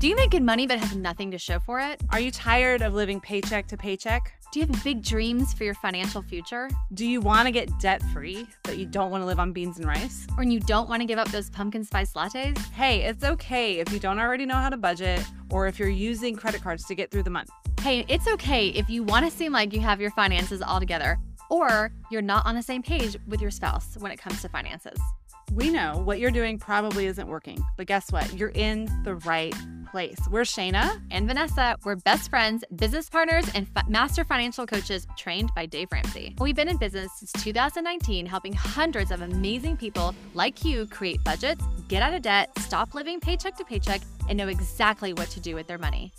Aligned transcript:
Do 0.00 0.08
you 0.08 0.16
make 0.16 0.30
good 0.30 0.42
money 0.42 0.66
but 0.66 0.78
have 0.78 0.96
nothing 0.96 1.30
to 1.32 1.36
show 1.36 1.58
for 1.58 1.78
it? 1.78 2.00
Are 2.08 2.20
you 2.20 2.30
tired 2.30 2.80
of 2.80 2.94
living 2.94 3.20
paycheck 3.20 3.66
to 3.66 3.76
paycheck? 3.76 4.32
Do 4.50 4.58
you 4.58 4.66
have 4.66 4.82
big 4.82 5.02
dreams 5.04 5.52
for 5.52 5.64
your 5.64 5.74
financial 5.74 6.22
future? 6.22 6.70
Do 6.94 7.06
you 7.06 7.20
want 7.20 7.44
to 7.44 7.52
get 7.52 7.78
debt 7.78 8.00
free, 8.14 8.46
but 8.62 8.78
you 8.78 8.86
don't 8.86 9.10
want 9.10 9.20
to 9.20 9.26
live 9.26 9.38
on 9.38 9.52
beans 9.52 9.76
and 9.76 9.86
rice? 9.86 10.26
Or 10.38 10.42
you 10.42 10.58
don't 10.58 10.88
want 10.88 11.02
to 11.02 11.06
give 11.06 11.18
up 11.18 11.28
those 11.28 11.50
pumpkin 11.50 11.84
spice 11.84 12.14
lattes? 12.14 12.56
Hey, 12.72 13.02
it's 13.02 13.24
okay 13.24 13.74
if 13.74 13.92
you 13.92 13.98
don't 13.98 14.18
already 14.18 14.46
know 14.46 14.54
how 14.54 14.70
to 14.70 14.78
budget 14.78 15.22
or 15.50 15.66
if 15.66 15.78
you're 15.78 15.90
using 15.90 16.34
credit 16.34 16.62
cards 16.62 16.86
to 16.86 16.94
get 16.94 17.10
through 17.10 17.24
the 17.24 17.28
month. 17.28 17.50
Hey, 17.82 18.06
it's 18.08 18.26
okay 18.26 18.68
if 18.68 18.88
you 18.88 19.02
want 19.02 19.26
to 19.26 19.30
seem 19.30 19.52
like 19.52 19.74
you 19.74 19.80
have 19.80 20.00
your 20.00 20.12
finances 20.12 20.62
all 20.62 20.80
together 20.80 21.18
or 21.50 21.92
you're 22.10 22.22
not 22.22 22.46
on 22.46 22.54
the 22.54 22.62
same 22.62 22.82
page 22.82 23.18
with 23.26 23.42
your 23.42 23.50
spouse 23.50 23.98
when 23.98 24.10
it 24.10 24.18
comes 24.18 24.40
to 24.40 24.48
finances. 24.48 24.98
We 25.50 25.70
know 25.70 26.00
what 26.04 26.20
you're 26.20 26.30
doing 26.30 26.58
probably 26.58 27.06
isn't 27.06 27.26
working, 27.26 27.58
but 27.76 27.88
guess 27.88 28.12
what? 28.12 28.32
You're 28.34 28.52
in 28.54 28.88
the 29.02 29.16
right 29.16 29.52
place. 29.90 30.16
We're 30.30 30.42
Shana 30.42 31.00
and 31.10 31.26
Vanessa. 31.26 31.76
We're 31.84 31.96
best 31.96 32.30
friends, 32.30 32.62
business 32.76 33.10
partners, 33.10 33.46
and 33.52 33.66
f- 33.74 33.88
master 33.88 34.22
financial 34.22 34.64
coaches 34.64 35.08
trained 35.18 35.50
by 35.56 35.66
Dave 35.66 35.88
Ramsey. 35.90 36.36
We've 36.38 36.54
been 36.54 36.68
in 36.68 36.76
business 36.76 37.10
since 37.16 37.32
2019, 37.42 38.26
helping 38.26 38.52
hundreds 38.52 39.10
of 39.10 39.22
amazing 39.22 39.76
people 39.76 40.14
like 40.34 40.64
you 40.64 40.86
create 40.86 41.22
budgets, 41.24 41.64
get 41.88 42.00
out 42.00 42.14
of 42.14 42.22
debt, 42.22 42.56
stop 42.60 42.94
living 42.94 43.18
paycheck 43.18 43.56
to 43.56 43.64
paycheck, 43.64 44.02
and 44.28 44.38
know 44.38 44.46
exactly 44.46 45.12
what 45.12 45.30
to 45.30 45.40
do 45.40 45.56
with 45.56 45.66
their 45.66 45.78
money. 45.78 46.12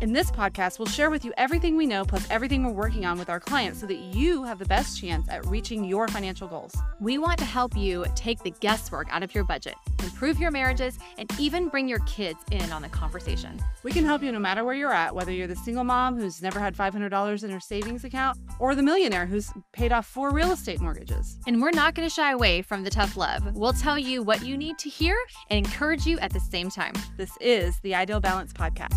In 0.00 0.12
this 0.12 0.30
podcast, 0.30 0.78
we'll 0.78 0.86
share 0.86 1.10
with 1.10 1.24
you 1.24 1.32
everything 1.36 1.76
we 1.76 1.84
know 1.84 2.04
plus 2.04 2.24
everything 2.30 2.62
we're 2.62 2.70
working 2.70 3.04
on 3.04 3.18
with 3.18 3.28
our 3.28 3.40
clients 3.40 3.80
so 3.80 3.86
that 3.86 3.98
you 3.98 4.44
have 4.44 4.60
the 4.60 4.64
best 4.64 5.00
chance 5.00 5.28
at 5.28 5.44
reaching 5.46 5.82
your 5.82 6.06
financial 6.06 6.46
goals. 6.46 6.72
We 7.00 7.18
want 7.18 7.36
to 7.40 7.44
help 7.44 7.76
you 7.76 8.06
take 8.14 8.40
the 8.44 8.52
guesswork 8.60 9.08
out 9.10 9.24
of 9.24 9.34
your 9.34 9.42
budget, 9.42 9.74
improve 10.00 10.38
your 10.38 10.52
marriages, 10.52 11.00
and 11.18 11.28
even 11.40 11.68
bring 11.68 11.88
your 11.88 11.98
kids 12.06 12.38
in 12.52 12.70
on 12.70 12.82
the 12.82 12.88
conversation. 12.88 13.60
We 13.82 13.90
can 13.90 14.04
help 14.04 14.22
you 14.22 14.30
no 14.30 14.38
matter 14.38 14.62
where 14.62 14.76
you're 14.76 14.92
at, 14.92 15.16
whether 15.16 15.32
you're 15.32 15.48
the 15.48 15.56
single 15.56 15.82
mom 15.82 16.16
who's 16.16 16.40
never 16.40 16.60
had 16.60 16.76
$500 16.76 17.42
in 17.42 17.50
her 17.50 17.58
savings 17.58 18.04
account 18.04 18.38
or 18.60 18.76
the 18.76 18.84
millionaire 18.84 19.26
who's 19.26 19.50
paid 19.72 19.90
off 19.90 20.06
four 20.06 20.30
real 20.30 20.52
estate 20.52 20.80
mortgages. 20.80 21.40
And 21.48 21.60
we're 21.60 21.72
not 21.72 21.96
going 21.96 22.08
to 22.08 22.14
shy 22.14 22.30
away 22.30 22.62
from 22.62 22.84
the 22.84 22.90
tough 22.90 23.16
love. 23.16 23.52
We'll 23.52 23.72
tell 23.72 23.98
you 23.98 24.22
what 24.22 24.46
you 24.46 24.56
need 24.56 24.78
to 24.78 24.88
hear 24.88 25.16
and 25.50 25.66
encourage 25.66 26.06
you 26.06 26.20
at 26.20 26.32
the 26.32 26.38
same 26.38 26.70
time. 26.70 26.92
This 27.16 27.36
is 27.40 27.80
the 27.80 27.96
Ideal 27.96 28.20
Balance 28.20 28.52
Podcast. 28.52 28.94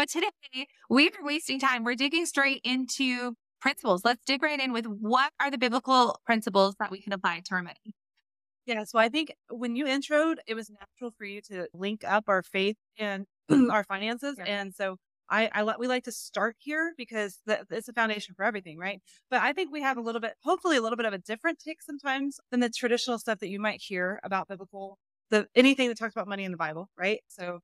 But 0.00 0.08
today, 0.08 0.66
we 0.88 1.08
are 1.08 1.22
wasting 1.22 1.60
time. 1.60 1.84
We're 1.84 1.94
digging 1.94 2.24
straight 2.24 2.62
into 2.64 3.34
principles. 3.60 4.02
Let's 4.02 4.22
dig 4.24 4.42
right 4.42 4.58
in 4.58 4.72
with 4.72 4.86
what 4.86 5.30
are 5.38 5.50
the 5.50 5.58
biblical 5.58 6.18
principles 6.24 6.74
that 6.80 6.90
we 6.90 7.02
can 7.02 7.12
apply 7.12 7.42
to 7.44 7.54
our 7.54 7.62
money. 7.62 7.92
Yeah, 8.64 8.84
so 8.84 8.98
I 8.98 9.10
think 9.10 9.34
when 9.50 9.76
you 9.76 9.84
introed, 9.84 10.36
it 10.46 10.54
was 10.54 10.70
natural 10.70 11.12
for 11.18 11.26
you 11.26 11.42
to 11.50 11.66
link 11.74 12.02
up 12.02 12.24
our 12.28 12.42
faith 12.42 12.78
and 12.98 13.26
our 13.70 13.84
finances, 13.84 14.36
yeah. 14.38 14.44
and 14.46 14.74
so 14.74 14.96
I, 15.28 15.50
I 15.52 15.76
we 15.78 15.86
like 15.86 16.04
to 16.04 16.12
start 16.12 16.56
here 16.58 16.94
because 16.96 17.38
the, 17.44 17.66
it's 17.68 17.90
a 17.90 17.92
foundation 17.92 18.34
for 18.34 18.46
everything, 18.46 18.78
right? 18.78 19.02
But 19.30 19.42
I 19.42 19.52
think 19.52 19.70
we 19.70 19.82
have 19.82 19.98
a 19.98 20.00
little 20.00 20.22
bit, 20.22 20.32
hopefully, 20.42 20.78
a 20.78 20.80
little 20.80 20.96
bit 20.96 21.04
of 21.04 21.12
a 21.12 21.18
different 21.18 21.58
take 21.58 21.82
sometimes 21.82 22.40
than 22.50 22.60
the 22.60 22.70
traditional 22.70 23.18
stuff 23.18 23.40
that 23.40 23.50
you 23.50 23.60
might 23.60 23.82
hear 23.82 24.18
about 24.24 24.48
biblical, 24.48 24.96
the 25.28 25.46
anything 25.54 25.88
that 25.88 25.98
talks 25.98 26.14
about 26.14 26.26
money 26.26 26.44
in 26.44 26.52
the 26.52 26.56
Bible, 26.56 26.88
right? 26.96 27.20
So 27.28 27.60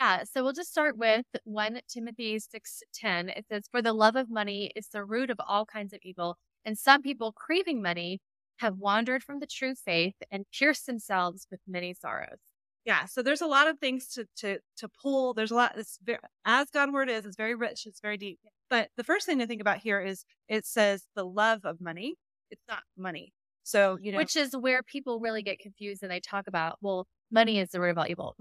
yeah, 0.00 0.24
so 0.24 0.42
we'll 0.44 0.52
just 0.52 0.70
start 0.70 0.96
with 0.96 1.26
1 1.44 1.80
Timothy 1.88 2.38
6:10. 2.38 3.28
It 3.30 3.46
says, 3.48 3.68
"For 3.68 3.82
the 3.82 3.92
love 3.92 4.16
of 4.16 4.30
money 4.30 4.72
is 4.76 4.88
the 4.88 5.04
root 5.04 5.30
of 5.30 5.40
all 5.46 5.66
kinds 5.66 5.92
of 5.92 6.00
evil, 6.02 6.36
and 6.64 6.78
some 6.78 7.02
people 7.02 7.32
craving 7.32 7.82
money 7.82 8.20
have 8.58 8.78
wandered 8.78 9.22
from 9.24 9.40
the 9.40 9.46
true 9.46 9.74
faith 9.74 10.16
and 10.30 10.44
pierced 10.50 10.86
themselves 10.86 11.46
with 11.50 11.60
many 11.66 11.94
sorrows." 11.94 12.38
Yeah, 12.84 13.06
so 13.06 13.22
there's 13.22 13.40
a 13.40 13.46
lot 13.46 13.68
of 13.68 13.78
things 13.80 14.08
to 14.14 14.26
to 14.36 14.60
to 14.76 14.88
pull. 15.02 15.34
There's 15.34 15.50
a 15.50 15.54
lot. 15.56 15.76
It's 15.76 15.98
very, 16.02 16.18
as 16.44 16.70
God 16.70 16.92
word 16.92 17.10
is, 17.10 17.26
it's 17.26 17.36
very 17.36 17.54
rich. 17.54 17.86
It's 17.86 18.00
very 18.00 18.16
deep. 18.16 18.38
But 18.70 18.90
the 18.96 19.04
first 19.04 19.26
thing 19.26 19.38
to 19.40 19.46
think 19.46 19.60
about 19.60 19.78
here 19.78 20.00
is 20.00 20.24
it 20.48 20.64
says 20.64 21.08
the 21.14 21.24
love 21.24 21.64
of 21.64 21.80
money. 21.80 22.14
It's 22.50 22.64
not 22.68 22.82
money. 22.96 23.32
So 23.64 23.98
you 24.00 24.12
know, 24.12 24.18
which 24.18 24.36
is 24.36 24.56
where 24.56 24.82
people 24.82 25.20
really 25.20 25.42
get 25.42 25.58
confused 25.58 26.02
and 26.02 26.10
they 26.10 26.20
talk 26.20 26.46
about, 26.46 26.78
well, 26.80 27.06
money 27.30 27.58
is 27.58 27.70
the 27.70 27.80
root 27.80 27.90
of 27.90 27.98
all 27.98 28.06
evil 28.08 28.36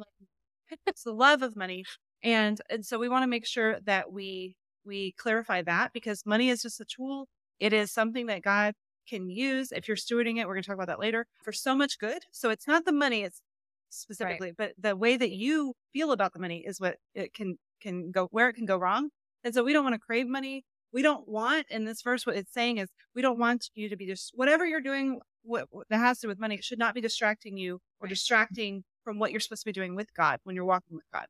it's 0.86 1.04
the 1.04 1.14
love 1.14 1.42
of 1.42 1.56
money. 1.56 1.86
And 2.24 2.60
and 2.70 2.86
so 2.86 3.00
we 3.00 3.10
want 3.10 3.24
to 3.24 3.28
make 3.28 3.46
sure 3.46 3.80
that 3.86 4.12
we 4.12 4.56
we 4.86 5.14
clarify 5.14 5.62
that 5.64 5.94
because 5.94 6.26
money 6.26 6.50
is 6.50 6.62
just 6.62 6.80
a 6.82 6.86
tool. 6.86 7.28
It 7.60 7.74
is 7.74 7.92
something 7.92 8.28
that 8.28 8.42
God 8.42 8.74
can 9.08 9.30
use 9.30 9.72
if 9.72 9.88
you're 9.88 9.98
stewarding 9.98 10.38
it. 10.38 10.48
We're 10.48 10.54
going 10.54 10.64
to 10.64 10.68
talk 10.68 10.76
about 10.76 10.88
that 10.88 11.00
later 11.00 11.26
for 11.44 11.52
so 11.52 11.76
much 11.76 12.00
good. 12.00 12.20
So 12.32 12.50
it's 12.50 12.68
not 12.68 12.86
the 12.86 12.92
money, 12.92 13.24
it's 13.24 13.42
specifically, 13.90 14.54
right. 14.58 14.58
but 14.58 14.74
the 14.78 14.96
way 14.96 15.18
that 15.18 15.32
you 15.32 15.74
feel 15.94 16.12
about 16.12 16.34
the 16.34 16.40
money 16.40 16.64
is 16.66 16.80
what 16.80 16.98
it 17.16 17.34
can 17.34 17.58
can 17.82 18.12
go 18.12 18.28
where 18.32 18.50
it 18.50 18.54
can 18.54 18.66
go 18.66 18.78
wrong. 18.78 19.10
And 19.44 19.54
so 19.54 19.64
we 19.64 19.74
don't 19.74 19.84
want 19.84 19.96
to 19.96 20.00
crave 20.00 20.28
money. 20.28 20.64
We 20.92 21.02
don't 21.02 21.28
want 21.28 21.68
in 21.70 21.86
this 21.86 22.02
verse 22.02 22.26
what 22.26 22.36
it's 22.36 22.54
saying 22.54 22.78
is 22.78 22.90
we 23.16 23.22
don't 23.22 23.40
want 23.40 23.70
you 23.76 23.90
to 23.90 23.98
be 23.98 24.08
just 24.08 24.32
whatever 24.36 24.66
you're 24.66 24.82
doing 24.82 25.20
what, 25.48 25.68
what 25.72 25.88
that 25.90 25.98
has 25.98 26.20
to 26.20 26.28
do 26.28 26.30
with 26.30 26.40
money 26.40 26.56
it 26.56 26.64
should 26.64 26.80
not 26.80 26.94
be 26.94 27.02
distracting 27.02 27.58
you 27.58 27.80
or 28.00 28.08
distracting 28.08 28.84
from 29.04 29.20
what 29.20 29.32
you're 29.32 29.40
supposed 29.40 29.62
to 29.62 29.66
be 29.66 29.72
doing 29.72 29.96
with 29.96 30.14
God 30.14 30.40
when 30.44 30.56
you're 30.56 30.66
walking 30.66 30.96
with 30.96 31.06
God. 31.14 31.28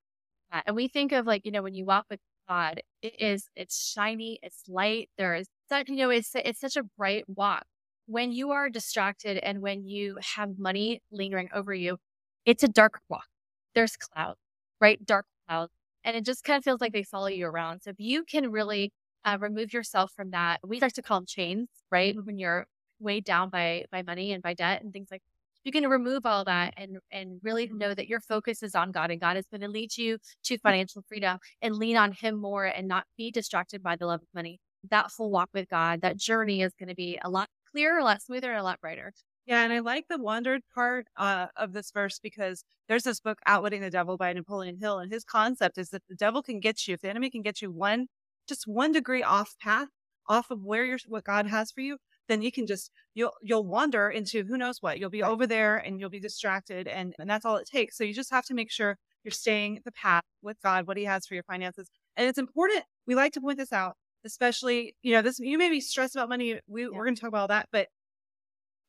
Yeah, 0.51 0.61
and 0.65 0.75
we 0.75 0.87
think 0.87 1.11
of 1.11 1.27
like, 1.27 1.45
you 1.45 1.51
know, 1.51 1.61
when 1.61 1.75
you 1.75 1.85
walk 1.85 2.05
with 2.09 2.19
God, 2.47 2.81
it 3.01 3.21
is, 3.21 3.49
it's 3.55 3.91
shiny, 3.91 4.39
it's 4.41 4.63
light. 4.67 5.09
There 5.17 5.35
is 5.35 5.47
such, 5.69 5.89
you 5.89 5.97
know, 5.97 6.09
it's, 6.09 6.31
it's 6.33 6.59
such 6.59 6.75
a 6.77 6.83
bright 6.97 7.25
walk. 7.27 7.65
When 8.07 8.31
you 8.31 8.51
are 8.51 8.69
distracted 8.69 9.37
and 9.37 9.61
when 9.61 9.85
you 9.85 10.17
have 10.35 10.57
money 10.57 11.01
lingering 11.11 11.49
over 11.53 11.73
you, 11.73 11.97
it's 12.45 12.63
a 12.63 12.67
dark 12.67 13.01
walk. 13.09 13.27
There's 13.75 13.97
clouds, 13.97 14.39
right? 14.79 15.05
Dark 15.05 15.25
clouds. 15.47 15.73
And 16.03 16.15
it 16.15 16.25
just 16.25 16.43
kind 16.43 16.57
of 16.57 16.63
feels 16.63 16.79
like 16.79 16.93
they 16.93 17.03
follow 17.03 17.27
you 17.27 17.45
around. 17.45 17.81
So 17.83 17.89
if 17.89 17.99
you 17.99 18.23
can 18.23 18.49
really 18.49 18.93
uh, 19.25 19.37
remove 19.39 19.73
yourself 19.73 20.13
from 20.15 20.31
that, 20.31 20.61
we 20.65 20.79
like 20.79 20.93
to 20.93 21.01
call 21.01 21.19
them 21.19 21.25
chains, 21.27 21.67
right? 21.91 22.15
When 22.23 22.39
you're 22.39 22.65
weighed 22.99 23.25
down 23.25 23.49
by 23.49 23.85
by 23.91 24.01
money 24.03 24.33
and 24.33 24.43
by 24.43 24.53
debt 24.53 24.81
and 24.81 24.93
things 24.93 25.09
like 25.11 25.21
you 25.63 25.71
can 25.71 25.87
remove 25.87 26.25
all 26.25 26.45
that 26.45 26.73
and 26.77 26.97
and 27.11 27.39
really 27.43 27.67
know 27.67 27.93
that 27.93 28.07
your 28.07 28.21
focus 28.21 28.63
is 28.63 28.73
on 28.73 28.91
God 28.91 29.11
and 29.11 29.19
God 29.19 29.37
is 29.37 29.45
going 29.47 29.61
to 29.61 29.67
lead 29.67 29.97
you 29.97 30.17
to 30.43 30.57
financial 30.59 31.03
freedom 31.07 31.39
and 31.61 31.75
lean 31.75 31.97
on 31.97 32.13
him 32.13 32.39
more 32.39 32.65
and 32.65 32.87
not 32.87 33.05
be 33.17 33.31
distracted 33.31 33.83
by 33.83 33.95
the 33.95 34.05
love 34.05 34.21
of 34.21 34.27
money. 34.33 34.59
That 34.89 35.11
full 35.11 35.29
walk 35.29 35.49
with 35.53 35.67
God, 35.67 36.01
that 36.01 36.17
journey 36.17 36.61
is 36.61 36.73
going 36.79 36.89
to 36.89 36.95
be 36.95 37.19
a 37.23 37.29
lot 37.29 37.49
clearer, 37.71 37.99
a 37.99 38.03
lot 38.03 38.21
smoother, 38.21 38.51
and 38.51 38.59
a 38.59 38.63
lot 38.63 38.79
brighter. 38.79 39.13
Yeah, 39.45 39.63
and 39.63 39.71
I 39.71 39.79
like 39.79 40.05
the 40.09 40.17
wandered 40.17 40.61
part 40.73 41.07
uh, 41.15 41.47
of 41.55 41.73
this 41.73 41.91
verse 41.91 42.19
because 42.19 42.63
there's 42.87 43.03
this 43.03 43.19
book, 43.19 43.39
Outwitting 43.45 43.81
the 43.81 43.89
Devil 43.89 44.17
by 44.17 44.33
Napoleon 44.33 44.77
Hill, 44.79 44.99
and 44.99 45.11
his 45.11 45.23
concept 45.23 45.77
is 45.77 45.89
that 45.89 46.03
the 46.09 46.15
devil 46.15 46.43
can 46.43 46.59
get 46.59 46.87
you, 46.87 46.95
if 46.95 47.01
the 47.01 47.09
enemy 47.09 47.29
can 47.29 47.41
get 47.41 47.61
you 47.61 47.71
one, 47.71 48.07
just 48.47 48.67
one 48.67 48.91
degree 48.91 49.23
off 49.23 49.55
path, 49.61 49.87
off 50.27 50.51
of 50.51 50.63
where 50.63 50.85
you're, 50.85 50.97
what 51.07 51.23
God 51.23 51.47
has 51.47 51.71
for 51.71 51.81
you, 51.81 51.97
then 52.27 52.41
you 52.41 52.51
can 52.51 52.67
just 52.67 52.91
you'll 53.13 53.33
you'll 53.41 53.65
wander 53.65 54.09
into 54.09 54.43
who 54.43 54.57
knows 54.57 54.81
what. 54.81 54.99
You'll 54.99 55.09
be 55.09 55.23
over 55.23 55.47
there 55.47 55.77
and 55.77 55.99
you'll 55.99 56.09
be 56.09 56.19
distracted 56.19 56.87
and, 56.87 57.13
and 57.19 57.29
that's 57.29 57.45
all 57.45 57.57
it 57.57 57.67
takes. 57.71 57.97
So 57.97 58.03
you 58.03 58.13
just 58.13 58.31
have 58.31 58.45
to 58.45 58.53
make 58.53 58.71
sure 58.71 58.97
you're 59.23 59.31
staying 59.31 59.81
the 59.85 59.91
path 59.91 60.23
with 60.41 60.57
God, 60.63 60.87
what 60.87 60.97
he 60.97 61.05
has 61.05 61.25
for 61.25 61.33
your 61.33 61.43
finances. 61.43 61.89
And 62.15 62.27
it's 62.27 62.37
important. 62.37 62.83
We 63.05 63.15
like 63.15 63.33
to 63.33 63.41
point 63.41 63.57
this 63.57 63.73
out, 63.73 63.95
especially, 64.25 64.95
you 65.01 65.13
know, 65.13 65.21
this 65.21 65.39
you 65.39 65.57
may 65.57 65.69
be 65.69 65.81
stressed 65.81 66.15
about 66.15 66.29
money. 66.29 66.59
We 66.67 66.83
yeah. 66.83 66.89
we're 66.93 67.05
gonna 67.05 67.15
talk 67.15 67.29
about 67.29 67.41
all 67.41 67.47
that, 67.47 67.69
but 67.71 67.87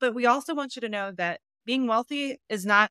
but 0.00 0.14
we 0.14 0.26
also 0.26 0.54
want 0.54 0.76
you 0.76 0.80
to 0.80 0.88
know 0.88 1.12
that 1.16 1.40
being 1.64 1.86
wealthy 1.86 2.38
is 2.48 2.64
not 2.64 2.90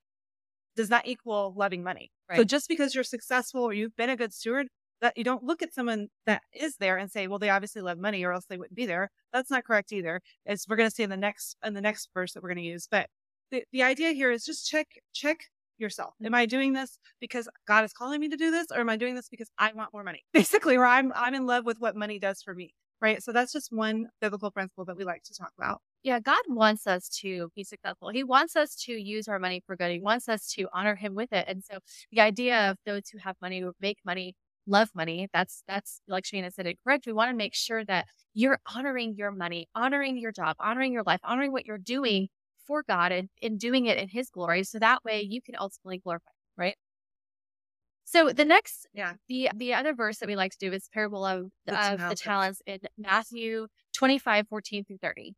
does 0.75 0.90
not 0.90 1.07
equal 1.07 1.53
loving 1.57 1.84
money. 1.84 2.12
Right. 2.30 2.38
So 2.38 2.44
just 2.44 2.68
because 2.68 2.94
you're 2.94 3.03
successful 3.03 3.63
or 3.63 3.74
you've 3.74 3.96
been 3.96 4.09
a 4.09 4.18
good 4.18 4.34
steward 4.34 4.68
that 5.02 5.18
you 5.18 5.24
don't 5.24 5.44
look 5.44 5.62
at 5.62 5.74
someone 5.74 6.08
that 6.25 6.41
is 6.53 6.78
there 6.78 6.97
and 6.97 7.12
say, 7.12 7.28
well, 7.28 7.40
they 7.40 7.50
obviously 7.50 7.81
love 7.81 7.97
money 7.97 8.24
or 8.24 8.31
else 8.31 8.46
they 8.46 8.58
wouldn't 8.58 8.75
be 8.75 8.85
there. 8.85 9.12
That's 9.31 9.52
not 9.52 9.66
correct 9.66 9.91
either. 9.91 10.22
As 10.45 10.66
we're 10.68 10.75
going 10.75 10.89
to 10.89 10.95
see 10.95 11.04
in 11.04 11.10
the 11.10 11.18
next, 11.18 11.57
in 11.63 11.74
the 11.74 11.81
next 11.81 12.10
verse 12.13 12.33
that 12.33 12.44
we're 12.44 12.50
going 12.50 12.63
to 12.63 12.63
use. 12.63 12.88
But 12.89 13.10
the, 13.51 13.63
the 13.72 13.83
idea 13.83 14.12
here 14.12 14.31
is 14.31 14.44
just 14.44 14.68
check, 14.68 14.88
check 15.13 15.39
yourself. 15.77 16.13
Mm. 16.22 16.27
Am 16.27 16.36
I 16.36 16.45
doing 16.45 16.74
this 16.74 17.00
because 17.19 17.48
God 17.68 17.83
is 17.83 17.94
calling 17.94 18.19
me 18.19 18.30
to 18.30 18.38
do 18.38 18.51
this? 18.51 18.68
Or 18.72 18.80
am 18.80 18.89
I 18.89 18.98
doing 18.98 19.16
this 19.16 19.30
because 19.30 19.50
I 19.57 19.72
want 19.74 19.94
more 19.94 20.04
money? 20.04 20.24
Basically, 20.33 20.77
where 20.77 20.88
I'm, 20.88 21.12
I'm 21.16 21.33
in 21.33 21.45
love 21.45 21.66
with 21.66 21.80
what 21.80 21.95
money 21.95 22.19
does 22.19 22.42
for 22.42 22.54
me. 22.54 22.74
Right. 23.00 23.22
So 23.22 23.31
that's 23.31 23.54
just 23.54 23.72
one 23.72 24.07
biblical 24.22 24.50
principle 24.50 24.83
that 24.86 24.98
we 24.98 25.04
like 25.04 25.22
to 25.25 25.33
talk 25.36 25.51
about. 25.56 25.81
Yeah, 26.01 26.19
God 26.19 26.42
wants 26.48 26.88
us 26.88 27.07
to 27.22 27.51
be 27.56 27.63
successful. 27.63 28.10
He 28.10 28.24
wants 28.24 28.56
us 28.56 28.75
to 28.86 28.94
use 28.94 29.27
our 29.27 29.38
money 29.38 29.62
for 29.68 29.75
good. 29.75 29.92
He 29.92 30.00
wants 30.00 30.27
us 30.27 30.48
to 30.54 30.68
honor 30.74 30.95
him 30.95 31.13
with 31.13 31.31
it. 31.31 31.45
And 31.48 31.63
so 31.63 31.77
the 32.12 32.22
idea 32.22 32.72
of 32.72 32.77
those 32.88 33.10
who 33.10 33.19
have 33.19 33.36
money 33.39 33.62
or 33.62 33.74
make 33.80 34.00
money 34.04 34.36
love 34.68 34.90
money. 34.94 35.28
That's 35.34 35.64
that's 35.68 36.02
like 36.08 36.25
Shana 36.25 36.54
said 36.54 36.68
it 36.68 36.78
correct. 36.84 37.06
We 37.08 37.14
want 37.14 37.31
to 37.31 37.36
make 37.36 37.56
sure 37.56 37.84
that 37.86 38.06
you're 38.34 38.60
honoring 38.74 39.16
your 39.16 39.31
money, 39.31 39.68
honoring 39.74 40.18
your 40.18 40.31
job, 40.31 40.56
honoring 40.60 40.94
your 40.94 41.04
life, 41.04 41.19
honoring 41.24 41.52
what 41.52 41.66
you're 41.66 41.78
doing 41.78 42.28
for 42.68 42.84
God 42.84 43.12
and, 43.12 43.30
and 43.42 43.60
doing 43.60 43.86
it 43.86 43.98
in 43.98 44.10
his 44.10 44.30
glory. 44.30 44.64
So 44.64 44.78
that 44.80 45.04
way 45.04 45.22
you 45.22 45.42
can 45.42 45.56
ultimately 45.58 46.00
glorify, 46.00 46.31
right? 46.58 46.75
So 48.04 48.31
the 48.31 48.46
next, 48.46 48.88
yeah, 48.94 49.14
the 49.28 49.50
the 49.56 49.74
other 49.74 49.94
verse 49.94 50.19
that 50.19 50.28
we 50.28 50.36
like 50.36 50.52
to 50.52 50.58
do 50.60 50.72
is 50.72 50.88
parable 50.94 51.25
of, 51.25 51.48
the, 51.66 51.74
of 51.94 52.10
the 52.10 52.16
talents 52.16 52.62
in 52.66 52.80
Matthew 52.98 53.68
25, 53.94 54.48
14 54.48 54.86
through 54.86 54.98
30. 55.02 55.34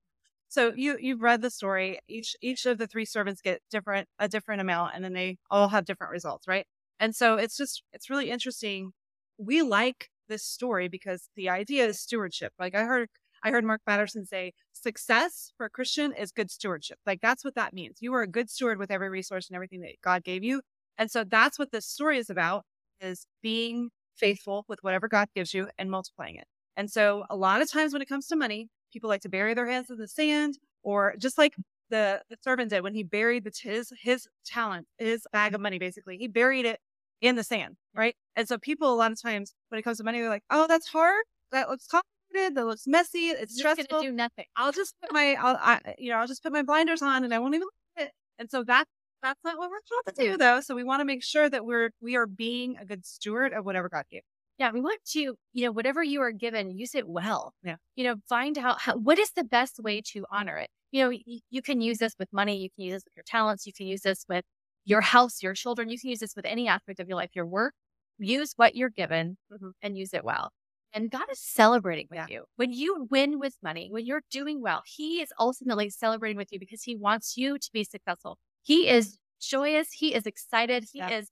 So 0.50 0.74
you 0.76 0.98
you've 1.00 1.22
read 1.22 1.42
the 1.42 1.50
story. 1.50 2.00
Each 2.08 2.36
each 2.42 2.66
of 2.66 2.78
the 2.78 2.88
three 2.88 3.06
servants 3.06 3.42
get 3.42 3.62
different 3.72 4.08
a 4.20 4.28
different 4.28 4.62
amount, 4.62 4.94
and 4.96 5.04
then 5.04 5.14
they 5.14 5.38
all 5.50 5.70
have 5.70 5.86
different 5.86 6.12
results, 6.12 6.48
right? 6.48 6.66
And 7.00 7.16
so 7.16 7.38
it's 7.38 7.56
just 7.58 7.84
it's 7.94 8.10
really 8.10 8.30
interesting. 8.30 8.92
We 9.40 9.64
like 9.64 10.10
this 10.28 10.44
story 10.44 10.88
because 10.88 11.30
the 11.36 11.50
idea 11.50 11.86
is 11.86 12.00
stewardship. 12.00 12.54
Like 12.60 12.76
I 12.76 12.84
heard 12.84 13.10
I 13.44 13.52
heard 13.52 13.64
Mark 13.64 13.82
Batterson 13.86 14.26
say, 14.26 14.54
success 14.74 15.52
for 15.58 15.66
a 15.66 15.70
Christian 15.70 16.14
is 16.14 16.32
good 16.32 16.52
stewardship. 16.52 17.00
Like 17.06 17.22
that's 17.22 17.44
what 17.46 17.56
that 17.56 17.74
means. 17.74 17.98
You 18.02 18.14
are 18.14 18.22
a 18.22 18.28
good 18.28 18.50
steward 18.50 18.78
with 18.78 18.92
every 18.92 19.10
resource 19.10 19.50
and 19.50 19.56
everything 19.56 19.82
that 19.82 19.94
God 20.04 20.24
gave 20.24 20.44
you. 20.44 20.62
And 20.98 21.10
so 21.10 21.24
that's 21.24 21.58
what 21.58 21.72
this 21.72 21.88
story 21.88 22.18
is 22.18 22.30
about 22.30 22.66
is 23.00 23.26
being 23.42 23.90
faithful 24.18 24.66
with 24.68 24.80
whatever 24.82 25.08
God 25.08 25.30
gives 25.34 25.54
you 25.54 25.70
and 25.78 25.90
multiplying 25.90 26.36
it. 26.36 26.46
And 26.76 26.92
so 26.92 27.24
a 27.30 27.36
lot 27.36 27.62
of 27.62 27.72
times 27.72 27.94
when 27.94 28.02
it 28.02 28.10
comes 28.10 28.28
to 28.28 28.36
money, 28.36 28.68
people 28.92 29.10
like 29.10 29.22
to 29.22 29.30
bury 29.30 29.54
their 29.54 29.70
hands 29.70 29.90
in 29.90 29.98
the 29.98 30.08
sand 30.08 30.58
or 30.84 31.16
just 31.18 31.38
like 31.38 31.56
the, 31.90 32.22
the 32.30 32.38
servant 32.42 32.70
did 32.70 32.84
when 32.84 32.94
he 32.94 33.04
buried 33.04 33.46
the, 33.46 33.52
his, 33.62 33.92
his 34.02 34.28
talent, 34.46 34.88
his 34.98 35.26
bag 35.32 35.56
of 35.56 35.62
money, 35.62 35.80
basically, 35.80 36.18
he 36.18 36.28
buried 36.28 36.66
it 36.66 36.80
in 37.22 37.36
the 37.36 37.44
sand. 37.44 37.76
Right. 37.96 38.16
And 38.36 38.48
so 38.48 38.58
people, 38.58 38.94
a 38.94 38.96
lot 38.96 39.12
of 39.12 39.22
times 39.22 39.54
when 39.70 39.80
it 39.80 39.84
comes 39.84 39.98
to 39.98 40.04
money, 40.04 40.20
they're 40.20 40.30
like, 40.30 40.44
Oh, 40.50 40.68
that's 40.68 40.88
hard. 40.88 41.24
That 41.52 41.70
looks 41.70 41.88
complicated. 41.88 42.56
That 42.56 42.66
looks 42.66 42.88
messy. 42.88 43.30
It's 43.30 43.58
stressful. 43.58 44.02
do 44.02 44.12
nothing. 44.12 44.46
I'll 44.56 44.72
just 44.72 44.96
put 45.02 45.12
my, 45.12 45.36
I'll, 45.40 45.58
I, 45.60 45.96
you 45.98 46.12
know, 46.12 46.18
I'll 46.18 46.28
just 46.28 46.44
put 46.44 46.54
my 46.54 46.64
blinders 46.64 47.02
on 47.02 47.24
and 47.24 47.34
I 47.34 47.40
won't 47.40 47.56
even 47.56 47.66
look 47.66 47.74
at 47.98 48.04
it. 48.08 48.12
And 48.38 48.50
so 48.50 48.64
that's, 48.64 48.90
that's 49.22 49.40
not 49.44 49.58
what 49.58 49.70
we're 49.70 49.80
taught 49.80 50.16
to 50.16 50.24
do 50.24 50.38
though. 50.38 50.62
So 50.62 50.76
we 50.76 50.84
want 50.84 51.02
to 51.02 51.06
make 51.06 51.24
sure 51.24 51.50
that 51.50 51.66
we're, 51.66 51.90
we 52.02 52.16
are 52.16 52.28
being 52.28 52.78
a 52.78 52.86
good 52.86 53.06
steward 53.06 53.54
of 53.54 53.66
whatever 53.66 53.90
God 53.90 54.06
gave. 54.10 54.22
Yeah, 54.60 54.72
we 54.72 54.82
want 54.82 55.00
to, 55.12 55.20
you 55.54 55.66
know, 55.66 55.72
whatever 55.72 56.04
you 56.04 56.22
are 56.22 56.34
given, 56.34 56.78
use 56.78 56.94
it 56.94 57.08
well. 57.08 57.54
Yeah. 57.64 57.78
You 57.96 58.04
know, 58.04 58.16
find 58.28 58.58
out 58.58 58.82
how, 58.82 58.98
what 58.98 59.18
is 59.18 59.32
the 59.32 59.46
best 59.46 59.80
way 59.80 60.02
to 60.12 60.26
honor 60.30 60.58
it. 60.58 60.70
You 60.92 61.04
know, 61.04 61.10
you, 61.12 61.40
you 61.50 61.62
can 61.62 61.80
use 61.80 61.98
this 61.98 62.14
with 62.20 62.28
money, 62.34 62.58
you 62.58 62.70
can 62.76 62.86
use 62.86 62.96
this 62.96 63.04
with 63.06 63.16
your 63.16 63.24
talents, 63.26 63.66
you 63.66 63.72
can 63.72 63.88
use 63.88 64.02
this 64.02 64.26
with 64.28 64.44
your 64.90 65.02
house, 65.02 65.44
your 65.44 65.54
children, 65.54 65.90
you 65.90 66.00
can 66.00 66.10
use 66.10 66.20
this 66.20 66.36
with 66.36 66.46
any 66.46 66.68
aspect 66.68 67.00
of 67.00 67.08
your 67.08 67.18
life, 67.18 67.32
your 67.36 67.46
work. 67.46 67.74
Use 68.18 68.54
what 68.58 68.76
you're 68.76 68.90
given 68.90 69.38
Mhm. 69.52 69.74
and 69.82 69.98
use 69.98 70.14
it 70.14 70.24
well. 70.26 70.52
And 70.94 71.12
God 71.12 71.28
is 71.32 71.40
celebrating 71.40 72.08
with 72.10 72.18
Yeah. 72.18 72.28
you. 72.28 72.46
When 72.56 72.74
you 72.74 73.08
win 73.12 73.40
with 73.40 73.56
money, 73.62 73.90
when 73.92 74.06
you're 74.06 74.24
doing 74.32 74.62
well, 74.62 74.84
He 74.86 75.22
is 75.22 75.32
ultimately 75.40 75.90
celebrating 75.90 76.38
with 76.38 76.52
you 76.52 76.60
because 76.60 76.84
He 76.84 76.96
wants 76.96 77.38
you 77.38 77.58
to 77.60 77.70
be 77.72 77.84
successful. 77.84 78.38
He 78.64 78.90
is 78.90 79.20
joyous. 79.40 79.94
He 79.94 80.14
is 80.14 80.26
excited. 80.26 80.86
He 80.92 81.00
Yeah. 81.00 81.12
is 81.12 81.32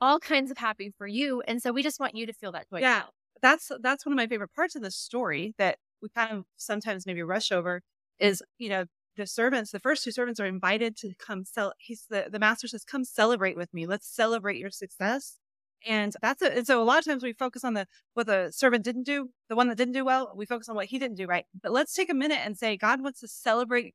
all 0.00 0.20
kinds 0.20 0.50
of 0.50 0.58
happy 0.58 0.92
for 0.98 1.06
you. 1.06 1.42
And 1.42 1.62
so 1.62 1.72
we 1.72 1.82
just 1.82 2.00
want 2.00 2.14
you 2.16 2.26
to 2.26 2.32
feel 2.32 2.52
that 2.52 2.68
joy. 2.70 2.80
Yeah. 2.80 3.06
That's, 3.42 3.70
that's 3.80 4.04
one 4.06 4.12
of 4.12 4.16
my 4.16 4.26
favorite 4.26 4.52
parts 4.54 4.76
of 4.76 4.82
the 4.82 4.90
story 4.90 5.54
that 5.58 5.78
we 6.02 6.08
kind 6.10 6.32
of 6.32 6.44
sometimes 6.56 7.06
maybe 7.06 7.22
rush 7.22 7.52
over 7.52 7.82
is, 8.18 8.42
you 8.58 8.68
know, 8.68 8.86
the 9.16 9.26
servants, 9.26 9.70
the 9.70 9.80
first 9.80 10.04
two 10.04 10.12
servants 10.12 10.40
are 10.40 10.46
invited 10.46 10.96
to 10.98 11.12
come 11.18 11.44
sell. 11.44 11.72
He's 11.78 12.06
the, 12.08 12.26
the 12.30 12.38
master 12.38 12.68
says, 12.68 12.84
come 12.84 13.04
celebrate 13.04 13.56
with 13.56 13.72
me. 13.74 13.86
Let's 13.86 14.06
celebrate 14.08 14.58
your 14.58 14.70
success. 14.70 15.38
And 15.86 16.14
that's 16.22 16.42
it. 16.42 16.56
And 16.56 16.66
so 16.66 16.82
a 16.82 16.84
lot 16.84 16.98
of 16.98 17.04
times 17.04 17.22
we 17.22 17.32
focus 17.32 17.62
on 17.64 17.74
the, 17.74 17.86
what 18.14 18.26
the 18.26 18.50
servant 18.50 18.84
didn't 18.84 19.04
do, 19.04 19.30
the 19.48 19.56
one 19.56 19.68
that 19.68 19.76
didn't 19.76 19.94
do 19.94 20.04
well, 20.04 20.32
we 20.34 20.46
focus 20.46 20.68
on 20.68 20.74
what 20.74 20.86
he 20.86 20.98
didn't 20.98 21.16
do 21.16 21.26
right. 21.26 21.44
But 21.62 21.72
let's 21.72 21.94
take 21.94 22.10
a 22.10 22.14
minute 22.14 22.40
and 22.44 22.56
say, 22.56 22.76
God 22.76 23.02
wants 23.02 23.20
to 23.20 23.28
celebrate 23.28 23.94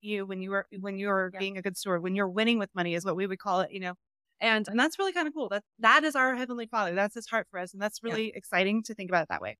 you 0.00 0.26
when 0.26 0.40
you 0.42 0.52
are, 0.54 0.66
when 0.80 0.98
you're 0.98 1.30
Yeah. 1.34 1.38
being 1.38 1.58
a 1.58 1.62
good 1.62 1.76
steward, 1.76 2.02
when 2.02 2.14
you're 2.14 2.28
winning 2.28 2.58
with 2.58 2.70
money 2.74 2.94
is 2.94 3.04
what 3.04 3.16
we 3.16 3.26
would 3.26 3.38
call 3.38 3.60
it, 3.60 3.70
you 3.72 3.80
know, 3.80 3.94
and, 4.40 4.66
and 4.68 4.78
that's 4.78 4.98
really 4.98 5.12
kind 5.12 5.28
of 5.28 5.34
cool. 5.34 5.48
That, 5.48 5.64
that 5.80 6.04
is 6.04 6.16
our 6.16 6.34
heavenly 6.34 6.66
father. 6.66 6.94
That's 6.94 7.14
his 7.14 7.26
heart 7.26 7.46
for 7.50 7.58
us. 7.60 7.72
And 7.72 7.82
that's 7.82 8.00
Yeah. 8.02 8.12
really 8.12 8.32
exciting 8.34 8.82
to 8.84 8.94
think 8.94 9.10
about 9.10 9.24
it 9.24 9.28
that 9.28 9.42
way. 9.42 9.56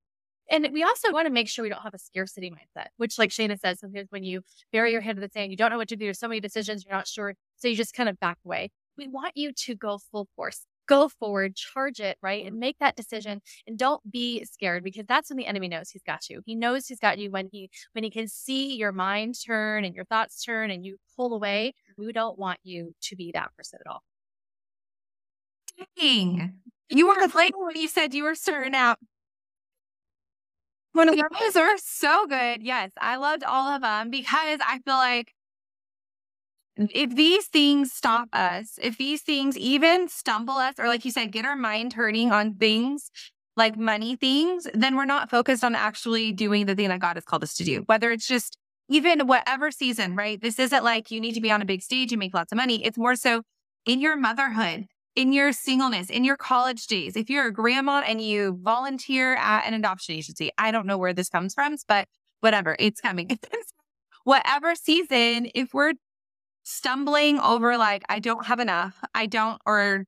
And 0.50 0.68
we 0.72 0.82
also 0.82 1.12
want 1.12 1.26
to 1.26 1.32
make 1.32 1.48
sure 1.48 1.62
we 1.62 1.68
don't 1.68 1.82
have 1.82 1.94
a 1.94 1.98
scarcity 1.98 2.50
mindset, 2.50 2.86
which, 2.96 3.18
like 3.18 3.30
Shana 3.30 3.58
says, 3.58 3.80
sometimes 3.80 4.08
when 4.10 4.24
you 4.24 4.42
bury 4.72 4.92
your 4.92 5.00
head 5.00 5.16
in 5.16 5.20
the 5.22 5.28
sand, 5.28 5.50
you 5.50 5.56
don't 5.56 5.70
know 5.70 5.76
what 5.76 5.88
to 5.88 5.96
do. 5.96 6.06
There's 6.06 6.18
so 6.18 6.28
many 6.28 6.40
decisions, 6.40 6.84
you're 6.84 6.94
not 6.94 7.06
sure. 7.06 7.34
So 7.56 7.68
you 7.68 7.76
just 7.76 7.94
kind 7.94 8.08
of 8.08 8.18
back 8.18 8.38
away. 8.44 8.70
We 8.96 9.08
want 9.08 9.36
you 9.36 9.52
to 9.52 9.74
go 9.74 9.98
full 10.10 10.26
force, 10.34 10.64
go 10.88 11.08
forward, 11.08 11.54
charge 11.54 12.00
it, 12.00 12.16
right? 12.22 12.44
And 12.46 12.58
make 12.58 12.78
that 12.80 12.96
decision. 12.96 13.40
And 13.66 13.78
don't 13.78 14.00
be 14.10 14.44
scared 14.44 14.82
because 14.84 15.04
that's 15.06 15.30
when 15.30 15.36
the 15.36 15.46
enemy 15.46 15.68
knows 15.68 15.90
he's 15.90 16.02
got 16.02 16.28
you. 16.30 16.40
He 16.46 16.54
knows 16.54 16.86
he's 16.86 16.98
got 16.98 17.18
you 17.18 17.30
when 17.30 17.48
he, 17.52 17.70
when 17.92 18.02
he 18.02 18.10
can 18.10 18.26
see 18.26 18.74
your 18.74 18.90
mind 18.90 19.36
turn 19.46 19.84
and 19.84 19.94
your 19.94 20.06
thoughts 20.06 20.42
turn 20.42 20.70
and 20.70 20.84
you 20.84 20.96
pull 21.14 21.34
away. 21.34 21.74
We 21.96 22.12
don't 22.12 22.38
want 22.38 22.58
you 22.64 22.94
to 23.02 23.16
be 23.16 23.32
that 23.32 23.50
person 23.56 23.80
at 23.84 23.90
all. 23.90 24.02
Dang. 26.00 26.54
You 26.88 27.06
were 27.06 27.28
like 27.34 27.52
when 27.54 27.76
you 27.76 27.86
said 27.86 28.14
you 28.14 28.24
were 28.24 28.34
starting 28.34 28.74
out. 28.74 28.98
One 30.92 31.08
of 31.08 31.16
those 31.16 31.56
are 31.56 31.76
so 31.78 32.26
good. 32.26 32.62
Yes, 32.62 32.90
I 33.00 33.16
loved 33.16 33.44
all 33.44 33.68
of 33.68 33.82
them 33.82 34.10
because 34.10 34.60
I 34.66 34.80
feel 34.84 34.94
like 34.94 35.32
if 36.76 37.14
these 37.14 37.46
things 37.46 37.92
stop 37.92 38.28
us, 38.32 38.78
if 38.80 38.96
these 38.98 39.22
things 39.22 39.56
even 39.58 40.08
stumble 40.08 40.54
us, 40.54 40.74
or 40.78 40.86
like 40.86 41.04
you 41.04 41.10
said, 41.10 41.32
get 41.32 41.44
our 41.44 41.56
mind 41.56 41.92
turning 41.92 42.30
on 42.30 42.54
things 42.54 43.10
like 43.56 43.76
money 43.76 44.14
things, 44.14 44.68
then 44.72 44.96
we're 44.96 45.04
not 45.04 45.28
focused 45.28 45.64
on 45.64 45.74
actually 45.74 46.32
doing 46.32 46.66
the 46.66 46.74
thing 46.74 46.88
that 46.88 47.00
God 47.00 47.16
has 47.16 47.24
called 47.24 47.42
us 47.42 47.54
to 47.54 47.64
do. 47.64 47.82
Whether 47.86 48.12
it's 48.12 48.26
just 48.26 48.56
even 48.88 49.26
whatever 49.26 49.70
season, 49.70 50.14
right? 50.14 50.40
This 50.40 50.58
isn't 50.58 50.84
like 50.84 51.10
you 51.10 51.20
need 51.20 51.34
to 51.34 51.40
be 51.40 51.50
on 51.50 51.60
a 51.60 51.64
big 51.66 51.82
stage 51.82 52.12
and 52.12 52.20
make 52.20 52.32
lots 52.32 52.52
of 52.52 52.56
money. 52.56 52.84
It's 52.84 52.96
more 52.96 53.16
so 53.16 53.42
in 53.84 54.00
your 54.00 54.16
motherhood, 54.16 54.86
in 55.18 55.32
your 55.32 55.52
singleness, 55.52 56.10
in 56.10 56.22
your 56.22 56.36
college 56.36 56.86
days. 56.86 57.16
If 57.16 57.28
you're 57.28 57.48
a 57.48 57.52
grandma 57.52 58.04
and 58.06 58.22
you 58.22 58.56
volunteer 58.62 59.34
at 59.34 59.66
an 59.66 59.74
adoption 59.74 60.14
agency, 60.14 60.52
I 60.56 60.70
don't 60.70 60.86
know 60.86 60.96
where 60.96 61.12
this 61.12 61.28
comes 61.28 61.54
from, 61.54 61.74
but 61.88 62.06
whatever, 62.38 62.76
it's 62.78 63.00
coming. 63.00 63.36
whatever 64.24 64.76
season, 64.76 65.48
if 65.56 65.74
we're 65.74 65.94
stumbling 66.62 67.40
over 67.40 67.76
like, 67.76 68.04
I 68.08 68.20
don't 68.20 68.46
have 68.46 68.60
enough, 68.60 69.00
I 69.12 69.26
don't, 69.26 69.60
or 69.66 70.04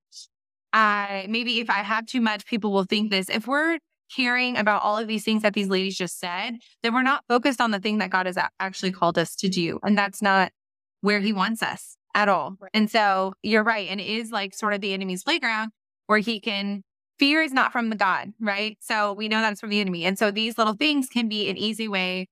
I 0.73 1.27
maybe 1.29 1.59
if 1.59 1.69
I 1.69 1.83
have 1.83 2.07
too 2.07 2.21
much, 2.21 2.47
people 2.47 2.71
will 2.71 2.85
think 2.85 3.11
this. 3.11 3.29
If 3.29 3.49
we're 3.49 3.79
hearing 4.07 4.57
about 4.57 4.83
all 4.83 4.97
of 4.97 5.09
these 5.09 5.25
things 5.25 5.43
that 5.43 5.55
these 5.55 5.69
ladies 5.69 5.99
just 5.99 6.21
said, 6.21 6.59
then 6.85 6.95
we're 6.95 7.03
not 7.03 7.25
focused 7.27 7.61
on 7.61 7.73
the 7.73 7.81
thing 7.81 7.99
that 7.99 8.11
God 8.11 8.27
has 8.27 8.39
actually 8.61 8.93
called 8.93 9.19
us 9.19 9.35
to 9.37 9.49
do. 9.49 9.81
And 9.83 9.99
that's 9.99 10.23
not 10.23 10.53
where 11.01 11.19
he 11.19 11.33
wants 11.33 11.65
us 11.65 11.97
at 12.15 12.29
all. 12.29 12.57
Right. 12.61 12.71
And 12.75 12.91
so 12.91 13.35
you're 13.43 13.63
right. 13.65 13.89
And 13.89 14.01
it 14.01 14.07
is 14.07 14.31
like 14.31 14.55
sort 14.55 14.75
of 14.75 14.81
the 14.81 14.93
enemy's 14.93 15.23
playground 15.25 15.71
where 16.07 16.19
he 16.19 16.41
can, 16.41 16.83
fear 17.19 17.43
is 17.43 17.53
not 17.53 17.73
from 17.73 17.91
the 17.91 17.97
God, 17.97 18.33
right? 18.41 18.77
So 18.81 19.13
we 19.13 19.29
know 19.29 19.41
that's 19.41 19.61
from 19.61 19.71
the 19.71 19.81
enemy. 19.81 20.05
And 20.05 20.19
so 20.19 20.31
these 20.31 20.57
little 20.59 20.75
things 20.75 21.09
can 21.09 21.29
be 21.29 21.49
an 21.49 21.57
easy 21.57 21.87
way 21.89 22.29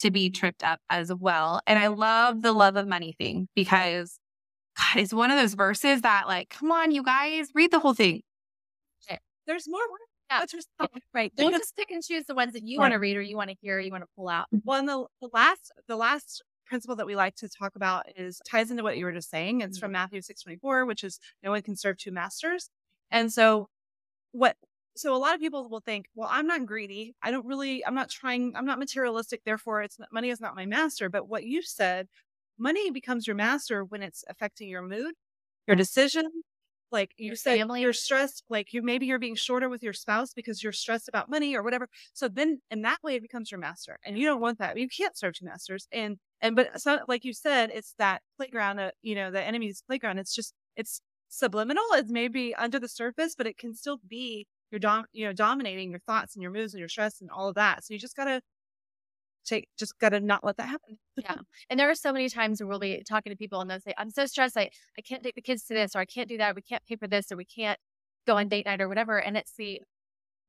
to 0.00 0.10
be 0.10 0.30
tripped 0.30 0.64
up 0.64 0.80
as 0.90 1.12
well. 1.14 1.60
And 1.66 1.78
I 1.78 1.86
love 1.88 2.42
the 2.42 2.52
love 2.52 2.76
of 2.76 2.88
money 2.88 3.14
thing 3.18 3.48
because 3.54 4.18
God, 4.76 5.00
is 5.00 5.14
one 5.14 5.30
of 5.30 5.38
those 5.38 5.54
verses 5.54 6.00
that 6.00 6.26
like, 6.26 6.48
come 6.48 6.72
on, 6.72 6.90
you 6.90 7.02
guys, 7.02 7.48
read 7.54 7.70
the 7.70 7.78
whole 7.78 7.94
thing. 7.94 8.22
There's 9.46 9.68
more. 9.68 9.80
Yeah. 10.30 10.44
Right. 11.14 11.32
Don't 11.36 11.52
just 11.58 11.76
pick 11.76 11.90
and 11.90 12.02
choose 12.02 12.24
the 12.26 12.34
ones 12.34 12.54
that 12.54 12.62
you 12.64 12.78
Right. 12.78 12.84
want 12.84 12.92
to 12.92 12.98
read 12.98 13.16
or 13.16 13.22
you 13.22 13.36
want 13.36 13.50
to 13.50 13.56
hear, 13.60 13.76
or 13.76 13.80
you 13.80 13.90
want 13.90 14.02
to 14.02 14.08
pull 14.16 14.28
out. 14.28 14.46
Well, 14.64 14.78
and 14.78 14.88
the, 14.88 15.04
the 15.20 15.28
last 15.32 15.70
the 15.88 15.96
last 15.96 16.42
principle 16.72 16.96
that 16.96 17.06
we 17.06 17.14
like 17.14 17.36
to 17.36 17.50
talk 17.50 17.76
about 17.76 18.06
is 18.16 18.40
ties 18.48 18.70
into 18.70 18.82
what 18.82 18.96
you 18.96 19.04
were 19.04 19.12
just 19.12 19.28
saying. 19.28 19.60
It's 19.60 19.76
mm-hmm. 19.76 19.84
from 19.84 19.92
Matthew 19.92 20.22
six 20.22 20.42
twenty 20.42 20.56
four, 20.56 20.86
which 20.86 21.04
is 21.04 21.20
no 21.42 21.50
one 21.50 21.60
can 21.60 21.76
serve 21.76 21.98
two 21.98 22.10
masters. 22.12 22.70
And 23.10 23.30
so, 23.30 23.68
what? 24.32 24.56
So 24.96 25.14
a 25.14 25.18
lot 25.18 25.34
of 25.34 25.40
people 25.40 25.68
will 25.68 25.80
think, 25.80 26.06
well, 26.14 26.30
I'm 26.32 26.46
not 26.46 26.64
greedy. 26.64 27.14
I 27.22 27.30
don't 27.30 27.44
really. 27.44 27.84
I'm 27.84 27.94
not 27.94 28.08
trying. 28.08 28.54
I'm 28.56 28.64
not 28.64 28.78
materialistic. 28.78 29.42
Therefore, 29.44 29.82
it's 29.82 29.98
not, 29.98 30.08
money 30.10 30.30
is 30.30 30.40
not 30.40 30.56
my 30.56 30.64
master. 30.64 31.10
But 31.10 31.28
what 31.28 31.44
you 31.44 31.60
said, 31.60 32.08
money 32.58 32.90
becomes 32.90 33.26
your 33.26 33.36
master 33.36 33.84
when 33.84 34.02
it's 34.02 34.24
affecting 34.30 34.70
your 34.70 34.80
mood, 34.80 35.12
your 35.66 35.76
decision. 35.76 36.24
Like 36.92 37.14
you 37.16 37.30
Your 37.30 37.36
said, 37.36 37.56
family. 37.56 37.80
you're 37.80 37.92
stressed. 37.94 38.44
Like 38.50 38.72
you 38.72 38.82
maybe 38.82 39.06
you're 39.06 39.18
being 39.18 39.34
shorter 39.34 39.68
with 39.68 39.82
your 39.82 39.94
spouse 39.94 40.34
because 40.34 40.62
you're 40.62 40.72
stressed 40.72 41.08
about 41.08 41.30
money 41.30 41.56
or 41.56 41.62
whatever. 41.62 41.88
So 42.12 42.28
then, 42.28 42.60
in 42.70 42.82
that 42.82 43.02
way, 43.02 43.14
it 43.16 43.22
becomes 43.22 43.50
your 43.50 43.60
master, 43.60 43.98
and 44.04 44.18
you 44.18 44.26
don't 44.26 44.40
want 44.40 44.58
that. 44.58 44.76
You 44.78 44.88
can't 44.88 45.16
serve 45.16 45.34
two 45.34 45.46
masters. 45.46 45.88
And 45.92 46.18
and 46.42 46.54
but 46.56 46.80
so, 46.80 47.00
like 47.08 47.24
you 47.24 47.32
said, 47.32 47.70
it's 47.72 47.94
that 47.98 48.22
playground. 48.36 48.78
Uh, 48.80 48.90
you 49.02 49.14
know, 49.14 49.30
the 49.30 49.42
enemy's 49.42 49.82
playground. 49.82 50.18
It's 50.18 50.34
just 50.34 50.54
it's 50.76 51.00
subliminal. 51.28 51.84
It's 51.92 52.10
maybe 52.10 52.54
under 52.54 52.78
the 52.78 52.88
surface, 52.88 53.34
but 53.36 53.46
it 53.46 53.58
can 53.58 53.74
still 53.74 53.98
be 54.06 54.46
your 54.70 54.78
dom. 54.78 55.06
You 55.12 55.26
know, 55.26 55.32
dominating 55.32 55.90
your 55.90 56.00
thoughts 56.00 56.34
and 56.36 56.42
your 56.42 56.52
moods 56.52 56.74
and 56.74 56.78
your 56.80 56.88
stress 56.90 57.20
and 57.22 57.30
all 57.30 57.48
of 57.48 57.54
that. 57.56 57.84
So 57.84 57.94
you 57.94 58.00
just 58.00 58.16
gotta 58.16 58.42
take, 59.44 59.68
just 59.78 59.98
gotta 59.98 60.20
not 60.20 60.44
let 60.44 60.56
that 60.56 60.68
happen. 60.68 60.98
Yeah. 61.16 61.36
And 61.68 61.78
there 61.78 61.90
are 61.90 61.94
so 61.94 62.12
many 62.12 62.28
times 62.28 62.60
where 62.60 62.68
we'll 62.68 62.78
be 62.78 63.02
talking 63.08 63.32
to 63.32 63.36
people 63.36 63.60
and 63.60 63.70
they'll 63.70 63.80
say, 63.80 63.94
I'm 63.98 64.10
so 64.10 64.26
stressed. 64.26 64.56
I, 64.56 64.70
I 64.98 65.02
can't 65.02 65.22
take 65.22 65.34
the 65.34 65.42
kids 65.42 65.64
to 65.64 65.74
this, 65.74 65.94
or 65.94 66.00
I 66.00 66.04
can't 66.04 66.28
do 66.28 66.38
that. 66.38 66.54
We 66.56 66.62
can't 66.62 66.84
pay 66.86 66.96
for 66.96 67.06
this, 67.06 67.30
or 67.30 67.36
we 67.36 67.44
can't 67.44 67.78
go 68.26 68.36
on 68.36 68.48
date 68.48 68.66
night 68.66 68.80
or 68.80 68.88
whatever. 68.88 69.18
And 69.18 69.36
it's 69.36 69.54
the, 69.56 69.82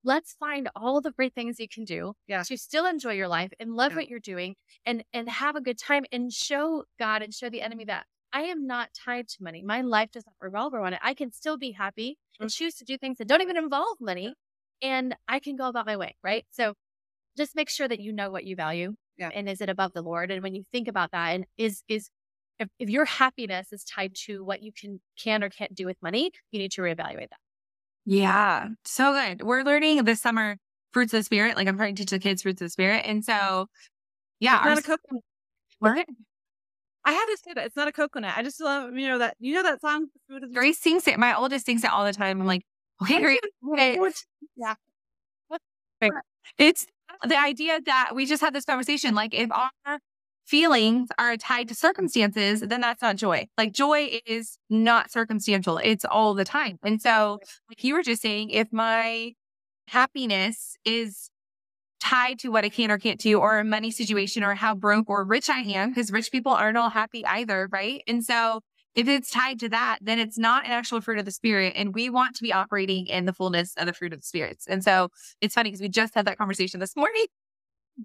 let's 0.04 0.34
find 0.34 0.70
all 0.76 1.02
the 1.02 1.12
great 1.12 1.34
things 1.34 1.60
you 1.60 1.68
can 1.68 1.86
do 1.86 2.14
Yeah. 2.28 2.44
to 2.44 2.58
still 2.58 2.86
enjoy 2.86 3.14
your 3.14 3.28
life 3.28 3.52
and 3.60 3.74
love 3.74 3.94
Yeah. 3.94 3.98
what 3.98 4.10
you're 4.10 4.20
doing 4.20 4.56
and, 4.86 5.04
and 5.14 5.30
have 5.30 5.56
a 5.56 5.62
good 5.62 5.78
time 5.78 6.06
and 6.12 6.32
show 6.32 6.84
God 7.00 7.22
and 7.22 7.34
show 7.34 7.50
the 7.50 7.62
enemy 7.62 7.86
that 7.86 8.06
I 8.32 8.44
am 8.44 8.66
not 8.66 8.90
tied 8.94 9.28
to 9.30 9.44
money. 9.44 9.62
My 9.62 9.82
life 9.82 10.12
does 10.12 10.26
not 10.26 10.36
revolve 10.42 10.74
around 10.74 10.94
it. 10.94 11.00
I 11.04 11.14
can 11.14 11.32
still 11.32 11.58
be 11.58 11.72
happy 11.72 12.18
and 12.40 12.50
mm. 12.50 12.54
choose 12.54 12.74
to 12.76 12.84
do 12.84 12.98
things 12.98 13.20
that 13.20 13.28
don't 13.28 13.42
even 13.42 13.58
involve 13.58 13.98
money 14.02 14.34
and 14.82 15.16
I 15.28 15.40
can 15.40 15.56
go 15.56 15.68
about 15.68 15.86
my 15.86 15.96
way. 15.98 16.16
Right. 16.24 16.46
So 16.52 16.74
just 17.38 17.56
make 17.56 17.70
sure 17.70 17.88
that 17.88 18.00
you 18.00 18.14
know 18.14 18.30
what 18.30 18.44
you 18.46 18.56
value 18.56 18.94
Yeah. 19.18 19.30
And 19.34 19.48
is 19.50 19.62
it 19.62 19.70
above 19.70 19.94
the 19.94 20.02
Lord? 20.02 20.32
And 20.32 20.42
when 20.44 20.56
you 20.56 20.64
think 20.72 20.88
about 20.88 21.12
that, 21.12 21.30
and 21.30 21.46
is 21.58 21.84
is 21.88 22.10
if, 22.60 22.68
if 22.80 22.90
your 22.90 23.06
happiness 23.06 23.72
is 23.72 23.84
tied 23.84 24.14
to 24.26 24.44
what 24.44 24.62
you 24.62 24.72
can 24.72 25.00
can 25.18 25.44
or 25.44 25.50
can't 25.50 25.74
do 25.74 25.86
with 25.86 25.98
money, 26.02 26.32
you 26.52 26.60
need 26.60 26.72
to 26.74 26.82
reevaluate 26.82 27.30
that. 27.30 27.40
Yeah, 28.06 28.68
so 28.86 29.14
good. 29.14 29.42
We're 29.44 29.64
learning 29.64 30.04
this 30.04 30.22
summer 30.22 30.58
fruits 30.92 31.14
of 31.14 31.20
the 31.20 31.24
spirit. 31.24 31.56
Like 31.56 31.68
I'm 31.68 31.78
trying 31.78 31.96
to 31.96 32.02
teach 32.04 32.12
the 32.12 32.20
kids 32.20 32.42
fruits 32.44 32.62
of 32.62 32.66
the 32.68 32.70
spirit, 32.70 33.04
and 33.06 33.24
so 33.24 33.68
yeah, 34.40 34.58
It's 34.58 34.64
our 34.66 34.70
not 34.70 34.80
a 34.80 34.82
coconut. 34.82 35.24
what? 35.80 36.06
I 37.06 37.12
had 37.12 37.26
to 37.26 37.38
say 37.44 37.54
that 37.56 37.66
it's 37.66 37.76
not 37.76 37.88
a 37.88 37.92
coconut. 37.92 38.34
I 38.38 38.44
just 38.44 38.62
love 38.62 38.94
you 38.94 39.08
know 39.08 39.18
that 39.20 39.36
you 39.40 39.54
know 39.54 39.64
that 39.64 39.82
song. 39.82 40.08
Fruit 40.28 40.44
of 40.44 40.50
the 40.50 40.56
Grace 40.56 40.80
sings 40.80 41.08
it. 41.08 41.18
My 41.20 41.36
oldest 41.36 41.66
sings 41.66 41.84
it 41.84 41.92
all 41.92 42.06
the 42.06 42.14
time. 42.14 42.40
I'm 42.40 42.48
like, 42.48 42.64
okay, 43.02 43.20
Grace. 43.20 43.40
Yeah. 44.56 44.76
It's 46.58 46.86
the 47.24 47.40
idea 47.40 47.80
that 47.86 48.12
we 48.16 48.26
just 48.26 48.42
had 48.42 48.54
this 48.54 48.66
conversation. 48.66 49.16
Like, 49.16 49.34
if 49.34 49.50
our 49.52 50.00
feelings 50.46 51.10
are 51.18 51.38
tied 51.38 51.68
to 51.70 51.76
circumstances, 51.76 52.62
then 52.62 52.82
that's 52.82 53.02
not 53.02 53.16
joy. 53.16 53.48
Like, 53.58 53.74
joy 53.74 54.20
is 54.26 54.58
not 54.70 55.12
circumstantial, 55.12 55.78
it's 55.78 56.06
all 56.06 56.34
the 56.34 56.46
time. 56.46 56.78
And 56.84 57.02
so, 57.02 57.40
like 57.70 57.84
you 57.84 57.94
were 57.94 58.04
just 58.04 58.22
saying, 58.22 58.50
if 58.50 58.72
my 58.72 59.34
happiness 59.88 60.76
is 60.86 61.30
tied 62.00 62.40
to 62.40 62.50
what 62.50 62.66
I 62.66 62.70
can 62.70 62.92
or 62.92 62.98
can't 62.98 63.20
do, 63.20 63.40
or 63.40 63.60
a 63.60 63.64
money 63.64 63.92
situation, 63.92 64.44
or 64.44 64.56
how 64.56 64.76
broke 64.76 65.10
or 65.10 65.24
rich 65.24 65.50
I 65.50 65.60
am, 65.60 65.90
because 65.90 66.12
rich 66.12 66.32
people 66.32 66.52
aren't 66.52 66.78
all 66.78 66.90
happy 66.90 67.26
either, 67.26 67.70
right? 67.72 68.04
And 68.08 68.24
so, 68.24 68.62
if 68.96 69.08
it's 69.08 69.32
tied 69.32 69.60
to 69.60 69.70
that, 69.70 70.00
then 70.02 70.20
it's 70.20 70.38
not 70.38 70.66
an 70.66 70.72
actual 70.72 71.02
fruit 71.02 71.20
of 71.20 71.26
the 71.26 71.32
spirit. 71.32 71.74
And 71.76 71.96
we 71.96 72.10
want 72.10 72.36
to 72.36 72.44
be 72.44 72.54
operating 72.54 73.08
in 73.08 73.26
the 73.26 73.34
fullness 73.34 73.74
of 73.76 73.88
the 73.88 73.94
fruit 73.94 74.14
of 74.14 74.20
the 74.20 74.26
spirits. 74.26 74.68
And 74.68 74.84
so 74.84 75.10
it's 75.42 75.56
funny 75.56 75.70
because 75.70 75.82
we 75.82 75.90
just 75.90 76.14
had 76.14 76.26
that 76.26 76.38
conversation 76.38 76.80
this 76.80 76.96
morning, 76.96 77.26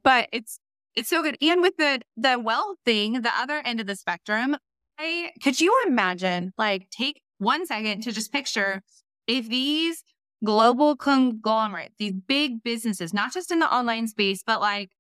but 0.03 0.29
it's 0.33 0.59
it's 0.95 1.09
so 1.09 1.23
good. 1.23 1.37
And 1.41 1.61
with 1.61 1.77
the 1.77 2.01
the 2.17 2.39
wealth 2.39 2.79
thing, 2.85 3.21
the 3.23 3.33
other 3.37 3.63
end 3.65 3.81
of 3.81 3.87
the 3.87 3.97
spectrum, 3.97 4.57
I 4.99 5.31
could 5.43 5.61
you 5.61 5.85
imagine 5.87 6.53
like 6.59 6.89
take 6.91 7.23
one 7.39 7.67
second 7.67 8.03
to 8.03 8.13
just 8.13 8.33
picture 8.33 8.83
if 9.27 9.49
these 9.49 10.03
global 10.45 10.97
conglomerates, 10.97 11.95
these 11.99 12.15
big 12.27 12.63
businesses, 12.63 13.13
not 13.13 13.33
just 13.33 13.51
in 13.51 13.59
the 13.59 13.73
online 13.73 14.07
space, 14.09 14.43
but 14.45 14.61
like 14.61 14.91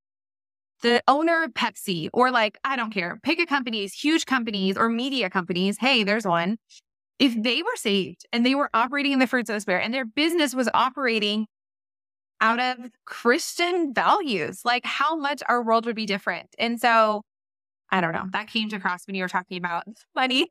the 0.82 1.02
owner 1.08 1.42
of 1.42 1.52
Pepsi 1.52 2.08
or 2.12 2.30
like, 2.30 2.58
I 2.64 2.76
don't 2.76 2.92
care, 2.92 3.18
pick 3.22 3.38
a 3.40 3.46
companies, 3.46 3.92
huge 3.92 4.26
companies 4.26 4.76
or 4.76 4.88
media 4.88 5.30
companies. 5.30 5.78
Hey, 5.78 6.04
there's 6.04 6.26
one. 6.26 6.58
If 7.18 7.40
they 7.42 7.62
were 7.62 7.76
saved 7.76 8.26
and 8.32 8.46
they 8.46 8.54
were 8.54 8.70
operating 8.72 9.12
in 9.12 9.18
the 9.18 9.26
fruits 9.26 9.50
of 9.50 9.54
the 9.54 9.60
spirit 9.60 9.84
and 9.84 9.92
their 9.92 10.04
business 10.04 10.54
was 10.54 10.68
operating 10.72 11.46
out 12.40 12.60
of 12.60 12.90
Christian 13.04 13.92
values, 13.92 14.60
like 14.64 14.84
how 14.84 15.16
much 15.16 15.42
our 15.48 15.62
world 15.62 15.86
would 15.86 15.96
be 15.96 16.06
different. 16.06 16.48
And 16.58 16.80
so 16.80 17.22
I 17.90 18.00
don't 18.00 18.12
know. 18.12 18.26
That 18.32 18.48
came 18.48 18.72
across 18.72 19.06
when 19.06 19.16
you 19.16 19.22
were 19.22 19.28
talking 19.28 19.58
about 19.58 19.84
money. 20.14 20.50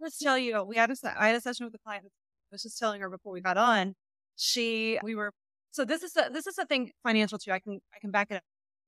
Let's 0.00 0.18
tell 0.18 0.38
you, 0.38 0.62
we 0.62 0.76
had 0.76 0.90
a 0.90 0.96
I 1.18 1.28
had 1.28 1.36
a 1.36 1.40
session 1.40 1.66
with 1.66 1.74
a 1.74 1.78
client. 1.78 2.04
I 2.06 2.08
was 2.52 2.62
just 2.62 2.78
telling 2.78 3.00
her 3.00 3.08
before 3.08 3.32
we 3.32 3.40
got 3.40 3.56
on. 3.56 3.94
She, 4.36 4.98
we 5.02 5.14
were. 5.14 5.32
So 5.70 5.84
this 5.84 6.02
is 6.02 6.16
a 6.16 6.30
this 6.32 6.46
is 6.46 6.58
a 6.58 6.66
thing 6.66 6.90
financial 7.02 7.38
too. 7.38 7.52
I 7.52 7.58
can 7.58 7.80
I 7.94 7.98
can 8.00 8.10
back 8.10 8.28
it 8.30 8.36
up. 8.36 8.42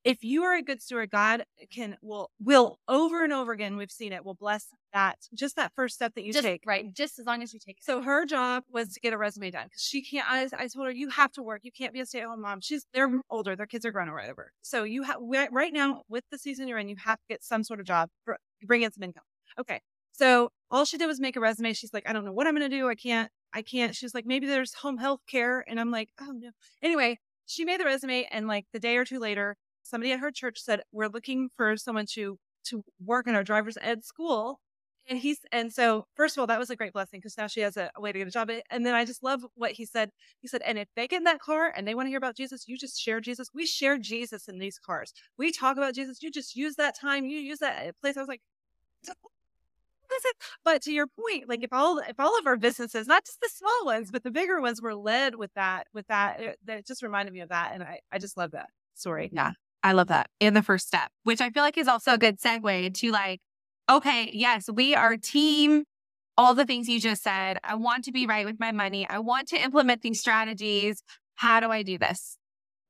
If 0.07 0.23
you 0.23 0.45
are 0.45 0.55
a 0.55 0.63
good 0.63 0.81
steward, 0.81 1.11
God 1.11 1.45
can 1.69 1.97
will 2.01 2.31
will 2.41 2.79
over 2.87 3.25
and 3.25 3.33
over 3.33 3.51
again. 3.51 3.77
We've 3.77 3.91
seen 3.91 4.13
it. 4.13 4.25
Will 4.25 4.35
bless 4.35 4.69
that 4.93 5.19
just 5.35 5.57
that 5.57 5.73
first 5.75 5.97
step 5.97 6.15
that 6.15 6.23
you 6.23 6.33
just 6.33 6.45
take. 6.45 6.63
right, 6.65 6.95
just 6.95 7.19
as 7.19 7.27
long 7.27 7.43
as 7.43 7.53
you 7.53 7.59
take 7.59 7.79
it. 7.79 7.85
So 7.85 8.03
her 8.03 8.25
job 8.25 8.63
was 8.71 8.93
to 8.95 9.01
get 9.01 9.13
a 9.13 9.19
resume 9.19 9.51
done 9.51 9.67
because 9.67 9.83
she 9.83 10.03
can't. 10.03 10.25
I, 10.31 10.49
I 10.57 10.69
told 10.69 10.87
her 10.87 10.93
you 10.93 11.09
have 11.11 11.33
to 11.33 11.43
work. 11.43 11.63
You 11.65 11.73
can't 11.73 11.93
be 11.93 11.99
a 11.99 12.07
stay 12.07 12.21
at 12.21 12.29
home 12.29 12.43
mom. 12.43 12.61
She's 12.61 12.87
they're 12.95 13.11
older. 13.31 13.57
Their 13.57 13.67
kids 13.67 13.85
are 13.85 13.91
grown 13.91 14.09
or 14.09 14.15
whatever. 14.15 14.53
So 14.63 14.85
you 14.85 15.03
have 15.03 15.17
right 15.51 15.73
now 15.73 16.03
with 16.09 16.23
the 16.31 16.39
season 16.39 16.69
you're 16.69 16.79
in, 16.79 16.89
you 16.89 16.97
have 17.05 17.19
to 17.19 17.27
get 17.29 17.43
some 17.43 17.65
sort 17.65 17.81
of 17.81 17.87
job, 17.87 18.09
for, 18.25 18.39
bring 18.63 18.83
in 18.83 18.93
some 18.93 19.03
income. 19.03 19.25
Okay. 19.59 19.81
So 20.13 20.51
all 20.71 20.85
she 20.85 20.99
did 20.99 21.07
was 21.07 21.19
make 21.19 21.35
a 21.35 21.41
resume. 21.41 21.73
She's 21.73 21.93
like, 21.93 22.09
I 22.09 22.13
don't 22.13 22.25
know 22.25 22.33
what 22.33 22.47
I'm 22.47 22.55
gonna 22.55 22.69
do. 22.69 22.89
I 22.89 22.95
can't. 22.95 23.31
I 23.53 23.63
can't. 23.63 23.95
She's 23.95 24.15
like, 24.15 24.25
maybe 24.25 24.47
there's 24.47 24.75
home 24.75 24.99
health 24.99 25.21
care, 25.29 25.65
and 25.67 25.81
I'm 25.81 25.91
like, 25.91 26.11
oh 26.21 26.33
no. 26.33 26.51
Anyway, 26.81 27.19
she 27.47 27.65
made 27.65 27.81
the 27.81 27.85
resume, 27.85 28.29
and 28.31 28.47
like 28.47 28.67
the 28.73 28.79
day 28.79 28.97
or 28.97 29.05
two 29.05 29.19
later, 29.19 29.57
somebody 29.89 30.13
at 30.13 30.21
her 30.21 30.31
church 30.31 30.61
said, 30.61 30.83
we're 30.93 31.09
looking 31.09 31.49
for 31.57 31.77
someone 31.77 32.07
to 32.15 32.39
to 32.67 32.83
work 33.05 33.29
in 33.29 33.37
our 33.37 33.45
driver's 33.45 33.79
ed 33.81 34.05
school 34.05 34.59
and 35.09 35.19
he's 35.19 35.39
and 35.53 35.73
so 35.73 36.07
first 36.15 36.37
of 36.37 36.41
all, 36.41 36.47
that 36.49 36.59
was 36.59 36.71
a 36.71 36.77
great 36.77 36.93
blessing 36.93 37.21
because 37.21 37.39
now 37.39 37.47
she 37.47 37.61
has 37.61 37.77
a, 37.77 37.91
a 37.97 38.01
way 38.01 38.13
to 38.13 38.19
get 38.19 38.29
a 38.29 38.31
job. 38.31 38.51
Eh, 38.51 38.61
and 38.71 38.85
then 38.85 38.95
I 38.95 39.05
just 39.05 39.23
love 39.23 39.45
what 39.55 39.73
he 39.73 39.85
said. 39.85 40.11
He 40.41 40.49
said, 40.49 40.63
and 40.63 40.79
if 40.79 40.89
they 40.97 41.07
get 41.07 41.19
in 41.19 41.25
that 41.25 41.41
car 41.41 41.73
and 41.77 41.87
they 41.87 41.95
want 41.95 42.07
to 42.07 42.11
hear 42.11 42.19
about 42.19 42.37
Jesus, 42.37 42.67
you 42.67 42.77
just 42.77 43.01
share 43.01 43.21
Jesus. 43.21 43.49
We 43.55 43.67
share 43.67 43.99
Jesus 43.99 44.49
in 44.49 44.59
these 44.59 44.79
cars. 44.79 45.13
We 45.39 45.53
talk 45.53 45.77
about 45.77 45.95
Jesus. 45.95 46.23
You 46.23 46.31
just 46.31 46.57
use 46.57 46.77
that 46.77 46.99
time. 46.99 47.25
You 47.25 47.39
use 47.39 47.59
that 47.59 47.87
eh, 47.87 47.93
place. 48.01 48.17
I 48.17 48.21
was 48.21 48.29
like. 48.29 48.43
But 50.65 50.83
to 50.83 50.93
your 50.93 51.09
point, 51.09 51.49
like 51.49 51.65
if 51.65 51.73
all 51.73 51.99
if 51.99 52.19
all 52.19 52.39
of 52.39 52.47
our 52.47 52.57
businesses, 52.57 53.07
not 53.09 53.25
just 53.27 53.41
the 53.41 53.51
small 53.53 53.85
ones, 53.85 54.11
but 54.11 54.23
the 54.23 54.31
bigger 54.31 54.61
ones, 54.61 54.81
were 54.81 54.95
led 54.95 55.35
with 55.35 55.53
that, 55.55 55.89
with 55.93 56.07
that, 56.07 56.41
it, 56.41 56.59
that 56.65 56.87
just 56.87 57.03
reminded 57.03 57.35
me 57.35 57.41
of 57.41 57.49
that, 57.49 57.73
and 57.75 57.83
I 57.83 57.99
I 58.13 58.19
just 58.19 58.37
love 58.37 58.53
that 58.53 58.69
story. 58.95 59.31
Yeah. 59.33 59.51
I 59.87 59.93
love 59.93 60.09
that. 60.09 60.29
And 60.41 60.57
the 60.57 60.63
first 60.65 60.89
step, 60.89 61.11
which 61.23 61.41
I 61.41 61.51
feel 61.51 61.63
like 61.63 61.79
is 61.79 61.87
also 61.87 62.15
a 62.15 62.19
good 62.19 62.41
segue 62.41 62.93
to 62.93 63.13
like, 63.13 63.39
okay, 63.89 64.31
yes, 64.33 64.69
we 64.69 64.97
are 64.97 65.17
team, 65.17 65.85
all 66.37 66.55
the 66.55 66.65
things 66.65 66.89
you 66.89 66.99
just 67.01 67.23
said. 67.23 67.59
I 67.63 67.77
want 67.77 68.03
to 68.07 68.13
be 68.13 68.27
right 68.27 68.45
with 68.45 68.59
my 68.59 68.73
money. 68.73 69.09
I 69.09 69.21
want 69.21 69.47
to 69.49 69.57
implement 69.57 70.03
these 70.03 70.19
strategies. 70.19 71.05
How 71.37 71.61
do 71.61 71.71
I 71.71 71.85
do 71.85 71.99
this? 71.99 72.37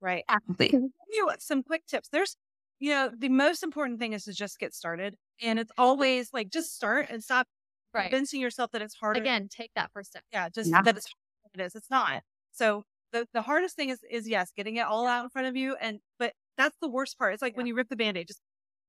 Right. 0.00 0.24
Actively. 0.26 0.70
you 0.72 1.26
know, 1.26 1.32
some 1.38 1.62
quick 1.62 1.84
tips. 1.86 2.08
There's, 2.10 2.36
you 2.80 2.90
know, 2.92 3.10
the 3.14 3.28
most 3.28 3.62
important 3.62 3.98
thing 3.98 4.14
is 4.14 4.24
to 4.24 4.32
just 4.32 4.58
get 4.58 4.72
started. 4.72 5.16
And 5.42 5.58
it's 5.58 5.72
always 5.76 6.30
like 6.32 6.48
just 6.50 6.74
start 6.74 7.08
and 7.10 7.22
stop 7.22 7.46
Right. 7.92 8.10
convincing 8.10 8.40
yourself 8.40 8.70
that 8.72 8.80
it's 8.82 8.94
harder. 8.94 9.20
Again, 9.20 9.48
take 9.50 9.70
that 9.74 9.90
first 9.92 10.10
step. 10.10 10.22
Yeah, 10.32 10.48
just 10.48 10.70
Yeah. 10.70 10.80
that 10.82 10.96
it's 10.96 11.06
it 11.54 11.60
is. 11.60 11.74
It's 11.74 11.90
not. 11.90 12.22
So 12.52 12.84
the, 13.12 13.26
the 13.32 13.42
hardest 13.42 13.76
thing 13.76 13.88
is 13.90 14.00
is 14.10 14.26
yes, 14.28 14.50
getting 14.56 14.76
it 14.76 14.86
all 14.86 15.06
out 15.06 15.24
in 15.24 15.30
front 15.30 15.46
of 15.48 15.56
you. 15.56 15.76
And 15.76 16.00
but 16.18 16.32
that's 16.56 16.76
the 16.80 16.88
worst 16.88 17.18
part. 17.18 17.34
It's 17.34 17.42
like 17.42 17.56
when 17.56 17.66
you 17.66 17.74
rip 17.74 17.88
the 17.88 17.96
band-aid, 17.96 18.28
just 18.28 18.40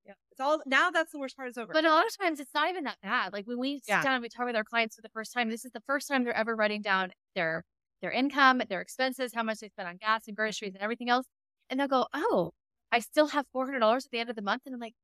yeah. 0.04 0.14
It's 0.30 0.40
all 0.40 0.62
now 0.66 0.90
that's 0.90 1.12
the 1.12 1.18
worst 1.18 1.36
part 1.36 1.48
is 1.48 1.58
over. 1.58 1.72
But 1.72 1.84
a 1.84 1.90
lot 1.90 2.06
of 2.06 2.16
times 2.16 2.40
it's 2.40 2.54
not 2.54 2.68
even 2.70 2.84
that 2.84 3.00
bad. 3.02 3.32
Like 3.32 3.46
when 3.46 3.58
we 3.58 3.78
sit 3.80 4.00
Yeah. 4.00 4.02
down 4.02 4.14
and 4.14 4.22
we 4.22 4.28
talk 4.28 4.46
with 4.46 4.56
our 4.56 4.64
clients 4.64 4.96
for 4.96 5.02
the 5.02 5.10
first 5.10 5.32
time, 5.32 5.50
this 5.50 5.64
is 5.64 5.72
the 5.72 5.82
first 5.86 6.08
time 6.08 6.24
they're 6.24 6.34
ever 6.34 6.56
writing 6.56 6.82
down 6.82 7.12
their 7.34 7.64
their 8.00 8.10
income, 8.12 8.62
their 8.68 8.80
expenses, 8.80 9.34
how 9.34 9.42
much 9.42 9.58
they 9.58 9.68
spend 9.68 9.88
on 9.88 9.96
gas 9.98 10.26
and 10.28 10.36
groceries 10.36 10.74
and 10.74 10.82
everything 10.82 11.10
else. 11.10 11.26
And 11.68 11.78
they'll 11.80 11.88
go, 11.88 12.06
Oh, 12.14 12.52
I 12.92 13.00
still 13.00 13.28
have 13.28 13.46
four 13.52 13.66
hundred 13.66 13.80
dollars 13.80 14.06
at 14.06 14.12
the 14.12 14.18
end 14.20 14.30
of 14.30 14.36
the 14.36 14.42
month. 14.42 14.62
And 14.66 14.74
I'm 14.74 14.80
like, 14.80 14.94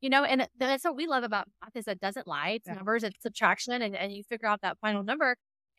you 0.00 0.10
know, 0.10 0.24
and 0.24 0.48
that's 0.58 0.84
what 0.84 0.96
we 0.96 1.06
love 1.06 1.24
about 1.24 1.48
math 1.62 1.76
is 1.76 1.88
it 1.88 2.00
doesn't 2.00 2.26
lie. 2.26 2.50
It's 2.50 2.68
Yeah. 2.68 2.80
numbers, 2.80 3.04
it's 3.04 3.22
subtraction, 3.22 3.82
and, 3.82 3.96
and 3.96 4.12
you 4.14 4.24
figure 4.24 4.48
out 4.48 4.62
that 4.62 4.78
final 4.80 5.02
number. 5.04 5.36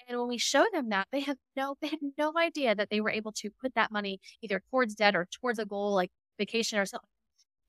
And 0.08 0.20
when 0.20 0.28
we 0.28 0.38
show 0.38 0.66
them 0.74 0.90
that, 0.90 1.08
they 1.12 1.22
have 1.22 1.38
no 1.56 1.76
they 1.82 1.88
had 1.90 2.00
no 2.18 2.34
idea 2.38 2.76
that 2.76 2.90
they 2.90 3.02
were 3.02 3.10
able 3.12 3.32
to 3.34 3.50
put 3.62 3.74
that 3.76 3.92
money 3.92 4.20
either 4.42 4.62
towards 4.72 4.96
debt 4.96 5.16
or 5.16 5.28
towards 5.42 5.60
a 5.60 5.66
goal 5.66 5.94
like 5.94 6.12
vacation 6.40 6.80
or 6.80 6.86
something. 6.86 7.08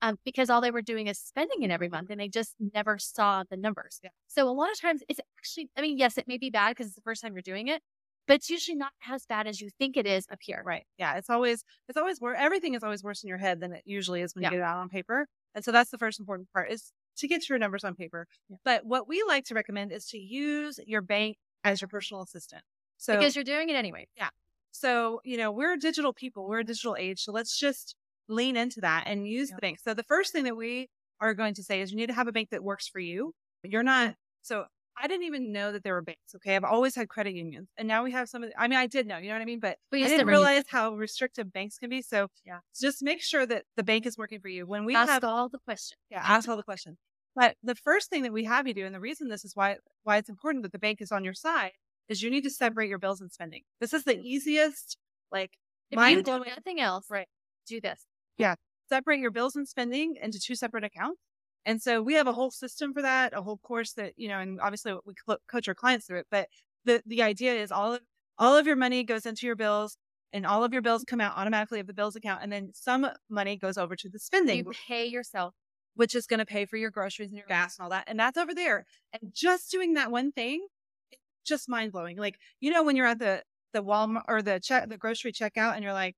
Um, 0.01 0.17
because 0.25 0.49
all 0.49 0.59
they 0.59 0.71
were 0.71 0.81
doing 0.81 1.07
is 1.07 1.17
spending 1.17 1.63
it 1.63 1.71
every 1.71 1.87
month 1.87 2.09
and 2.09 2.19
they 2.19 2.27
just 2.27 2.55
never 2.73 2.97
saw 2.99 3.43
the 3.49 3.55
numbers. 3.55 3.99
Yeah. 4.03 4.09
So 4.27 4.49
a 4.49 4.51
lot 4.51 4.69
of 4.69 4.79
times 4.81 5.01
it's 5.07 5.21
actually, 5.39 5.69
I 5.77 5.81
mean, 5.81 5.97
yes, 5.97 6.17
it 6.17 6.27
may 6.27 6.37
be 6.37 6.49
bad 6.49 6.71
because 6.71 6.87
it's 6.87 6.95
the 6.95 7.01
first 7.01 7.21
time 7.21 7.31
you're 7.33 7.41
doing 7.41 7.69
it, 7.69 7.81
but 8.27 8.33
it's 8.35 8.49
usually 8.49 8.75
not 8.75 8.91
as 9.09 9.25
bad 9.25 9.47
as 9.47 9.61
you 9.61 9.69
think 9.79 9.95
it 9.95 10.05
is 10.05 10.25
up 10.29 10.39
here. 10.41 10.61
Right. 10.65 10.83
Yeah. 10.97 11.15
It's 11.15 11.29
always 11.29 11.63
it's 11.87 11.97
always 11.97 12.19
worse. 12.19 12.37
Everything 12.39 12.73
is 12.73 12.83
always 12.83 13.01
worse 13.01 13.23
in 13.23 13.29
your 13.29 13.37
head 13.37 13.61
than 13.61 13.71
it 13.71 13.83
usually 13.85 14.21
is 14.21 14.35
when 14.35 14.43
Yeah. 14.43 14.49
you 14.49 14.57
get 14.57 14.59
it 14.59 14.63
out 14.65 14.77
on 14.77 14.89
paper. 14.89 15.25
And 15.55 15.63
so 15.63 15.71
that's 15.71 15.89
the 15.91 15.97
first 15.97 16.19
important 16.19 16.49
part 16.51 16.69
is 16.69 16.91
to 17.17 17.27
get 17.27 17.47
your 17.47 17.57
numbers 17.57 17.85
on 17.85 17.95
paper. 17.95 18.27
Yeah. 18.49 18.57
But 18.65 18.85
what 18.85 19.07
we 19.07 19.23
like 19.25 19.45
to 19.45 19.53
recommend 19.55 19.93
is 19.93 20.05
to 20.07 20.17
use 20.17 20.79
your 20.85 21.01
bank 21.01 21.37
as 21.63 21.81
your 21.81 21.87
personal 21.87 22.21
assistant. 22.23 22.63
So 22.97 23.17
Because 23.17 23.35
you're 23.35 23.43
doing 23.43 23.69
it 23.69 23.75
anyway. 23.75 24.07
Yeah. 24.15 24.29
So 24.71 25.21
you 25.23 25.37
know 25.37 25.51
we're 25.51 25.77
digital 25.77 26.13
people. 26.13 26.47
We're 26.47 26.59
a 26.59 26.63
digital 26.63 26.95
age. 26.97 27.23
So 27.23 27.31
let's 27.31 27.57
just 27.57 27.95
lean 28.27 28.55
into 28.55 28.81
that 28.81 29.03
and 29.05 29.27
use 29.27 29.49
the 29.49 29.57
bank. 29.57 29.79
So 29.79 29.93
the 29.93 30.03
first 30.03 30.31
thing 30.31 30.45
that 30.45 30.55
we 30.57 30.89
are 31.19 31.33
going 31.33 31.53
to 31.55 31.63
say 31.63 31.81
is 31.81 31.91
you 31.91 31.97
need 31.97 32.07
to 32.07 32.13
have 32.13 32.27
a 32.27 32.31
bank 32.31 32.49
that 32.51 32.63
works 32.63 32.87
for 32.87 32.99
you. 32.99 33.33
You're 33.63 33.83
not 33.83 34.15
so. 34.41 34.65
I 34.95 35.07
didn't 35.07 35.25
even 35.25 35.51
know 35.51 35.71
that 35.71 35.83
there 35.83 35.95
were 35.95 36.03
banks. 36.03 36.35
Okay, 36.35 36.55
I've 36.55 36.63
always 36.63 36.93
had 36.95 37.09
credit 37.09 37.33
unions, 37.33 37.67
and 37.77 37.87
now 37.87 38.03
we 38.03 38.11
have 38.11 38.29
some 38.29 38.43
of. 38.43 38.49
The, 38.49 38.61
I 38.61 38.67
mean, 38.67 38.77
I 38.77 38.85
did 38.85 39.07
know, 39.07 39.17
you 39.17 39.29
know 39.29 39.33
what 39.35 39.41
I 39.41 39.45
mean, 39.45 39.59
but 39.59 39.77
But 39.89 40.01
I 40.01 40.07
didn't 40.07 40.27
realize 40.27 40.49
realize 40.49 40.63
how 40.69 40.93
restrictive 40.93 41.51
banks 41.51 41.79
can 41.79 41.89
be. 41.89 42.01
So 42.03 42.27
Yeah. 42.45 42.59
just 42.79 43.01
make 43.01 43.19
sure 43.21 43.43
that 43.45 43.63
the 43.75 43.81
bank 43.83 44.05
is 44.05 44.17
working 44.19 44.39
for 44.39 44.49
you. 44.49 44.67
When 44.67 44.85
we 44.85 44.93
ask 44.95 45.09
have, 45.09 45.23
all 45.23 45.49
the 45.49 45.57
questions. 45.59 45.97
yeah, 46.11 46.21
ask 46.23 46.47
all 46.47 46.57
the 46.57 46.63
questions. 46.63 46.97
But 47.35 47.57
the 47.63 47.75
first 47.75 48.09
thing 48.09 48.23
that 48.23 48.33
we 48.33 48.43
have 48.45 48.67
you 48.67 48.73
do, 48.73 48.85
and 48.85 48.93
the 48.93 48.99
reason 48.99 49.27
this 49.27 49.45
is 49.45 49.55
why 49.55 49.77
why 50.03 50.17
it's 50.17 50.29
important 50.29 50.63
that 50.63 50.71
the 50.71 50.79
bank 50.79 51.01
is 51.01 51.11
on 51.11 51.23
your 51.23 51.33
side, 51.33 51.71
is 52.07 52.21
you 52.21 52.29
need 52.29 52.43
to 52.43 52.49
separate 52.49 52.89
your 52.89 52.99
bills 52.99 53.21
and 53.21 53.31
spending. 53.31 53.63
This 53.79 53.93
is 53.93 54.03
the 54.03 54.19
easiest, 54.19 54.97
like 55.31 55.57
If 55.89 55.95
you 55.97 55.97
mind 56.01 56.17
do 56.25 56.31
blowing. 56.31 56.49
nothing 56.49 56.79
else, 56.79 57.09
Right. 57.09 57.27
do 57.67 57.81
this. 57.81 58.05
Yeah, 58.37 58.55
separate 58.89 59.19
your 59.19 59.31
bills 59.31 59.55
and 59.55 59.67
spending 59.67 60.15
into 60.21 60.39
two 60.39 60.55
separate 60.55 60.83
accounts. 60.83 61.21
And 61.65 61.81
so 61.81 62.01
we 62.01 62.13
have 62.15 62.27
a 62.27 62.33
whole 62.33 62.51
system 62.51 62.93
for 62.93 63.01
that, 63.01 63.33
a 63.33 63.41
whole 63.41 63.57
course 63.57 63.93
that 63.93 64.13
you 64.17 64.27
know, 64.27 64.39
and 64.39 64.59
obviously 64.61 64.93
we 65.05 65.13
coach 65.49 65.67
our 65.67 65.75
clients 65.75 66.05
through 66.07 66.19
it. 66.19 66.27
But 66.29 66.49
the 66.85 67.01
the 67.05 67.21
idea 67.23 67.53
is 67.55 67.71
all 67.71 67.93
of 67.95 68.01
all 68.37 68.55
of 68.57 68.67
your 68.67 68.75
money 68.75 69.03
goes 69.03 69.25
into 69.25 69.45
your 69.45 69.55
bills, 69.55 69.97
and 70.33 70.45
all 70.45 70.63
of 70.63 70.73
your 70.73 70.81
bills 70.81 71.03
come 71.05 71.21
out 71.21 71.37
automatically 71.37 71.79
of 71.79 71.87
the 71.87 71.93
bills 71.93 72.15
account. 72.15 72.43
And 72.43 72.51
then 72.51 72.71
some 72.73 73.07
money 73.29 73.55
goes 73.57 73.77
over 73.77 73.95
to 73.95 74.09
the 74.09 74.19
spending. 74.19 74.57
You 74.57 74.65
pay 74.87 75.05
yourself. 75.05 75.55
Which 75.95 76.15
is 76.15 76.25
going 76.25 76.39
to 76.39 76.45
pay 76.45 76.65
for 76.65 76.77
your 76.77 76.89
groceries 76.91 77.29
and 77.29 77.37
your 77.37 77.47
gas 77.47 77.77
and 77.77 77.83
all 77.83 77.89
that. 77.91 78.05
And 78.07 78.19
that's 78.19 78.37
over 78.37 78.53
there. 78.55 78.85
And 79.13 79.31
just 79.33 79.69
doing 79.71 79.93
that 79.93 80.11
one 80.11 80.31
thing, 80.31 80.65
it's 81.11 81.21
just 81.45 81.69
mind 81.69 81.91
blowing. 81.91 82.17
Like, 82.17 82.39
you 82.59 82.71
know, 82.71 82.83
when 82.83 82.95
you're 82.95 83.05
at 83.05 83.19
the, 83.19 83.43
the 83.73 83.83
Walmart 83.83 84.23
or 84.27 84.41
the 84.41 84.59
check, 84.59 84.89
the 84.89 84.97
grocery 84.97 85.31
checkout 85.31 85.75
and 85.75 85.83
you're 85.83 85.93
like, 85.93 86.15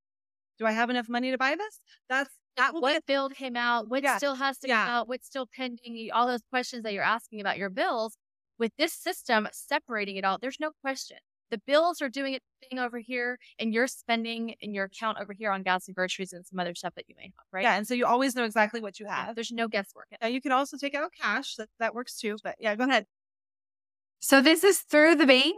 do 0.57 0.65
I 0.65 0.71
have 0.71 0.89
enough 0.89 1.09
money 1.09 1.31
to 1.31 1.37
buy 1.37 1.55
this? 1.55 1.81
That's 2.09 2.29
that 2.57 2.73
what 2.73 3.05
bill 3.05 3.29
came 3.29 3.57
out, 3.57 3.89
what 3.89 4.03
Yeah. 4.03 4.17
still 4.17 4.35
has 4.35 4.57
to 4.59 4.67
Yeah. 4.67 4.85
come 4.85 4.93
out, 4.93 5.07
what's 5.09 5.27
still 5.27 5.47
pending, 5.47 6.09
all 6.13 6.27
those 6.27 6.43
questions 6.49 6.83
that 6.83 6.93
you're 6.93 7.03
asking 7.03 7.41
about 7.41 7.57
your 7.57 7.69
bills. 7.69 8.17
With 8.57 8.71
this 8.77 8.93
system 8.93 9.49
separating 9.51 10.15
it 10.15 10.23
all, 10.23 10.37
there's 10.37 10.59
no 10.61 10.71
question. 10.81 11.17
The 11.51 11.59
bills 11.59 12.01
are 12.01 12.09
doing 12.09 12.33
its 12.33 12.45
thing 12.69 12.79
over 12.79 12.99
here, 12.99 13.37
and 13.59 13.73
you're 13.73 13.87
spending 13.87 14.55
in 14.61 14.73
your 14.73 14.85
account 14.85 15.17
over 15.21 15.33
here 15.33 15.51
on 15.51 15.63
gas 15.63 15.87
and 15.87 15.95
groceries 15.95 16.33
and 16.33 16.45
some 16.45 16.59
other 16.59 16.75
stuff 16.75 16.93
that 16.95 17.05
you 17.07 17.15
may 17.17 17.25
have, 17.25 17.45
right? 17.51 17.63
Yeah. 17.63 17.75
And 17.75 17.87
so 17.87 17.93
you 17.93 18.05
always 18.05 18.35
know 18.35 18.43
exactly 18.43 18.81
what 18.81 18.99
you 18.99 19.05
Yeah, 19.05 19.27
have. 19.27 19.35
There's 19.35 19.51
no 19.51 19.67
guesswork. 19.67 20.07
Now 20.21 20.27
you 20.27 20.41
can 20.41 20.51
also 20.51 20.77
take 20.77 20.95
out 20.95 21.11
cash. 21.19 21.55
That, 21.55 21.69
that 21.79 21.93
works 21.93 22.17
too. 22.17 22.37
But 22.43 22.55
yeah, 22.59 22.75
go 22.75 22.85
ahead. 22.85 23.05
So 24.19 24.41
this 24.41 24.63
is 24.63 24.79
through 24.79 25.15
the 25.15 25.27
bank. 25.27 25.55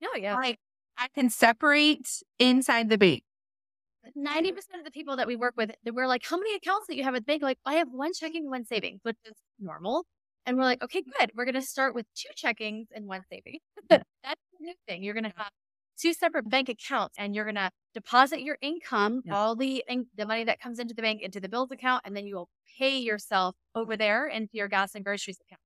No, 0.00 0.08
yeah. 0.16 0.34
Like 0.34 0.58
I 0.96 1.08
can 1.08 1.30
separate 1.30 2.22
inside 2.38 2.88
the 2.88 2.98
bank. 2.98 3.24
Ninety 4.14 4.50
percent 4.52 4.78
of 4.78 4.84
the 4.84 4.90
people 4.90 5.16
that 5.16 5.26
we 5.26 5.36
work 5.36 5.54
with, 5.56 5.72
we're 5.84 6.06
like, 6.06 6.24
"How 6.24 6.38
many 6.38 6.54
accounts 6.54 6.86
that 6.86 6.96
you 6.96 7.04
have 7.04 7.14
at 7.14 7.22
the 7.22 7.26
bank?" 7.26 7.42
Like, 7.42 7.58
I 7.66 7.74
have 7.74 7.88
one 7.90 8.12
checking, 8.14 8.48
one 8.48 8.64
savings, 8.64 9.00
which 9.02 9.18
is 9.24 9.34
normal. 9.58 10.06
And 10.46 10.56
we're 10.56 10.64
like, 10.64 10.82
"Okay, 10.82 11.02
good. 11.18 11.30
We're 11.34 11.44
going 11.44 11.54
to 11.54 11.62
start 11.62 11.94
with 11.94 12.06
two 12.14 12.30
checkings 12.36 12.86
and 12.94 13.06
one 13.06 13.22
saving." 13.30 13.58
That's 13.90 14.04
the 14.24 14.58
new 14.60 14.74
thing. 14.88 15.02
You're 15.02 15.14
going 15.14 15.24
to 15.24 15.32
have 15.36 15.50
two 16.00 16.12
separate 16.14 16.48
bank 16.48 16.68
accounts, 16.68 17.14
and 17.18 17.34
you're 17.34 17.44
going 17.44 17.56
to 17.56 17.70
deposit 17.94 18.40
your 18.40 18.56
income, 18.62 19.22
Yeah. 19.24 19.34
all 19.36 19.54
the 19.56 19.84
in- 19.88 20.06
the 20.16 20.26
money 20.26 20.44
that 20.44 20.60
comes 20.60 20.78
into 20.78 20.94
the 20.94 21.02
bank, 21.02 21.20
into 21.22 21.40
the 21.40 21.48
bills 21.48 21.70
account, 21.70 22.02
and 22.04 22.16
then 22.16 22.26
you 22.26 22.36
will 22.36 22.48
pay 22.78 22.98
yourself 22.98 23.54
over 23.74 23.96
there 23.96 24.26
into 24.26 24.50
your 24.54 24.68
gas 24.68 24.94
and 24.94 25.04
groceries 25.04 25.38
account. 25.46 25.60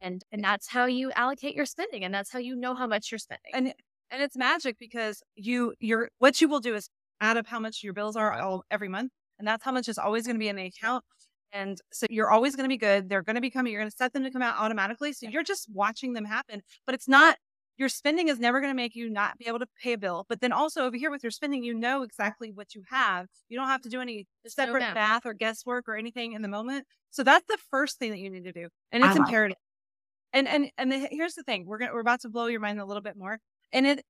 And 0.00 0.22
and 0.32 0.42
that's 0.42 0.68
how 0.68 0.86
you 0.86 1.12
allocate 1.12 1.54
your 1.54 1.66
spending, 1.66 2.02
and 2.04 2.12
that's 2.12 2.32
how 2.32 2.38
you 2.40 2.56
know 2.56 2.74
how 2.74 2.86
much 2.88 3.10
you're 3.12 3.18
spending. 3.18 3.52
And 3.54 3.74
and 4.10 4.22
it's 4.22 4.36
magic 4.36 4.78
because 4.78 5.22
you 5.36 5.74
you're 5.78 6.10
what 6.18 6.40
you 6.40 6.48
will 6.48 6.60
do 6.60 6.74
is 6.74 6.88
add 7.20 7.36
up 7.36 7.46
how 7.46 7.60
much 7.60 7.82
your 7.84 7.92
bills 7.92 8.16
are 8.16 8.32
all 8.32 8.64
every 8.70 8.88
month, 8.88 9.12
and 9.38 9.46
that's 9.46 9.64
how 9.64 9.70
much 9.72 9.88
is 9.88 9.98
always 9.98 10.26
going 10.26 10.34
to 10.36 10.40
be 10.40 10.48
in 10.48 10.56
the 10.56 10.66
account. 10.66 11.04
And 11.52 11.78
so 11.92 12.06
you're 12.08 12.30
always 12.30 12.56
going 12.56 12.64
to 12.64 12.72
be 12.72 12.78
good. 12.78 13.08
They're 13.08 13.22
going 13.22 13.34
to 13.34 13.42
be 13.42 13.50
coming. 13.50 13.72
You're 13.72 13.82
going 13.82 13.90
to 13.90 13.96
set 13.96 14.12
them 14.12 14.24
to 14.24 14.30
come 14.30 14.42
out 14.42 14.56
automatically. 14.58 15.12
So 15.12 15.28
you're 15.28 15.42
just 15.42 15.68
watching 15.72 16.14
them 16.14 16.24
happen. 16.24 16.62
But 16.86 16.94
it's 16.94 17.08
not 17.08 17.36
your 17.78 17.88
spending 17.88 18.28
is 18.28 18.38
never 18.38 18.60
going 18.60 18.70
to 18.70 18.76
make 18.76 18.94
you 18.94 19.10
not 19.10 19.38
be 19.38 19.46
able 19.46 19.58
to 19.58 19.66
pay 19.82 19.94
a 19.94 19.98
bill. 19.98 20.26
But 20.28 20.40
then 20.40 20.52
also 20.52 20.84
over 20.84 20.96
here 20.96 21.10
with 21.10 21.22
your 21.22 21.30
spending, 21.30 21.64
you 21.64 21.74
know 21.74 22.02
exactly 22.02 22.50
what 22.52 22.74
you 22.74 22.82
have. 22.90 23.26
You 23.48 23.58
don't 23.58 23.68
have 23.68 23.82
to 23.82 23.88
do 23.88 24.00
any 24.00 24.26
There's 24.44 24.56
no 24.56 24.66
separate 24.66 24.94
math. 24.94 25.26
or 25.26 25.34
guesswork 25.34 25.88
or 25.88 25.96
anything 25.96 26.32
in 26.32 26.42
the 26.42 26.48
moment. 26.48 26.86
So 27.10 27.22
that's 27.22 27.46
the 27.46 27.58
first 27.70 27.98
thing 27.98 28.10
that 28.10 28.18
you 28.18 28.30
need 28.30 28.44
to 28.44 28.52
do, 28.52 28.68
and 28.90 29.04
it's 29.04 29.16
like 29.16 29.26
imperative. 29.26 29.58
And 30.32 30.48
and 30.48 30.70
and 30.78 30.92
the, 30.92 31.08
here's 31.10 31.34
the 31.34 31.42
thing: 31.42 31.66
we're 31.66 31.78
gonna 31.78 31.92
we're 31.92 32.00
about 32.00 32.20
to 32.20 32.28
blow 32.28 32.46
your 32.46 32.60
mind 32.60 32.80
a 32.80 32.84
little 32.84 33.02
bit 33.02 33.16
more. 33.16 33.38
And 33.72 33.86
it 33.86 34.04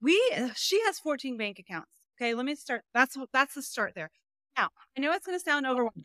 we 0.00 0.20
she 0.54 0.80
has 0.84 0.98
14 0.98 1.36
bank 1.36 1.58
accounts. 1.58 1.90
Okay, 2.20 2.34
let 2.34 2.46
me 2.46 2.54
start. 2.54 2.82
That's 2.94 3.16
what 3.16 3.30
that's 3.32 3.54
the 3.54 3.62
start 3.62 3.92
there. 3.94 4.10
Now 4.56 4.70
I 4.96 5.00
know 5.00 5.12
it's 5.12 5.26
gonna 5.26 5.40
sound 5.40 5.66
overwhelming. 5.66 6.04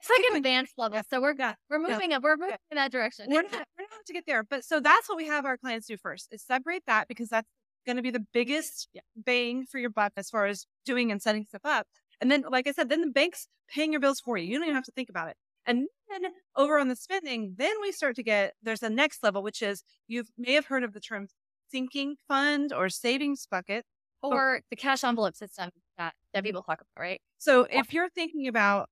It's 0.00 0.08
like 0.10 0.22
an 0.30 0.36
advanced 0.36 0.74
level, 0.78 1.00
so 1.10 1.20
we're 1.20 1.34
Yeah, 1.36 1.54
we're 1.68 1.78
yeah. 1.84 1.94
moving 1.94 2.12
up. 2.12 2.22
We're 2.22 2.36
moving 2.36 2.56
in 2.70 2.76
that 2.76 2.92
direction. 2.92 3.26
We're 3.30 3.42
not 3.42 3.66
we're 3.76 3.84
not 3.90 4.06
to 4.06 4.12
get 4.12 4.26
there, 4.26 4.44
but 4.44 4.64
so 4.64 4.80
that's 4.80 5.08
what 5.08 5.16
we 5.16 5.26
have 5.26 5.44
our 5.44 5.56
clients 5.56 5.88
do 5.88 5.96
first: 5.96 6.28
is 6.32 6.42
separate 6.42 6.84
that 6.86 7.08
because 7.08 7.28
that's 7.28 7.48
going 7.84 7.96
to 7.96 8.02
be 8.02 8.10
the 8.10 8.24
biggest 8.32 8.88
bang 9.16 9.64
for 9.66 9.78
your 9.78 9.90
buck 9.90 10.12
as 10.16 10.30
far 10.30 10.46
as 10.46 10.66
doing 10.84 11.10
and 11.10 11.20
setting 11.20 11.44
stuff 11.48 11.62
up. 11.64 11.86
And 12.20 12.30
then, 12.30 12.44
like 12.48 12.66
I 12.68 12.72
said, 12.72 12.88
then 12.88 13.00
the 13.00 13.08
bank's 13.10 13.48
paying 13.68 13.92
your 13.92 14.00
bills 14.00 14.20
for 14.20 14.36
you. 14.36 14.46
You 14.46 14.54
don't 14.58 14.64
even 14.64 14.74
have 14.74 14.84
to 14.84 14.92
think 14.92 15.08
about 15.10 15.28
it. 15.28 15.36
And 15.66 15.88
then 16.08 16.32
over 16.56 16.78
on 16.78 16.88
the 16.88 16.96
spending, 16.96 17.54
then 17.58 17.74
we 17.80 17.90
start 17.92 18.14
to 18.16 18.22
get 18.22 18.54
there's 18.62 18.82
a 18.82 18.90
next 18.90 19.22
level, 19.22 19.42
which 19.42 19.62
is 19.62 19.82
you 20.06 20.24
may 20.36 20.52
have 20.52 20.66
heard 20.66 20.84
of 20.84 20.92
the 20.92 21.00
term 21.00 21.26
sinking 21.70 22.16
fund 22.28 22.72
or 22.72 22.88
savings 22.88 23.46
bucket. 23.50 23.84
Oh. 24.22 24.32
or 24.32 24.60
the 24.70 24.76
cash 24.76 25.04
envelope 25.04 25.36
system 25.36 25.70
that, 25.96 26.12
that 26.32 26.38
mm-hmm. 26.40 26.46
people 26.46 26.62
talk 26.62 26.80
about, 26.80 27.00
right? 27.00 27.20
So 27.38 27.66
if 27.70 27.92
you're 27.92 28.08
thinking 28.08 28.48
about, 28.48 28.88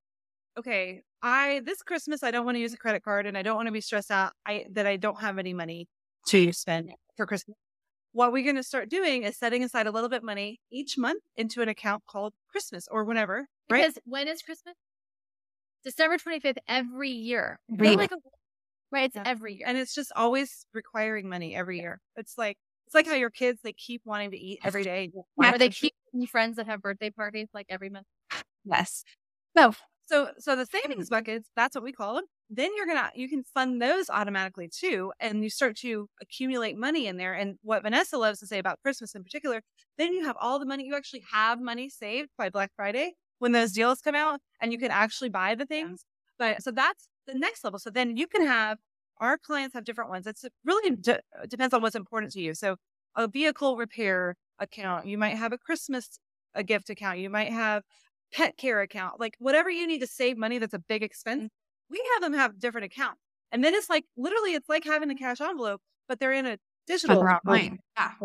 okay, 0.58 1.02
I 1.22 1.62
this 1.64 1.82
Christmas 1.82 2.22
I 2.22 2.30
don't 2.30 2.44
want 2.44 2.56
to 2.56 2.60
use 2.60 2.72
a 2.72 2.76
credit 2.76 3.02
card 3.02 3.26
and 3.26 3.36
I 3.36 3.42
don't 3.42 3.56
want 3.56 3.66
to 3.66 3.72
be 3.72 3.80
stressed 3.80 4.10
out 4.10 4.32
I 4.46 4.66
that 4.72 4.86
I 4.86 4.96
don't 4.96 5.20
have 5.20 5.38
any 5.38 5.52
money 5.52 5.88
to 6.28 6.52
spend 6.52 6.92
for 7.16 7.26
Christmas. 7.26 7.56
What 8.12 8.32
we're 8.32 8.44
going 8.44 8.56
to 8.56 8.62
start 8.62 8.88
doing 8.88 9.24
is 9.24 9.36
setting 9.36 9.62
aside 9.62 9.86
a 9.86 9.90
little 9.90 10.08
bit 10.08 10.22
money 10.22 10.60
each 10.70 10.96
month 10.96 11.22
into 11.36 11.60
an 11.60 11.68
account 11.68 12.04
called 12.08 12.32
Christmas 12.50 12.86
or 12.90 13.04
whenever, 13.04 13.48
right? 13.68 13.82
Because 13.82 13.98
when 14.04 14.28
is 14.28 14.42
Christmas? 14.42 14.74
December 15.84 16.18
25th 16.18 16.58
every 16.66 17.10
year. 17.10 17.60
Every 17.72 17.96
like 17.96 18.12
a- 18.12 18.16
right? 18.90 19.04
It's 19.06 19.16
Yeah. 19.16 19.22
every 19.26 19.54
year. 19.54 19.66
and 19.66 19.76
it's 19.76 19.94
just 19.94 20.12
always 20.16 20.66
requiring 20.72 21.28
money 21.28 21.54
every 21.54 21.78
year. 21.78 22.00
It's 22.16 22.38
like 22.38 22.58
it's 22.86 22.94
like 22.94 23.06
how 23.06 23.14
your 23.14 23.30
kids 23.30 23.60
they 23.62 23.72
keep 23.72 24.02
wanting 24.04 24.30
to 24.30 24.36
eat 24.38 24.60
every 24.64 24.82
day. 24.82 25.10
or 25.36 25.58
they 25.58 25.68
keep 25.68 25.94
friends 26.30 26.56
that 26.56 26.66
have 26.66 26.80
birthday 26.80 27.10
parties 27.10 27.48
like 27.52 27.66
every 27.68 27.90
month. 27.90 28.06
Yes. 28.64 29.04
So, 29.56 29.72
so, 30.06 30.30
so 30.38 30.56
the 30.56 30.66
hmm. 30.70 30.78
savings 30.82 31.08
buckets, 31.08 31.50
that's 31.56 31.74
what 31.74 31.84
we 31.84 31.92
call 31.92 32.14
them. 32.14 32.24
Then 32.48 32.70
you're 32.76 32.86
going 32.86 32.98
to, 32.98 33.10
you 33.14 33.28
can 33.28 33.42
fund 33.42 33.82
those 33.82 34.08
automatically 34.08 34.68
too. 34.68 35.12
And 35.18 35.42
you 35.42 35.50
start 35.50 35.76
to 35.78 36.08
accumulate 36.22 36.78
money 36.78 37.06
in 37.06 37.16
there. 37.16 37.34
And 37.34 37.56
what 37.62 37.82
Vanessa 37.82 38.18
loves 38.18 38.38
to 38.40 38.46
say 38.46 38.58
about 38.58 38.80
Christmas 38.82 39.14
in 39.14 39.24
particular, 39.24 39.62
then 39.98 40.12
you 40.12 40.24
have 40.24 40.36
all 40.40 40.58
the 40.58 40.66
money, 40.66 40.86
you 40.86 40.94
actually 40.94 41.24
have 41.32 41.60
money 41.60 41.88
saved 41.88 42.30
by 42.38 42.50
Black 42.50 42.70
Friday 42.76 43.14
when 43.40 43.52
those 43.52 43.72
deals 43.72 44.00
come 44.00 44.14
out 44.14 44.40
and 44.60 44.72
you 44.72 44.78
can 44.78 44.92
actually 44.92 45.28
buy 45.28 45.54
the 45.54 45.66
things. 45.66 46.04
But 46.38 46.62
so 46.62 46.70
that's 46.70 47.08
the 47.26 47.34
next 47.34 47.64
level. 47.64 47.78
So 47.78 47.90
then 47.90 48.16
you 48.16 48.28
can 48.28 48.46
have, 48.46 48.78
our 49.20 49.38
clients 49.38 49.74
have 49.74 49.84
different 49.84 50.10
ones. 50.10 50.26
It's 50.26 50.44
uh, 50.44 50.48
really 50.64 50.96
de- 50.96 51.16
uh, 51.16 51.46
depends 51.48 51.74
on 51.74 51.82
what's 51.82 51.96
important 51.96 52.32
to 52.32 52.40
you. 52.40 52.54
So 52.54 52.76
a 53.14 53.28
vehicle 53.28 53.76
repair 53.76 54.36
account, 54.58 55.06
you 55.06 55.18
might 55.18 55.36
have 55.36 55.52
a 55.52 55.58
Christmas 55.58 56.18
a 56.54 56.62
gift 56.62 56.88
account, 56.88 57.18
you 57.18 57.28
might 57.28 57.52
have 57.52 57.82
pet 58.32 58.56
care 58.56 58.80
account, 58.80 59.20
like 59.20 59.34
whatever 59.38 59.70
you 59.70 59.86
need 59.86 60.00
to 60.00 60.06
save 60.06 60.38
money 60.38 60.58
that's 60.58 60.74
a 60.74 60.78
big 60.78 61.02
expense, 61.02 61.44
mm. 61.44 61.48
we 61.90 62.02
have 62.14 62.22
them 62.22 62.32
have 62.32 62.58
different 62.58 62.86
accounts. 62.86 63.20
And 63.52 63.62
then 63.62 63.74
it's 63.74 63.90
like 63.90 64.04
literally 64.16 64.54
it's 64.54 64.68
like 64.68 64.84
having 64.84 65.10
a 65.10 65.14
cash 65.14 65.40
envelope, 65.40 65.80
but 66.08 66.18
they're 66.18 66.32
in 66.32 66.46
a 66.46 66.58
digital. 66.86 67.16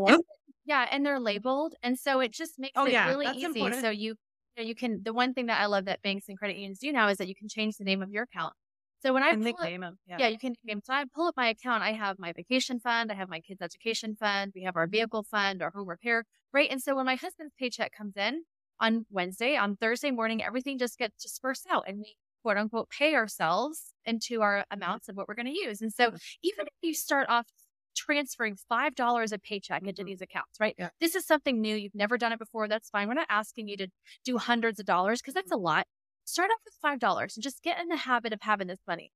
Yeah. 0.08 0.18
Yeah, 0.66 0.88
and 0.92 1.06
they're 1.06 1.20
labeled, 1.20 1.74
and 1.82 1.98
so 1.98 2.20
it 2.20 2.32
just 2.32 2.60
makes 2.60 2.74
Oh, 2.76 2.86
it 2.86 2.94
yeah, 2.94 3.08
really 3.08 3.26
easy. 3.36 3.46
important. 3.46 3.82
So 3.82 3.90
you, 3.90 4.16
you 4.56 4.64
know, 4.64 4.64
you 4.64 4.76
can. 4.76 5.02
The 5.04 5.12
one 5.12 5.34
thing 5.34 5.48
that 5.48 5.60
I 5.60 5.66
love 5.66 5.86
that 5.86 6.02
banks 6.04 6.30
and 6.30 6.38
credit 6.38 6.56
unions 6.56 6.80
do 6.80 6.92
now 6.92 7.08
is 7.08 7.18
that 7.18 7.28
you 7.28 7.36
can 7.36 7.50
change 7.50 7.78
the 7.78 7.84
name 7.84 8.02
of 8.02 8.12
your 8.12 8.24
account. 8.24 8.54
So 9.02 9.14
when 9.14 9.24
I 9.24 9.30
and 9.30 9.44
pull 9.44 9.54
up- 9.54 9.70
them. 9.70 9.98
Yeah. 10.08 10.18
yeah, 10.20 10.28
you 10.28 10.38
can 10.38 10.56
name. 10.64 10.82
So 10.84 10.94
I 10.94 11.06
pull 11.14 11.28
up 11.28 11.36
my 11.36 11.50
account. 11.50 11.84
I 11.84 11.94
have 11.94 12.20
my 12.20 12.34
vacation 12.34 12.80
fund. 12.80 13.12
I 13.12 13.16
have 13.16 13.30
my 13.30 13.40
kids' 13.40 13.62
education 13.62 14.16
fund. 14.16 14.52
We 14.56 14.64
have 14.64 14.76
our 14.76 14.86
mm-hmm. 14.86 14.92
vehicle 14.92 15.24
fund, 15.24 15.62
our 15.62 15.72
home 15.72 15.88
repair, 15.88 16.26
right? 16.54 16.70
And 16.70 16.82
so 16.82 16.96
when 16.96 17.06
my 17.06 17.16
husband's 17.16 17.54
paycheck 17.58 17.92
comes 17.94 18.16
in 18.16 18.44
on 18.80 19.06
Wednesday, 19.10 19.56
on 19.56 19.76
Thursday 19.76 20.12
morning, 20.12 20.44
everything 20.44 20.78
just 20.78 20.98
gets 20.98 21.22
dispersed 21.22 21.68
out, 21.70 21.86
and 21.88 22.00
we 22.00 22.16
quote 22.44 22.58
unquote 22.58 22.90
pay 22.90 23.16
ourselves 23.16 23.94
into 24.06 24.42
our 24.42 24.60
mm-hmm. 24.60 24.80
amounts 24.80 25.10
of 25.10 25.16
what 25.16 25.28
we're 25.28 25.36
going 25.36 25.54
to 25.54 25.60
use. 25.60 25.82
And 25.82 25.94
so 25.94 26.08
even 26.44 26.66
if 26.68 26.74
you 26.82 26.94
start 26.94 27.28
off 27.30 27.48
transferring 27.96 28.56
five 28.70 28.96
dollars 28.96 29.32
a 29.32 29.38
paycheck 29.40 29.84
into 29.84 30.04
Mhm. 30.04 30.06
these 30.08 30.22
accounts, 30.22 30.60
right? 30.60 30.76
Yeah. 30.78 30.90
This 31.00 31.16
is 31.16 31.26
something 31.26 31.60
new. 31.60 31.76
You've 31.76 31.96
never 31.96 32.18
done 32.18 32.32
it 32.32 32.40
before. 32.40 32.68
That's 32.68 32.90
fine. 32.90 33.08
We're 33.08 33.16
not 33.16 33.28
asking 33.30 33.68
you 33.68 33.78
to 33.78 33.88
do 34.24 34.38
hundreds 34.38 34.80
of 34.80 34.86
dollars 34.86 35.22
because 35.22 35.34
that's 35.34 35.52
mm-hmm. 35.52 35.60
a 35.60 35.70
lot. 35.70 35.88
Start 36.32 36.50
off 36.50 36.62
with 36.64 36.76
five 36.82 37.00
dollars 37.00 37.36
and 37.36 37.44
just 37.44 37.62
get 37.62 37.78
in 37.78 37.90
the 37.90 37.98
habit 37.98 38.32
of 38.32 38.40
having 38.42 38.68
this 38.68 38.80
money. 38.88 39.12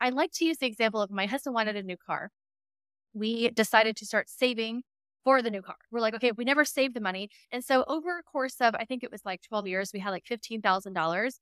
I 0.00 0.10
like 0.10 0.30
to 0.34 0.44
use 0.44 0.58
the 0.58 0.66
example 0.66 1.02
of 1.02 1.10
my 1.10 1.26
husband 1.26 1.54
wanted 1.54 1.74
a 1.74 1.82
new 1.82 1.96
car. 1.96 2.30
We 3.12 3.50
decided 3.50 3.96
to 3.96 4.06
start 4.06 4.30
saving 4.30 4.84
for 5.24 5.42
the 5.42 5.50
new 5.50 5.60
car. 5.60 5.74
We're 5.90 5.98
like, 5.98 6.14
okay, 6.14 6.30
we 6.30 6.44
never 6.44 6.64
saved 6.64 6.94
the 6.94 7.00
money. 7.00 7.30
And 7.50 7.64
so 7.64 7.82
over 7.88 8.16
a 8.16 8.22
course 8.22 8.60
of, 8.60 8.76
I 8.76 8.84
think 8.84 9.02
it 9.02 9.10
was 9.10 9.22
like 9.24 9.42
12 9.42 9.66
years, 9.66 9.90
we 9.92 9.98
had 9.98 10.10
like 10.10 10.24
$15,000 10.24 11.32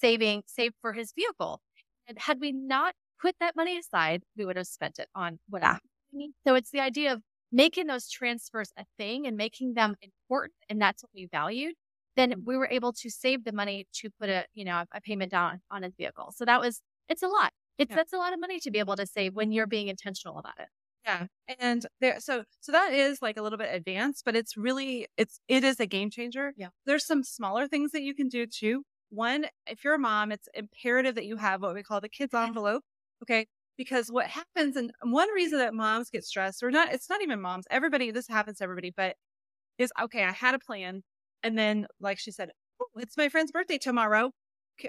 saving, 0.00 0.42
saved 0.46 0.74
for 0.80 0.94
his 0.94 1.12
vehicle. 1.12 1.60
And 2.08 2.18
had 2.18 2.40
we 2.40 2.50
not 2.50 2.94
put 3.20 3.36
that 3.40 3.54
money 3.56 3.76
aside, 3.76 4.22
we 4.38 4.46
would 4.46 4.56
have 4.56 4.66
spent 4.68 4.98
it 4.98 5.08
on 5.14 5.38
whatever. 5.50 5.80
So 6.46 6.54
it's 6.54 6.70
the 6.70 6.80
idea 6.80 7.12
of 7.12 7.20
making 7.52 7.88
those 7.88 8.08
transfers 8.08 8.72
a 8.78 8.86
thing 8.96 9.26
and 9.26 9.36
making 9.36 9.74
them 9.74 9.96
important. 10.00 10.54
And 10.70 10.80
that's 10.80 11.02
what 11.02 11.10
we 11.14 11.28
valued. 11.30 11.74
Then 12.20 12.42
we 12.44 12.56
were 12.56 12.68
able 12.70 12.92
to 13.02 13.10
save 13.10 13.44
the 13.44 13.52
money 13.52 13.86
to 13.94 14.10
put 14.20 14.28
a, 14.28 14.44
you 14.54 14.64
know, 14.64 14.84
a 14.92 15.00
payment 15.00 15.30
down 15.30 15.60
on 15.70 15.82
his 15.82 15.94
vehicle. 15.96 16.32
So 16.36 16.44
that 16.44 16.60
was, 16.60 16.82
it's 17.08 17.22
a 17.22 17.28
lot. 17.28 17.52
It's, 17.78 17.90
Yeah. 17.90 17.96
that's 17.96 18.12
a 18.12 18.18
lot 18.18 18.32
of 18.34 18.40
money 18.40 18.60
to 18.60 18.70
be 18.70 18.78
able 18.78 18.96
to 18.96 19.06
save 19.06 19.34
when 19.34 19.52
you're 19.52 19.66
being 19.66 19.88
intentional 19.88 20.38
about 20.38 20.58
it. 20.58 20.68
Yeah. 21.04 21.26
And 21.58 21.86
there 22.00 22.20
so 22.20 22.44
so 22.60 22.72
that 22.72 22.92
is 22.92 23.22
like 23.22 23.38
a 23.38 23.42
little 23.42 23.56
bit 23.58 23.70
advanced, 23.74 24.24
but 24.26 24.36
it's 24.36 24.54
really 24.56 25.06
it's 25.16 25.40
it 25.48 25.64
is 25.64 25.80
a 25.80 25.86
game 25.86 26.10
changer. 26.10 26.52
Yeah. 26.56 26.68
There's 26.84 27.06
some 27.06 27.22
smaller 27.24 27.66
things 27.68 27.92
that 27.92 28.02
you 28.02 28.14
can 28.14 28.28
do 28.28 28.46
too. 28.46 28.82
One, 29.08 29.46
if 29.66 29.82
you're 29.82 29.94
a 29.94 29.98
mom, 29.98 30.30
it's 30.30 30.48
imperative 30.54 31.14
that 31.16 31.24
you 31.24 31.36
have 31.38 31.62
what 31.62 31.74
we 31.74 31.82
call 31.82 32.00
the 32.02 32.08
kids 32.10 32.34
mm-hmm. 32.34 32.48
envelope. 32.48 32.82
Okay. 33.22 33.46
Because 33.78 34.08
what 34.12 34.26
happens 34.26 34.76
and 34.76 34.92
one 35.02 35.30
reason 35.32 35.58
that 35.58 35.72
moms 35.74 36.10
get 36.10 36.24
stressed, 36.24 36.62
or 36.62 36.70
not, 36.70 36.92
it's 36.92 37.08
not 37.08 37.22
even 37.22 37.40
moms, 37.40 37.64
everybody, 37.70 38.10
this 38.10 38.28
happens 38.28 38.58
to 38.58 38.64
everybody, 38.64 38.92
but 38.94 39.16
is 39.78 39.90
okay, 40.02 40.24
I 40.24 40.32
had 40.32 40.54
a 40.54 40.58
plan. 40.58 41.02
And 41.42 41.58
then, 41.58 41.86
like 42.00 42.18
she 42.18 42.30
said, 42.30 42.50
oh, 42.80 42.86
it's 42.96 43.16
my 43.16 43.28
friend's 43.28 43.52
birthday 43.52 43.78
tomorrow. 43.78 44.30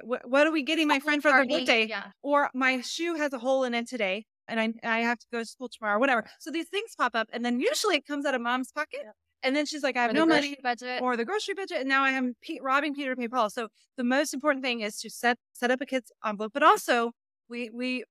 What 0.03 0.47
are 0.47 0.51
we 0.51 0.63
getting 0.63 0.87
my 0.87 0.99
friend 0.99 1.21
for 1.21 1.31
their 1.31 1.45
birthday? 1.45 1.85
Yeah. 1.85 2.11
Or 2.21 2.49
my 2.53 2.79
shoe 2.81 3.15
has 3.15 3.33
a 3.33 3.39
hole 3.39 3.65
in 3.65 3.73
it 3.73 3.89
today 3.89 4.25
and 4.47 4.59
I, 4.59 4.73
I 4.83 4.99
have 4.99 5.19
to 5.19 5.25
go 5.31 5.39
to 5.39 5.45
school 5.45 5.69
tomorrow, 5.69 5.99
whatever. 5.99 6.25
So 6.39 6.51
these 6.51 6.67
things 6.67 6.93
pop 6.97 7.15
up. 7.15 7.27
And 7.33 7.43
then 7.43 7.59
usually 7.59 7.95
it 7.95 8.05
comes 8.05 8.25
out 8.25 8.35
of 8.35 8.41
mom's 8.41 8.71
pocket. 8.71 9.01
And 9.43 9.55
then 9.55 9.65
she's 9.65 9.81
like, 9.81 9.97
I 9.97 10.03
have 10.03 10.13
no 10.13 10.25
money 10.25 10.55
budget. 10.61 11.01
or 11.01 11.17
the 11.17 11.25
grocery 11.25 11.55
budget, 11.55 11.79
and 11.79 11.89
now 11.89 12.03
I 12.03 12.11
am 12.11 12.35
Pe- 12.43 12.59
robbing 12.61 12.93
Peter 12.93 13.15
to 13.15 13.19
pay 13.19 13.27
Paul. 13.27 13.49
So 13.49 13.69
the 13.97 14.03
most 14.03 14.35
important 14.35 14.63
thing 14.63 14.81
is 14.81 14.97
to 14.99 15.09
set 15.09 15.37
set 15.53 15.71
up 15.71 15.81
a 15.81 15.85
kid's 15.87 16.11
envelope, 16.23 16.51
but 16.53 16.61
also 16.61 17.11
we 17.49 17.71
we 17.73 18.03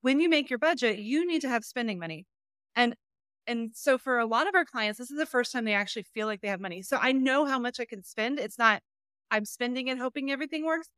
when 0.00 0.18
you 0.18 0.28
make 0.28 0.50
your 0.50 0.58
budget, 0.58 0.98
you 0.98 1.24
need 1.24 1.40
to 1.42 1.48
have 1.48 1.64
spending 1.64 2.00
money, 2.00 2.26
and 2.74 2.96
and 3.46 3.70
so 3.74 3.98
for 3.98 4.18
a 4.18 4.26
lot 4.26 4.46
of 4.48 4.54
our 4.54 4.64
clients, 4.64 4.98
this 4.98 5.10
is 5.10 5.18
the 5.18 5.26
first 5.26 5.52
time 5.52 5.64
they 5.64 5.74
actually 5.74 6.04
feel 6.14 6.26
like 6.26 6.40
they 6.40 6.48
have 6.48 6.60
money. 6.60 6.82
So 6.82 6.98
I 7.00 7.12
know 7.12 7.44
how 7.46 7.58
much 7.58 7.80
I 7.80 7.84
can 7.84 8.02
spend. 8.02 8.38
It's 8.38 8.58
not 8.58 8.82
I'm 9.30 9.44
spending 9.44 9.88
and 9.90 9.98
hoping 10.00 10.30
everything 10.30 10.64
works. 10.64 10.88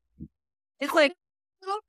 It's 0.81 0.95
like 0.95 1.15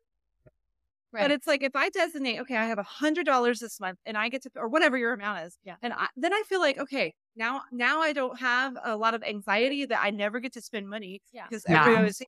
Right. 1.12 1.22
but 1.24 1.32
it's 1.32 1.48
like 1.48 1.64
if 1.64 1.76
I 1.76 1.90
designate, 1.90 2.40
okay, 2.42 2.58
I 2.58 2.66
have 2.66 2.78
a 2.78 2.84
hundred 2.84 3.26
dollars 3.26 3.60
this 3.60 3.80
month, 3.80 4.00
and 4.06 4.18
I 4.18 4.28
get 4.28 4.44
to, 4.44 4.50
or 4.58 4.68
whatever 4.68 4.98
your 4.98 5.14
amount 5.14 5.46
is, 5.46 5.58
Yeah. 5.64 5.76
and 5.82 5.94
I, 5.94 6.08
then 6.18 6.34
I 6.34 6.44
feel 6.50 6.60
like, 6.60 6.78
okay, 6.78 7.14
now 7.38 7.62
now 7.72 8.02
I 8.02 8.12
don't 8.12 8.38
have 8.40 8.76
a 8.84 8.98
lot 8.98 9.14
of 9.14 9.24
anxiety 9.24 9.86
that 9.86 10.00
I 10.04 10.10
never 10.10 10.42
get 10.42 10.52
to 10.54 10.62
spend 10.62 10.90
money 10.90 11.22
Yeah. 11.32 11.46
because 11.48 11.64
Yeah. 11.70 11.76
everybody 11.80 11.98
always. 11.98 12.22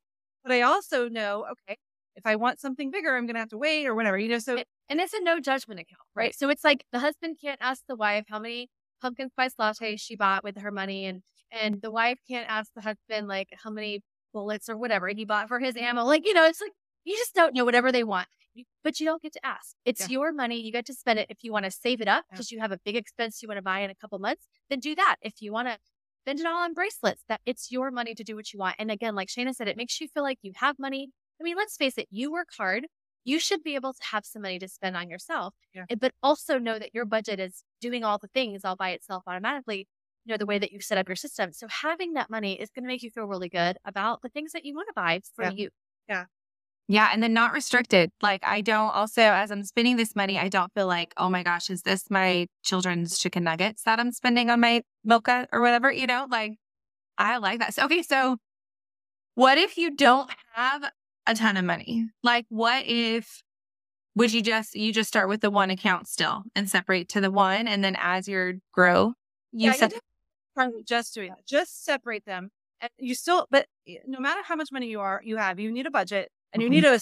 But 0.44 0.54
I 0.54 0.62
also 0.62 1.10
know, 1.10 1.46
okay, 1.52 1.76
if 2.16 2.26
I 2.26 2.38
want 2.38 2.60
something 2.62 2.90
bigger, 2.90 3.14
I'm 3.18 3.28
gonna 3.28 3.40
have 3.40 3.50
to 3.50 3.58
wait 3.58 3.86
or 3.88 3.94
whatever, 3.94 4.18
you 4.18 4.30
know. 4.30 4.40
So 4.40 4.58
It- 4.58 4.68
and 4.90 5.00
it's 5.00 5.14
a 5.14 5.22
no 5.22 5.40
judgment 5.40 5.80
account, 5.80 6.02
right? 6.16 6.36
So 6.36 6.50
it's 6.50 6.64
like 6.64 6.86
the 6.92 7.00
husband 7.00 7.38
can't 7.44 7.60
ask 7.62 7.84
the 7.88 7.96
wife 7.96 8.26
how 8.30 8.40
many 8.40 8.70
pumpkin 9.02 9.30
spice 9.30 9.54
lattes 9.60 10.00
she 10.00 10.16
bought 10.16 10.44
with 10.44 10.58
her 10.58 10.72
money, 10.72 11.06
and 11.06 11.22
and 11.52 11.82
the 11.82 11.92
wife 11.92 12.20
can't 12.30 12.50
ask 12.50 12.72
the 12.76 12.82
husband 12.82 13.28
like 13.28 13.50
how 13.64 13.70
many 13.70 14.02
bullets 14.34 14.70
or 14.70 14.78
whatever 14.78 15.08
he 15.10 15.26
bought 15.26 15.48
for 15.48 15.60
his 15.60 15.76
ammo. 15.78 16.04
Like 16.04 16.26
you 16.26 16.34
know, 16.34 16.46
it's 16.46 16.62
like 16.62 16.72
you 17.06 17.16
just 17.18 17.34
don't 17.36 17.54
know 17.56 17.64
whatever 17.66 17.92
they 17.92 18.04
want, 18.04 18.28
but 18.84 19.00
you 19.00 19.06
don't 19.06 19.22
get 19.22 19.34
to 19.34 19.46
ask. 19.46 19.76
It's 19.86 20.02
Yeah. 20.02 20.08
your 20.10 20.34
money. 20.34 20.60
You 20.60 20.72
get 20.72 20.86
to 20.88 20.94
spend 20.94 21.20
it 21.20 21.28
if 21.30 21.44
you 21.44 21.52
want 21.52 21.66
to 21.66 21.72
save 21.72 22.02
it 22.02 22.08
up 22.08 22.26
Yeah. 22.30 22.36
because 22.36 22.52
you 22.52 22.60
have 22.60 22.72
a 22.72 22.80
big 22.84 22.96
expense 22.96 23.42
you 23.42 23.48
want 23.48 23.58
to 23.58 23.62
buy 23.64 23.80
in 23.80 23.90
a 23.90 23.96
couple 23.96 24.20
months. 24.20 24.48
Then 24.70 24.80
do 24.80 24.94
that. 24.96 25.16
If 25.22 25.42
you 25.42 25.52
want 25.54 25.68
to 25.70 25.78
spend 26.24 26.40
it 26.42 26.46
all 26.46 26.58
on 26.58 26.74
bracelets, 26.74 27.24
that 27.30 27.40
it's 27.46 27.72
your 27.72 27.92
money 27.92 28.14
to 28.14 28.24
do 28.24 28.36
what 28.36 28.52
you 28.52 28.60
want. 28.60 28.76
And 28.80 28.92
again, 28.92 29.16
like 29.16 29.30
Shana 29.30 29.54
said, 29.56 29.70
it 29.70 29.78
makes 29.78 30.02
you 30.02 30.10
feel 30.10 30.24
like 30.24 30.40
you 30.42 30.52
have 30.58 30.78
money. 30.78 31.10
I 31.40 31.44
mean, 31.44 31.56
let's 31.56 31.78
face 31.78 31.98
it, 31.98 32.08
you 32.10 32.30
work 32.32 32.50
hard 32.58 32.88
you 33.28 33.40
should 33.40 33.62
be 33.62 33.76
able 33.76 33.94
to 33.94 34.04
have 34.12 34.26
some 34.26 34.42
money 34.42 34.58
to 34.58 34.68
spend 34.70 34.96
on 34.96 35.10
yourself, 35.10 35.54
Yeah. 35.74 35.84
eh, 35.90 35.96
but 36.00 36.14
also 36.24 36.58
know 36.58 36.80
that 36.80 36.96
your 36.96 37.04
budget 37.06 37.40
is 37.42 37.64
doing 37.82 38.04
all 38.06 38.18
the 38.18 38.30
things 38.30 38.64
all 38.64 38.78
by 38.78 38.92
itself 38.92 39.24
automatically, 39.28 39.80
you 40.26 40.32
know, 40.34 40.38
the 40.38 40.46
way 40.46 40.58
that 40.60 40.72
you 40.72 40.80
set 40.80 40.98
up 40.98 41.10
your 41.10 41.18
system. 41.18 41.52
So 41.52 41.68
having 41.68 42.14
that 42.14 42.30
money 42.30 42.54
is 42.60 42.70
going 42.70 42.84
to 42.84 42.88
make 42.88 43.04
you 43.04 43.12
feel 43.12 43.26
really 43.26 43.50
good 43.50 43.78
about 43.84 44.22
the 44.22 44.30
things 44.30 44.54
that 44.54 44.64
you 44.64 44.74
want 44.74 44.88
to 44.88 44.94
buy 44.96 45.20
for 45.36 45.44
Yeah. 45.44 45.52
you. 45.52 45.70
Yeah. 46.08 46.26
Yeah. 46.88 47.10
And 47.12 47.22
then 47.22 47.34
not 47.34 47.52
restricted. 47.52 48.12
Like, 48.22 48.42
I 48.46 48.62
don't 48.62 48.92
also, 48.96 49.22
as 49.22 49.52
I'm 49.52 49.66
spending 49.66 49.98
this 49.98 50.16
money, 50.16 50.40
I 50.40 50.48
don't 50.48 50.72
feel 50.74 50.88
like, 50.88 51.14
oh 51.18 51.30
my 51.30 51.44
gosh, 51.44 51.70
is 51.70 51.82
this 51.82 52.10
my 52.10 52.48
children's 52.64 53.20
chicken 53.20 53.44
nuggets 53.44 53.84
that 53.84 54.00
I'm 54.00 54.14
spending 54.14 54.50
on 54.50 54.62
my 54.62 54.84
mocha 55.04 55.48
or 55.52 55.60
whatever? 55.60 55.92
You 55.92 56.08
know, 56.08 56.28
like, 56.32 56.54
I 57.18 57.38
like 57.40 57.60
that. 57.60 57.74
So, 57.74 57.84
okay. 57.86 58.04
So, 58.04 58.38
what 59.36 59.58
if 59.58 59.78
you 59.78 59.96
don't 59.96 60.32
have 60.54 60.90
a 61.28 61.36
ton 61.36 61.58
of 61.58 61.66
money? 61.66 62.10
Like, 62.24 62.46
what 62.50 62.84
if, 62.86 63.44
would 64.16 64.34
you 64.34 64.42
just, 64.42 64.76
you 64.76 64.92
just 64.94 65.08
start 65.10 65.30
with 65.30 65.42
the 65.42 65.52
one 65.52 65.70
account 65.70 66.08
still 66.08 66.44
and 66.56 66.70
separate 66.70 67.10
to 67.10 67.22
the 67.22 67.32
one? 67.32 67.68
And 67.68 67.84
then 67.84 67.96
as 68.00 68.28
you 68.28 68.62
grow, 68.74 69.14
you 69.52 69.72
yeah, 69.72 69.90
you 70.56 70.84
just 70.84 71.14
doing 71.14 71.30
that. 71.30 71.46
Just 71.46 71.86
separate 71.86 72.26
them. 72.26 72.50
And 72.82 72.92
you 72.98 73.16
still, 73.16 73.48
but 73.50 73.68
no 74.08 74.20
matter 74.20 74.42
how 74.44 74.56
much 74.56 74.72
money 74.72 74.88
you 74.88 75.00
are, 75.00 75.22
you 75.24 75.38
have, 75.38 75.60
you 75.60 75.72
need 75.72 75.86
a 75.86 75.92
budget 75.92 76.32
and 76.54 76.62
you 76.62 76.70
Mhm. 76.70 76.72
need 76.72 76.86
a. 76.86 77.00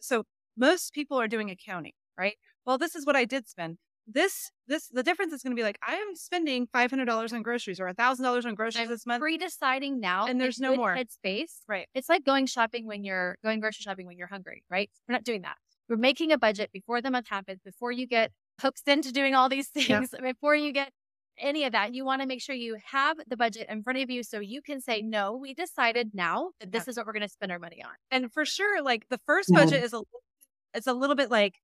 So 0.00 0.24
most 0.56 0.92
people 0.92 1.20
are 1.20 1.28
doing 1.28 1.50
accounting, 1.50 1.92
right? 2.16 2.36
Well, 2.64 2.78
this 2.78 2.94
is 2.94 3.04
what 3.06 3.16
I 3.16 3.24
did 3.24 3.48
spend. 3.48 3.78
This, 4.06 4.50
this, 4.68 4.86
the 4.88 5.02
difference 5.02 5.32
is 5.32 5.42
going 5.42 5.50
to 5.50 5.58
be 5.58 5.64
like, 5.64 5.78
I 5.86 5.94
am 5.94 6.14
spending 6.14 6.68
five 6.72 6.90
hundred 6.90 7.06
dollars 7.06 7.32
on 7.32 7.42
groceries 7.42 7.80
or 7.80 7.88
a 7.88 7.94
thousand 7.94 8.24
dollars 8.24 8.46
on 8.46 8.54
groceries 8.54 8.84
I'm 8.84 8.88
this 8.88 9.04
month. 9.04 9.20
Pre-deciding 9.20 9.98
now, 9.98 10.26
And 10.26 10.40
there's 10.40 10.60
no 10.60 10.70
good 10.70 10.76
more. 10.78 10.96
headspace. 10.96 11.60
Right. 11.68 11.88
It's 11.94 12.08
like 12.08 12.24
going 12.24 12.46
shopping 12.46 12.86
when 12.86 13.02
you're 13.02 13.36
going 13.42 13.58
grocery 13.60 13.82
shopping 13.82 14.06
when 14.06 14.16
you're 14.16 14.28
hungry, 14.28 14.62
right? 14.70 14.88
We're 15.08 15.14
not 15.14 15.24
doing 15.24 15.42
that. 15.42 15.56
We're 15.88 15.96
making 15.96 16.30
a 16.30 16.38
budget 16.38 16.70
before 16.72 17.00
the 17.02 17.10
month 17.10 17.28
happens, 17.28 17.60
before 17.64 17.90
you 17.90 18.06
get 18.06 18.30
hooked 18.60 18.82
into 18.86 19.12
doing 19.12 19.34
all 19.34 19.48
these 19.48 19.70
Yeah. 19.74 20.00
things, 20.00 20.10
before 20.22 20.54
you 20.54 20.72
get 20.72 20.92
any 21.38 21.64
of 21.64 21.72
that. 21.72 21.92
You 21.92 22.04
want 22.04 22.22
to 22.22 22.28
make 22.28 22.40
sure 22.40 22.54
you 22.54 22.76
have 22.92 23.16
the 23.26 23.36
budget 23.36 23.66
in 23.68 23.82
front 23.82 23.98
of 23.98 24.08
you 24.08 24.22
so 24.22 24.38
you 24.38 24.62
can 24.62 24.80
say, 24.80 25.02
no, 25.02 25.36
we 25.36 25.52
decided 25.52 26.10
now 26.14 26.50
that 26.60 26.70
this 26.72 26.86
is 26.88 26.96
what 26.96 27.06
we're 27.06 27.12
going 27.12 27.22
to 27.22 27.28
spend 27.28 27.50
our 27.52 27.58
money 27.58 27.82
on. 27.84 27.90
And 28.10 28.32
for 28.32 28.44
sure, 28.44 28.82
like 28.82 29.06
the 29.10 29.18
first 29.26 29.50
Yeah. 29.52 29.64
budget 29.64 29.82
is 29.84 29.92
a, 29.92 30.00
it's 30.74 30.86
a 30.86 30.94
little 30.94 31.16
bit 31.16 31.30
like 31.30 31.56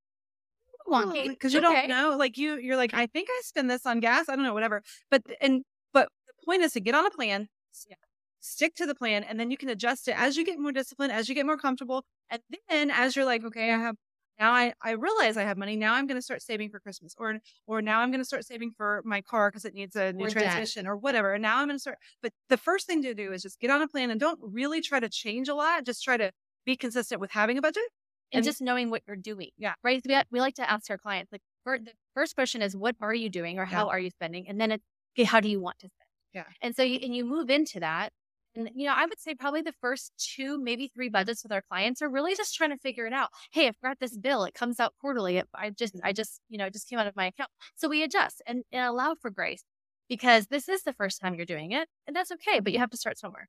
Wonky. 0.92 1.28
because 1.30 1.52
you 1.54 1.60
Okay. 1.60 1.86
don't 1.86 1.88
know. 1.88 2.16
Like 2.16 2.36
you, 2.38 2.56
you're 2.56 2.76
like, 2.76 2.94
I 2.94 3.06
think 3.06 3.28
I 3.30 3.40
spend 3.44 3.70
this 3.70 3.86
on 3.86 4.00
gas. 4.00 4.28
I 4.28 4.36
don't 4.36 4.44
know, 4.44 4.54
whatever. 4.54 4.82
But 5.10 5.22
and 5.40 5.62
but 5.92 6.08
the 6.26 6.34
point 6.44 6.62
is 6.62 6.72
to 6.72 6.80
get 6.80 6.94
on 6.94 7.06
a 7.06 7.10
plan, 7.10 7.48
Yeah. 7.88 7.96
stick 8.40 8.74
to 8.76 8.86
the 8.86 8.94
plan, 8.94 9.24
and 9.24 9.38
then 9.40 9.50
you 9.50 9.56
can 9.56 9.68
adjust 9.68 10.08
it 10.08 10.16
as 10.18 10.36
you 10.36 10.44
get 10.44 10.58
more 10.58 10.72
disciplined, 10.72 11.12
as 11.12 11.28
you 11.28 11.34
get 11.34 11.46
more 11.46 11.56
comfortable, 11.58 12.04
and 12.30 12.40
then 12.68 12.90
as 12.90 13.16
you're 13.16 13.24
like, 13.24 13.44
okay, 13.44 13.70
I 13.72 13.78
have 13.78 13.96
now 14.38 14.52
I 14.52 14.72
I 14.82 14.92
realize 14.92 15.36
I 15.36 15.42
have 15.42 15.58
money. 15.58 15.76
Now 15.76 15.94
I'm 15.94 16.06
going 16.06 16.18
to 16.18 16.22
start 16.22 16.42
saving 16.42 16.70
for 16.70 16.80
Christmas, 16.80 17.14
or 17.18 17.38
or 17.66 17.82
now 17.82 18.00
I'm 18.00 18.10
going 18.10 18.20
to 18.20 18.24
start 18.24 18.44
saving 18.44 18.72
for 18.76 19.02
my 19.04 19.20
car 19.20 19.50
because 19.50 19.64
it 19.64 19.74
needs 19.74 19.94
a 19.94 20.12
new 20.12 20.24
Or 20.24 20.28
debt. 20.28 20.42
transmission 20.42 20.86
or 20.86 20.96
whatever. 20.96 21.34
And 21.34 21.42
now 21.42 21.58
I'm 21.58 21.66
going 21.68 21.76
to 21.76 21.80
start. 21.80 21.98
But 22.22 22.32
the 22.48 22.56
first 22.56 22.86
thing 22.86 23.02
to 23.02 23.14
do 23.14 23.32
is 23.32 23.42
just 23.42 23.60
get 23.60 23.70
on 23.70 23.82
a 23.82 23.88
plan 23.88 24.10
and 24.10 24.18
don't 24.18 24.40
really 24.42 24.80
try 24.80 25.00
to 25.00 25.08
change 25.08 25.48
a 25.48 25.54
lot. 25.54 25.84
Just 25.84 26.02
try 26.02 26.16
to 26.16 26.32
be 26.64 26.76
consistent 26.76 27.20
with 27.20 27.30
having 27.32 27.58
a 27.58 27.62
budget. 27.62 27.84
And, 28.32 28.38
And- 28.38 28.44
just 28.44 28.60
knowing 28.60 28.90
what 28.90 29.02
you're 29.06 29.16
doing. 29.16 29.50
Yeah. 29.58 29.74
Right. 29.84 30.02
We, 30.06 30.16
we 30.30 30.40
like 30.40 30.54
to 30.54 30.70
ask 30.70 30.90
our 30.90 30.98
clients, 30.98 31.32
like, 31.32 31.42
the 31.64 31.92
first 32.14 32.34
question 32.34 32.62
is, 32.62 32.76
what 32.76 32.96
are 33.00 33.14
you 33.14 33.28
doing 33.28 33.58
or 33.58 33.64
how 33.64 33.86
Yeah. 33.86 33.92
are 33.92 33.98
you 33.98 34.10
spending? 34.10 34.48
And 34.48 34.60
then 34.60 34.72
it's, 34.72 34.84
okay, 35.16 35.24
how 35.24 35.40
do 35.40 35.48
you 35.48 35.60
want 35.60 35.78
to 35.80 35.88
spend? 35.88 36.08
Yeah. 36.34 36.44
And 36.60 36.74
so 36.74 36.82
you, 36.82 36.98
and 37.02 37.14
you 37.14 37.24
move 37.24 37.50
into 37.50 37.80
that. 37.80 38.10
And, 38.54 38.68
you 38.74 38.86
know, 38.86 38.94
I 38.94 39.06
would 39.06 39.18
say 39.20 39.34
probably 39.34 39.62
the 39.62 39.72
first 39.80 40.12
two, 40.18 40.58
maybe 40.58 40.88
three 40.88 41.08
budgets 41.08 41.42
with 41.42 41.52
our 41.52 41.62
clients 41.62 42.02
are 42.02 42.08
really 42.08 42.34
just 42.34 42.54
trying 42.54 42.70
to 42.70 42.76
figure 42.78 43.06
it 43.06 43.12
out. 43.12 43.30
Hey, 43.52 43.66
I've 43.68 43.80
got 43.82 43.98
this 44.00 44.16
bill. 44.16 44.44
It 44.44 44.54
comes 44.54 44.78
out 44.80 44.92
quarterly. 45.00 45.38
It, 45.38 45.48
I 45.54 45.70
just, 45.70 45.94
I 46.02 46.12
just, 46.12 46.40
you 46.48 46.58
know, 46.58 46.66
it 46.66 46.72
just 46.72 46.88
came 46.88 46.98
out 46.98 47.06
of 47.06 47.16
my 47.16 47.26
account. 47.26 47.50
So 47.76 47.88
we 47.88 48.02
adjust 48.02 48.42
and, 48.46 48.62
and 48.72 48.84
allow 48.84 49.14
for 49.14 49.30
grace 49.30 49.62
because 50.08 50.48
this 50.48 50.68
is 50.68 50.82
the 50.82 50.92
first 50.92 51.20
time 51.20 51.34
you're 51.34 51.46
doing 51.46 51.72
it 51.72 51.88
and 52.06 52.14
that's 52.14 52.30
okay, 52.32 52.60
but 52.60 52.72
you 52.72 52.78
have 52.78 52.90
to 52.90 52.96
start 52.98 53.18
somewhere. 53.18 53.48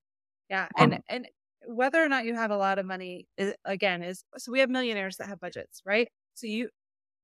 Yeah, 0.49 0.67
and 0.77 0.99
and 1.09 1.27
whether 1.67 2.03
or 2.03 2.09
not 2.09 2.25
you 2.25 2.35
have 2.35 2.51
a 2.51 2.57
lot 2.57 2.79
of 2.79 2.85
money 2.85 3.27
is, 3.37 3.53
again 3.65 4.03
is 4.03 4.23
so 4.37 4.51
we 4.51 4.59
have 4.59 4.69
millionaires 4.69 5.17
that 5.17 5.27
have 5.27 5.39
budgets, 5.39 5.81
right? 5.85 6.09
So 6.35 6.47
you 6.47 6.69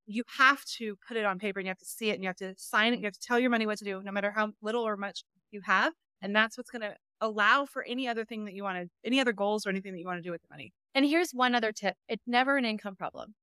you 0.05 0.23
have 0.37 0.63
to 0.65 0.95
put 1.07 1.17
it 1.17 1.25
on 1.25 1.39
paper 1.39 1.59
and 1.59 1.67
you 1.67 1.69
have 1.71 1.77
to 1.79 1.85
see 1.85 2.09
it 2.09 2.15
and 2.15 2.23
you 2.23 2.29
have 2.29 2.35
to 2.37 2.55
sign 2.57 2.93
it. 2.93 2.99
You 2.99 3.05
have 3.05 3.13
to 3.13 3.19
tell 3.19 3.39
your 3.39 3.49
money 3.51 3.65
what 3.67 3.77
to 3.79 3.85
do, 3.85 4.01
no 4.03 4.11
matter 4.11 4.31
how 4.31 4.53
little 4.61 4.87
or 4.87 4.97
much 4.97 5.23
you 5.51 5.61
have, 5.65 5.93
and 6.21 6.35
that's 6.35 6.57
what's 6.57 6.71
going 6.71 6.81
to 6.81 6.95
allow 7.21 7.65
for 7.65 7.83
any 7.83 8.07
other 8.07 8.25
thing 8.25 8.45
that 8.45 8.53
you 8.55 8.63
want 8.63 8.77
to, 8.83 8.89
any 9.05 9.19
other 9.19 9.33
goals 9.33 9.65
or 9.65 9.69
anything 9.69 9.93
that 9.93 9.99
you 9.99 10.05
want 10.07 10.17
to 10.19 10.23
do 10.23 10.31
with 10.31 10.41
the 10.41 10.47
money. 10.51 10.73
And 10.95 11.05
here's 11.05 11.31
one 11.31 11.55
other 11.55 11.71
tip. 11.73 11.95
It's 12.07 12.23
never 12.27 12.57
an 12.57 12.65
income 12.65 12.95
problem. 12.95 13.35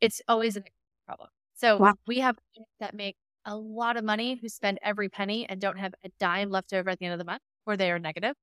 It's 0.00 0.22
always 0.28 0.56
an 0.56 0.62
income 0.64 0.72
problem. 1.06 1.30
So 1.54 1.84
Wow. 1.84 1.94
we 2.06 2.18
have 2.20 2.38
that 2.80 2.94
make 2.94 3.16
a 3.44 3.56
lot 3.56 3.96
of 3.96 4.04
money 4.04 4.36
who 4.36 4.48
spend 4.48 4.78
every 4.82 5.08
penny 5.08 5.48
and 5.48 5.60
don't 5.60 5.78
have 5.78 5.94
a 6.04 6.10
dime 6.18 6.50
left 6.50 6.72
over 6.72 6.90
at 6.90 6.98
the 6.98 7.06
end 7.06 7.14
of 7.14 7.18
the 7.18 7.24
month 7.24 7.42
or 7.66 7.76
they 7.76 7.90
are 7.90 7.98
negative. 7.98 8.36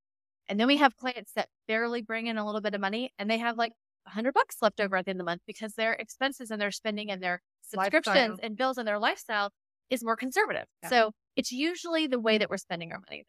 And 0.47 0.59
then 0.59 0.67
we 0.67 0.77
have 0.77 0.95
clients 0.95 1.31
that 1.35 1.49
barely 1.67 2.01
bring 2.01 2.27
in 2.27 2.37
a 2.37 2.45
little 2.45 2.61
bit 2.61 2.75
of 2.75 2.81
money 2.81 3.11
and 3.17 3.29
they 3.29 3.37
have 3.39 3.57
like 3.57 3.73
a 4.05 4.11
hundred 4.11 4.33
bucks 4.33 4.57
left 4.61 4.79
over 4.79 4.97
at 4.97 5.05
the 5.05 5.11
end 5.11 5.17
of 5.17 5.25
the 5.25 5.29
month 5.29 5.41
because 5.47 5.73
their 5.73 5.93
expenses 5.93 6.51
and 6.51 6.61
their 6.61 6.71
spending 6.71 7.09
and 7.09 7.21
their 7.21 7.41
subscriptions 7.61 8.15
Lifestyle. 8.15 8.37
and 8.43 8.57
bills 8.57 8.77
and 8.77 8.87
their 8.87 8.99
lifestyle 8.99 9.51
is 9.89 10.03
more 10.03 10.15
conservative. 10.15 10.65
Yeah. 10.83 10.89
So 10.89 11.11
it's 11.35 11.51
usually 11.51 12.07
the 12.07 12.19
way 12.19 12.33
mm-hmm. 12.33 12.39
that 12.39 12.49
we're 12.49 12.57
spending 12.57 12.91
our 12.91 12.99
money. 13.09 13.25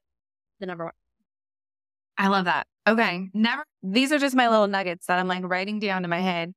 The 0.60 0.66
number 0.66 0.84
one. 0.84 0.92
I 2.18 2.28
love 2.28 2.46
that. 2.46 2.66
Okay. 2.86 3.28
Never, 3.34 3.64
these 3.82 4.10
are 4.12 4.18
just 4.18 4.34
my 4.34 4.48
little 4.48 4.66
nuggets 4.66 5.06
that 5.06 5.18
I'm 5.18 5.28
like 5.28 5.44
writing 5.44 5.78
down 5.78 6.04
in 6.04 6.10
my 6.10 6.20
head. 6.20 6.52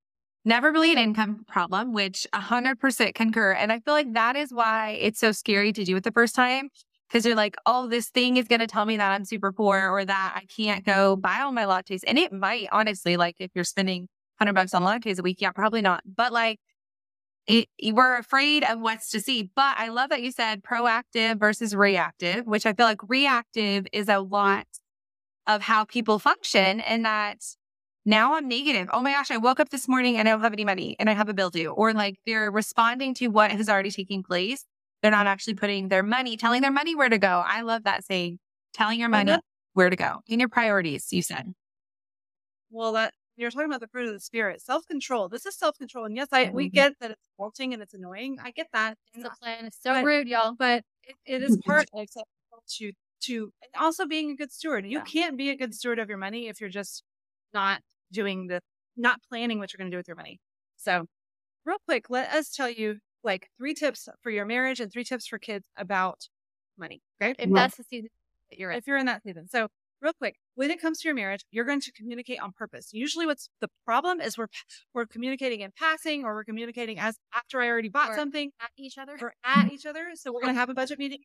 Never 0.45 0.71
really 0.71 0.93
an 0.93 0.97
income 0.97 1.43
problem, 1.47 1.91
which 1.91 2.25
100% 2.33 3.13
concur. 3.13 3.51
And 3.51 3.71
I 3.71 3.79
feel 3.79 3.93
like 3.93 4.13
that 4.13 4.37
is 4.37 4.53
why 4.53 4.97
it's 5.01 5.19
so 5.19 5.33
scary 5.33 5.73
to 5.73 5.83
do 5.83 5.97
it 5.97 6.03
the 6.03 6.11
first 6.11 6.33
time. 6.33 6.69
Cause 7.11 7.25
you're 7.25 7.35
like, 7.35 7.55
oh, 7.65 7.87
this 7.87 8.09
thing 8.09 8.37
is 8.37 8.47
going 8.47 8.59
to 8.59 8.67
tell 8.67 8.85
me 8.85 8.97
that 8.97 9.11
I'm 9.11 9.25
super 9.25 9.51
poor 9.51 9.89
or 9.89 10.05
that 10.05 10.33
I 10.35 10.45
can't 10.45 10.85
go 10.85 11.15
buy 11.15 11.39
all 11.39 11.51
my 11.51 11.63
lattes. 11.63 12.01
And 12.05 12.19
it 12.19 12.31
might, 12.31 12.67
honestly, 12.71 13.17
like 13.17 13.37
if 13.39 13.49
you're 13.55 13.63
spending 13.63 14.01
100 14.37 14.53
bucks 14.53 14.73
on 14.75 14.83
lattes 14.83 15.17
a 15.17 15.23
week, 15.23 15.41
yeah, 15.41 15.51
probably 15.51 15.81
not. 15.81 16.03
But 16.05 16.31
like, 16.31 16.59
it, 17.47 17.67
we're 17.93 18.17
afraid 18.17 18.63
of 18.63 18.79
what's 18.79 19.09
to 19.09 19.19
see. 19.19 19.49
But 19.55 19.75
I 19.77 19.89
love 19.89 20.11
that 20.11 20.21
you 20.21 20.31
said 20.31 20.61
proactive 20.61 21.39
versus 21.39 21.75
reactive, 21.75 22.45
which 22.45 22.67
I 22.67 22.73
feel 22.73 22.85
like 22.85 23.01
reactive 23.09 23.87
is 23.91 24.07
a 24.07 24.19
lot 24.19 24.67
of 25.47 25.63
how 25.63 25.83
people 25.83 26.19
function 26.19 26.79
and 26.79 27.05
that 27.05 27.39
now 28.05 28.35
I'm 28.35 28.47
negative. 28.47 28.87
Oh 28.93 29.01
my 29.01 29.13
gosh, 29.13 29.31
I 29.31 29.37
woke 29.37 29.59
up 29.59 29.69
this 29.69 29.87
morning 29.87 30.17
and 30.17 30.27
I 30.27 30.31
don't 30.31 30.41
have 30.41 30.53
any 30.53 30.63
money 30.63 30.95
and 30.99 31.09
I 31.09 31.13
have 31.13 31.27
a 31.27 31.33
bill 31.33 31.49
due. 31.49 31.71
Or 31.71 31.91
like 31.91 32.17
they're 32.25 32.51
responding 32.51 33.15
to 33.15 33.27
what 33.27 33.51
has 33.51 33.67
already 33.67 33.91
taken 33.91 34.23
place. 34.23 34.63
They're 35.01 35.11
not 35.11 35.27
actually 35.27 35.55
putting 35.55 35.87
their 35.87 36.03
money, 36.03 36.37
telling 36.37 36.61
their 36.61 36.71
money 36.71 36.95
where 36.95 37.09
to 37.09 37.17
go. 37.17 37.43
I 37.45 37.61
love 37.61 37.83
that 37.83 38.03
saying. 38.03 38.39
telling 38.73 38.99
your 38.99 39.09
money 39.09 39.37
where 39.73 39.89
to 39.89 39.95
go 39.95 40.17
in 40.27 40.39
your 40.39 40.49
priorities, 40.49 41.07
you 41.11 41.21
said. 41.21 41.53
Well, 42.69 42.93
that 42.93 43.13
you're 43.37 43.49
talking 43.49 43.67
about 43.67 43.79
the 43.79 43.87
fruit 43.87 44.07
of 44.07 44.13
the 44.13 44.19
spirit, 44.19 44.61
self 44.61 44.85
control. 44.85 45.29
This 45.29 45.45
is 45.45 45.57
self 45.57 45.77
control, 45.77 46.05
and 46.05 46.15
yes, 46.15 46.27
I 46.31 46.51
we 46.53 46.69
get 46.69 46.93
that 46.99 47.11
it's 47.11 47.21
revolting 47.37 47.73
and 47.73 47.81
it's 47.81 47.93
annoying. 47.93 48.37
I 48.43 48.51
get 48.51 48.67
that. 48.73 48.97
Discipline 49.15 49.67
is 49.67 49.77
so 49.79 49.93
but, 49.93 50.03
rude, 50.03 50.27
y'all. 50.27 50.55
But 50.57 50.83
it, 51.03 51.15
it 51.25 51.43
is 51.43 51.57
part 51.65 51.87
of 51.93 52.09
self 52.09 52.27
to 52.77 52.91
to 53.21 53.51
and 53.63 53.81
also 53.81 54.05
being 54.05 54.31
a 54.31 54.35
good 54.35 54.51
steward. 54.51 54.85
You 54.85 54.99
yeah. 54.99 55.03
can't 55.03 55.37
be 55.37 55.49
a 55.49 55.55
good 55.55 55.73
steward 55.73 55.99
of 55.99 56.09
your 56.09 56.17
money 56.17 56.47
if 56.47 56.59
you're 56.59 56.69
just 56.69 57.03
not 57.53 57.81
doing 58.11 58.47
the 58.47 58.61
not 58.97 59.21
planning 59.29 59.59
what 59.59 59.71
you're 59.71 59.77
going 59.77 59.89
to 59.89 59.95
do 59.95 59.99
with 59.99 60.07
your 60.07 60.17
money. 60.17 60.39
So, 60.75 61.05
real 61.65 61.77
quick, 61.85 62.09
let 62.09 62.31
us 62.33 62.51
tell 62.51 62.69
you 62.69 62.97
like 63.23 63.49
three 63.57 63.73
tips 63.73 64.07
for 64.21 64.29
your 64.29 64.45
marriage 64.45 64.79
and 64.79 64.91
three 64.91 65.03
tips 65.03 65.27
for 65.27 65.37
kids 65.37 65.67
about 65.77 66.27
money. 66.77 67.01
Okay, 67.21 67.31
if 67.31 67.37
mm-hmm. 67.37 67.55
that's 67.55 67.77
the 67.77 67.83
season 67.83 68.09
that 68.49 68.59
you're 68.59 68.71
in. 68.71 68.77
If 68.77 68.87
you're 68.87 68.97
in 68.97 69.05
that 69.05 69.23
season, 69.23 69.47
so 69.49 69.67
real 70.01 70.13
quick, 70.13 70.35
when 70.55 70.71
it 70.71 70.81
comes 70.81 70.99
to 70.99 71.07
your 71.07 71.15
marriage, 71.15 71.43
you're 71.51 71.65
going 71.65 71.81
to 71.81 71.91
communicate 71.91 72.39
on 72.39 72.51
purpose. 72.51 72.89
Usually, 72.93 73.25
what's 73.25 73.49
the 73.61 73.69
problem 73.85 74.21
is 74.21 74.37
we're 74.37 74.47
we're 74.93 75.05
communicating 75.05 75.61
in 75.61 75.71
passing, 75.77 76.23
or 76.23 76.33
we're 76.33 76.43
communicating 76.43 76.99
as 76.99 77.17
after 77.33 77.61
I 77.61 77.67
already 77.67 77.89
bought 77.89 78.11
or 78.11 78.15
something 78.15 78.51
at 78.61 78.69
each 78.77 78.97
other, 78.97 79.17
or 79.21 79.33
at 79.43 79.71
each 79.71 79.85
other. 79.85 80.11
So 80.15 80.31
we're 80.31 80.41
going 80.41 80.53
to 80.53 80.59
have 80.59 80.69
a 80.69 80.73
budget 80.73 80.99
meeting 80.99 81.19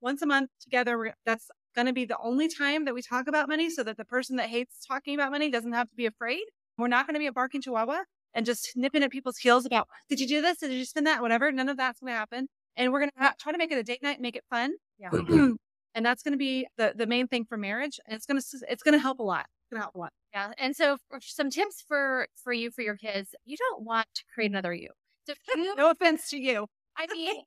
once 0.00 0.22
a 0.22 0.26
month 0.26 0.50
together. 0.62 0.98
We're, 0.98 1.14
that's 1.24 1.50
going 1.74 1.86
to 1.86 1.92
be 1.92 2.04
the 2.04 2.18
only 2.22 2.48
time 2.48 2.84
that 2.84 2.94
we 2.94 3.02
talk 3.02 3.26
about 3.28 3.48
money, 3.48 3.70
so 3.70 3.82
that 3.82 3.96
the 3.96 4.04
person 4.04 4.36
that 4.36 4.48
hates 4.48 4.84
talking 4.86 5.14
about 5.14 5.30
money 5.30 5.50
doesn't 5.50 5.72
have 5.72 5.88
to 5.90 5.96
be 5.96 6.06
afraid. 6.06 6.42
We're 6.76 6.88
not 6.88 7.06
going 7.06 7.14
to 7.14 7.20
be 7.20 7.26
a 7.26 7.32
barking 7.32 7.60
chihuahua 7.60 8.04
and 8.34 8.46
just 8.46 8.72
nipping 8.76 9.02
at 9.02 9.10
people's 9.10 9.38
heels 9.38 9.66
about, 9.66 9.88
did 10.08 10.20
you 10.20 10.28
do 10.28 10.40
this? 10.40 10.58
Did 10.58 10.72
you 10.72 10.84
spend 10.84 11.06
that? 11.06 11.22
Whatever. 11.22 11.50
None 11.50 11.68
of 11.68 11.76
that's 11.76 12.00
going 12.00 12.12
to 12.12 12.18
happen. 12.18 12.48
And 12.76 12.92
we're 12.92 13.00
going 13.00 13.10
to 13.18 13.34
try 13.40 13.52
to 13.52 13.58
make 13.58 13.72
it 13.72 13.78
a 13.78 13.82
date 13.82 14.02
night, 14.02 14.20
make 14.20 14.36
it 14.36 14.44
fun. 14.50 14.72
Yeah. 14.98 15.10
and 15.94 16.06
that's 16.06 16.22
going 16.22 16.32
to 16.32 16.38
be 16.38 16.66
the 16.76 16.92
the 16.96 17.06
main 17.06 17.26
thing 17.26 17.44
for 17.44 17.56
marriage 17.56 17.98
and 18.06 18.14
it's 18.14 18.24
going 18.24 18.40
to 18.40 18.46
it's 18.68 18.82
going 18.82 18.92
to 18.92 18.98
help 18.98 19.18
a 19.18 19.22
lot 19.22 19.46
it's 19.62 19.70
going 19.70 19.80
to 19.80 19.84
help 19.84 19.94
a 19.94 19.98
lot 19.98 20.12
yeah 20.32 20.52
and 20.58 20.76
so 20.76 20.96
some 21.20 21.50
tips 21.50 21.82
for 21.86 22.28
for 22.42 22.52
you 22.52 22.70
for 22.70 22.82
your 22.82 22.96
kids 22.96 23.34
you 23.44 23.56
don't 23.56 23.82
want 23.82 24.06
to 24.14 24.22
create 24.32 24.50
another 24.50 24.72
you 24.72 24.88
so 25.26 25.34
you, 25.56 25.74
no 25.74 25.90
offense 25.90 26.28
to 26.30 26.38
you 26.38 26.66
i 26.96 27.06
mean 27.12 27.42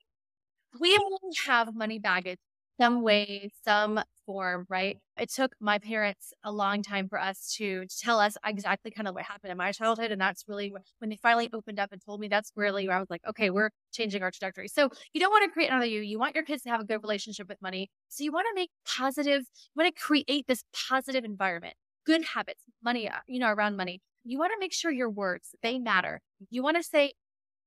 we 0.80 0.96
all 0.96 1.20
have 1.46 1.74
money 1.74 1.98
baggage 1.98 2.38
some 2.82 3.02
way, 3.02 3.48
some 3.64 4.00
form, 4.26 4.66
right? 4.68 4.98
It 5.16 5.30
took 5.32 5.52
my 5.60 5.78
parents 5.78 6.32
a 6.42 6.50
long 6.50 6.82
time 6.82 7.08
for 7.08 7.20
us 7.20 7.54
to, 7.58 7.84
tell 8.00 8.18
us 8.18 8.36
exactly 8.44 8.90
kind 8.90 9.06
of 9.06 9.14
what 9.14 9.22
happened 9.22 9.52
in 9.52 9.56
my 9.56 9.70
childhood. 9.70 10.10
And 10.10 10.20
that's 10.20 10.42
really 10.48 10.72
when 10.98 11.10
they 11.10 11.16
finally 11.22 11.48
opened 11.52 11.78
up 11.78 11.92
and 11.92 12.02
told 12.04 12.18
me 12.18 12.26
that's 12.26 12.50
really 12.56 12.88
where 12.88 12.96
I 12.96 12.98
was 12.98 13.08
like, 13.08 13.20
okay, 13.28 13.50
we're 13.50 13.70
changing 13.92 14.24
our 14.24 14.32
trajectory. 14.32 14.66
So 14.66 14.88
you 15.12 15.20
don't 15.20 15.30
want 15.30 15.44
to 15.44 15.50
create 15.52 15.68
another 15.68 15.86
you. 15.86 16.00
You 16.00 16.18
want 16.18 16.34
your 16.34 16.42
kids 16.42 16.62
to 16.64 16.70
have 16.70 16.80
a 16.80 16.84
good 16.84 17.02
relationship 17.02 17.48
with 17.48 17.62
money. 17.62 17.88
So 18.08 18.24
you 18.24 18.32
want 18.32 18.46
to 18.50 18.54
make 18.60 18.70
positive, 18.84 19.42
you 19.42 19.82
want 19.84 19.94
to 19.94 20.02
create 20.02 20.46
this 20.48 20.64
positive 20.88 21.24
environment, 21.24 21.74
good 22.04 22.24
habits, 22.34 22.64
money, 22.82 23.08
uh, 23.08 23.18
you 23.28 23.38
know, 23.38 23.52
around 23.52 23.76
money. 23.76 24.00
You 24.24 24.38
want 24.40 24.50
to 24.54 24.58
make 24.58 24.72
sure 24.72 24.90
your 24.90 25.10
words, 25.10 25.54
they 25.62 25.78
matter. 25.78 26.20
You 26.50 26.64
want 26.64 26.78
to 26.78 26.82
say, 26.82 27.12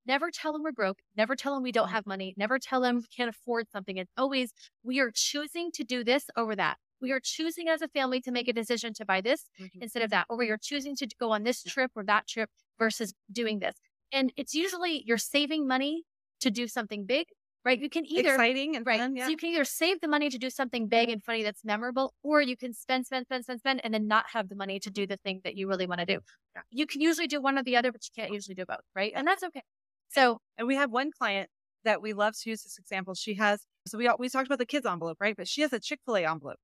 Never 0.05 0.29
tell 0.31 0.53
them 0.53 0.63
we're 0.63 0.71
broke. 0.71 0.99
Never 1.17 1.35
tell 1.35 1.53
them 1.53 1.63
we 1.63 1.71
don't 1.71 1.89
have 1.89 2.05
money. 2.05 2.33
Never 2.37 2.59
tell 2.59 2.81
them 2.81 2.97
we 2.97 3.07
can't 3.15 3.29
afford 3.29 3.69
something. 3.71 3.97
It's 3.97 4.11
always, 4.17 4.53
we 4.83 4.99
are 4.99 5.11
choosing 5.13 5.71
to 5.73 5.83
do 5.83 6.03
this 6.03 6.25
over 6.35 6.55
that. 6.55 6.77
We 7.01 7.11
are 7.11 7.19
choosing 7.21 7.67
as 7.67 7.81
a 7.81 7.87
family 7.87 8.21
to 8.21 8.31
make 8.31 8.47
a 8.47 8.53
decision 8.53 8.93
to 8.95 9.05
buy 9.05 9.21
this 9.21 9.49
mm-hmm. 9.59 9.81
instead 9.81 10.03
of 10.03 10.11
that. 10.11 10.27
Or 10.29 10.37
we 10.37 10.49
are 10.49 10.57
choosing 10.61 10.95
to 10.97 11.07
go 11.19 11.31
on 11.31 11.43
this 11.43 11.63
trip 11.63 11.91
or 11.95 12.03
that 12.05 12.27
trip 12.27 12.49
versus 12.79 13.13
doing 13.31 13.59
this. 13.59 13.75
And 14.11 14.31
it's 14.37 14.53
usually 14.53 15.03
you're 15.05 15.17
saving 15.17 15.67
money 15.67 16.03
to 16.41 16.51
do 16.51 16.67
something 16.67 17.05
big, 17.05 17.27
right? 17.63 17.79
You 17.79 17.89
can 17.89 18.05
either 18.05 18.33
exciting 18.33 18.75
and 18.75 18.85
right. 18.85 18.99
Fun, 18.99 19.15
yeah. 19.15 19.25
So 19.25 19.31
you 19.31 19.37
can 19.37 19.49
either 19.49 19.65
save 19.65 19.99
the 20.01 20.07
money 20.07 20.29
to 20.29 20.37
do 20.37 20.49
something 20.49 20.87
big 20.87 21.09
and 21.09 21.23
funny 21.23 21.43
that's 21.43 21.65
memorable, 21.65 22.13
or 22.23 22.41
you 22.41 22.55
can 22.55 22.73
spend, 22.73 23.05
spend, 23.07 23.25
spend, 23.25 23.43
spend, 23.43 23.59
spend, 23.59 23.81
and 23.83 23.93
then 23.93 24.07
not 24.07 24.25
have 24.33 24.49
the 24.49 24.55
money 24.55 24.79
to 24.79 24.89
do 24.89 25.07
the 25.07 25.17
thing 25.17 25.41
that 25.43 25.57
you 25.57 25.67
really 25.67 25.87
want 25.87 25.99
to 25.99 26.05
do. 26.05 26.19
Yeah. 26.55 26.61
You 26.71 26.85
can 26.85 27.01
usually 27.01 27.27
do 27.27 27.41
one 27.41 27.57
or 27.57 27.63
the 27.63 27.75
other, 27.75 27.91
but 27.91 28.01
you 28.05 28.11
can't 28.21 28.33
usually 28.33 28.55
do 28.55 28.65
both, 28.65 28.85
right? 28.95 29.11
And 29.15 29.27
that's 29.27 29.43
okay. 29.43 29.63
So, 30.09 30.39
and 30.57 30.67
we 30.67 30.75
have 30.75 30.91
one 30.91 31.11
client 31.11 31.49
that 31.83 32.01
we 32.01 32.13
love 32.13 32.33
to 32.41 32.49
use 32.49 32.63
this 32.63 32.77
example. 32.77 33.13
She 33.13 33.35
has, 33.35 33.65
so 33.87 33.97
we 33.97 34.09
we 34.19 34.29
talked 34.29 34.47
about 34.47 34.59
the 34.59 34.65
kids 34.65 34.85
envelope, 34.85 35.17
right? 35.19 35.35
But 35.35 35.47
she 35.47 35.61
has 35.61 35.73
a 35.73 35.79
Chick 35.79 35.99
Fil 36.05 36.17
A 36.17 36.25
envelope, 36.25 36.57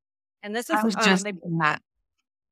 and 0.44 0.56
this 0.56 0.70
is 0.70 0.76
I 0.76 0.84
was 0.84 0.96
um, 0.96 1.04
just 1.04 1.24
they, 1.24 1.34
that. 1.60 1.82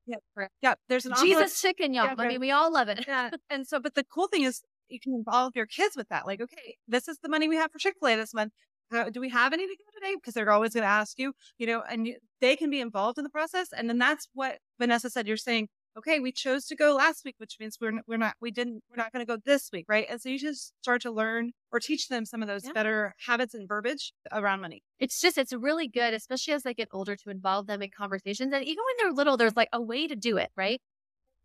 Yeah, 0.06 0.16
correct. 0.34 0.52
Yeah, 0.62 0.74
there's 0.88 1.06
an 1.06 1.12
Jesus 1.12 1.30
envelope. 1.30 1.50
chicken, 1.60 1.94
y'all. 1.94 2.06
Yeah, 2.06 2.14
I 2.18 2.28
mean, 2.28 2.40
we 2.40 2.50
all 2.50 2.72
love 2.72 2.88
it. 2.88 3.04
yeah, 3.06 3.30
and 3.50 3.66
so, 3.66 3.78
but 3.80 3.94
the 3.94 4.04
cool 4.04 4.28
thing 4.28 4.42
is 4.42 4.62
you 4.88 4.98
can 5.00 5.14
involve 5.14 5.52
your 5.54 5.66
kids 5.66 5.96
with 5.96 6.08
that. 6.08 6.26
Like, 6.26 6.40
okay, 6.40 6.76
this 6.88 7.08
is 7.08 7.18
the 7.22 7.28
money 7.28 7.48
we 7.48 7.56
have 7.56 7.70
for 7.70 7.78
Chick 7.78 7.94
Fil 8.00 8.08
A 8.08 8.16
this 8.16 8.34
month. 8.34 8.52
How, 8.90 9.08
do 9.08 9.20
we 9.20 9.28
have 9.28 9.52
any 9.52 9.64
to 9.64 9.68
give 9.70 9.94
today? 9.94 10.16
Because 10.16 10.34
they're 10.34 10.50
always 10.50 10.74
going 10.74 10.82
to 10.82 10.88
ask 10.88 11.18
you, 11.18 11.32
you 11.58 11.66
know, 11.66 11.82
and 11.88 12.08
you, 12.08 12.16
they 12.40 12.56
can 12.56 12.70
be 12.70 12.80
involved 12.80 13.18
in 13.18 13.24
the 13.24 13.30
process. 13.30 13.68
And 13.76 13.88
then 13.88 13.98
that's 13.98 14.28
what 14.34 14.58
Vanessa 14.80 15.10
said. 15.10 15.28
You're 15.28 15.36
saying, 15.36 15.68
okay, 15.96 16.20
we 16.20 16.32
chose 16.32 16.66
to 16.66 16.76
go 16.76 16.94
last 16.94 17.24
week, 17.24 17.34
which 17.38 17.56
means 17.60 17.78
we're 17.80 18.00
we're 18.06 18.16
not 18.16 18.34
we 18.40 18.50
didn't 18.50 18.82
we're 18.90 19.02
not 19.02 19.12
going 19.12 19.24
to 19.24 19.30
go 19.30 19.40
this 19.44 19.70
week, 19.72 19.86
right? 19.88 20.06
And 20.08 20.20
so 20.20 20.28
you 20.28 20.38
just 20.38 20.72
start 20.82 21.02
to 21.02 21.10
learn 21.10 21.52
or 21.72 21.80
teach 21.80 22.08
them 22.08 22.24
some 22.24 22.42
of 22.42 22.48
those 22.48 22.64
yeah. 22.64 22.72
better 22.72 23.14
habits 23.26 23.54
and 23.54 23.68
verbiage 23.68 24.12
around 24.32 24.60
money. 24.60 24.82
It's 24.98 25.20
just 25.20 25.38
it's 25.38 25.52
really 25.52 25.88
good, 25.88 26.14
especially 26.14 26.54
as 26.54 26.62
they 26.62 26.74
get 26.74 26.88
older, 26.92 27.16
to 27.16 27.30
involve 27.30 27.66
them 27.66 27.82
in 27.82 27.90
conversations. 27.96 28.52
And 28.52 28.64
even 28.64 28.84
when 28.84 28.94
they're 28.98 29.12
little, 29.12 29.36
there's 29.36 29.56
like 29.56 29.70
a 29.72 29.80
way 29.80 30.06
to 30.06 30.16
do 30.16 30.36
it, 30.36 30.50
right? 30.56 30.80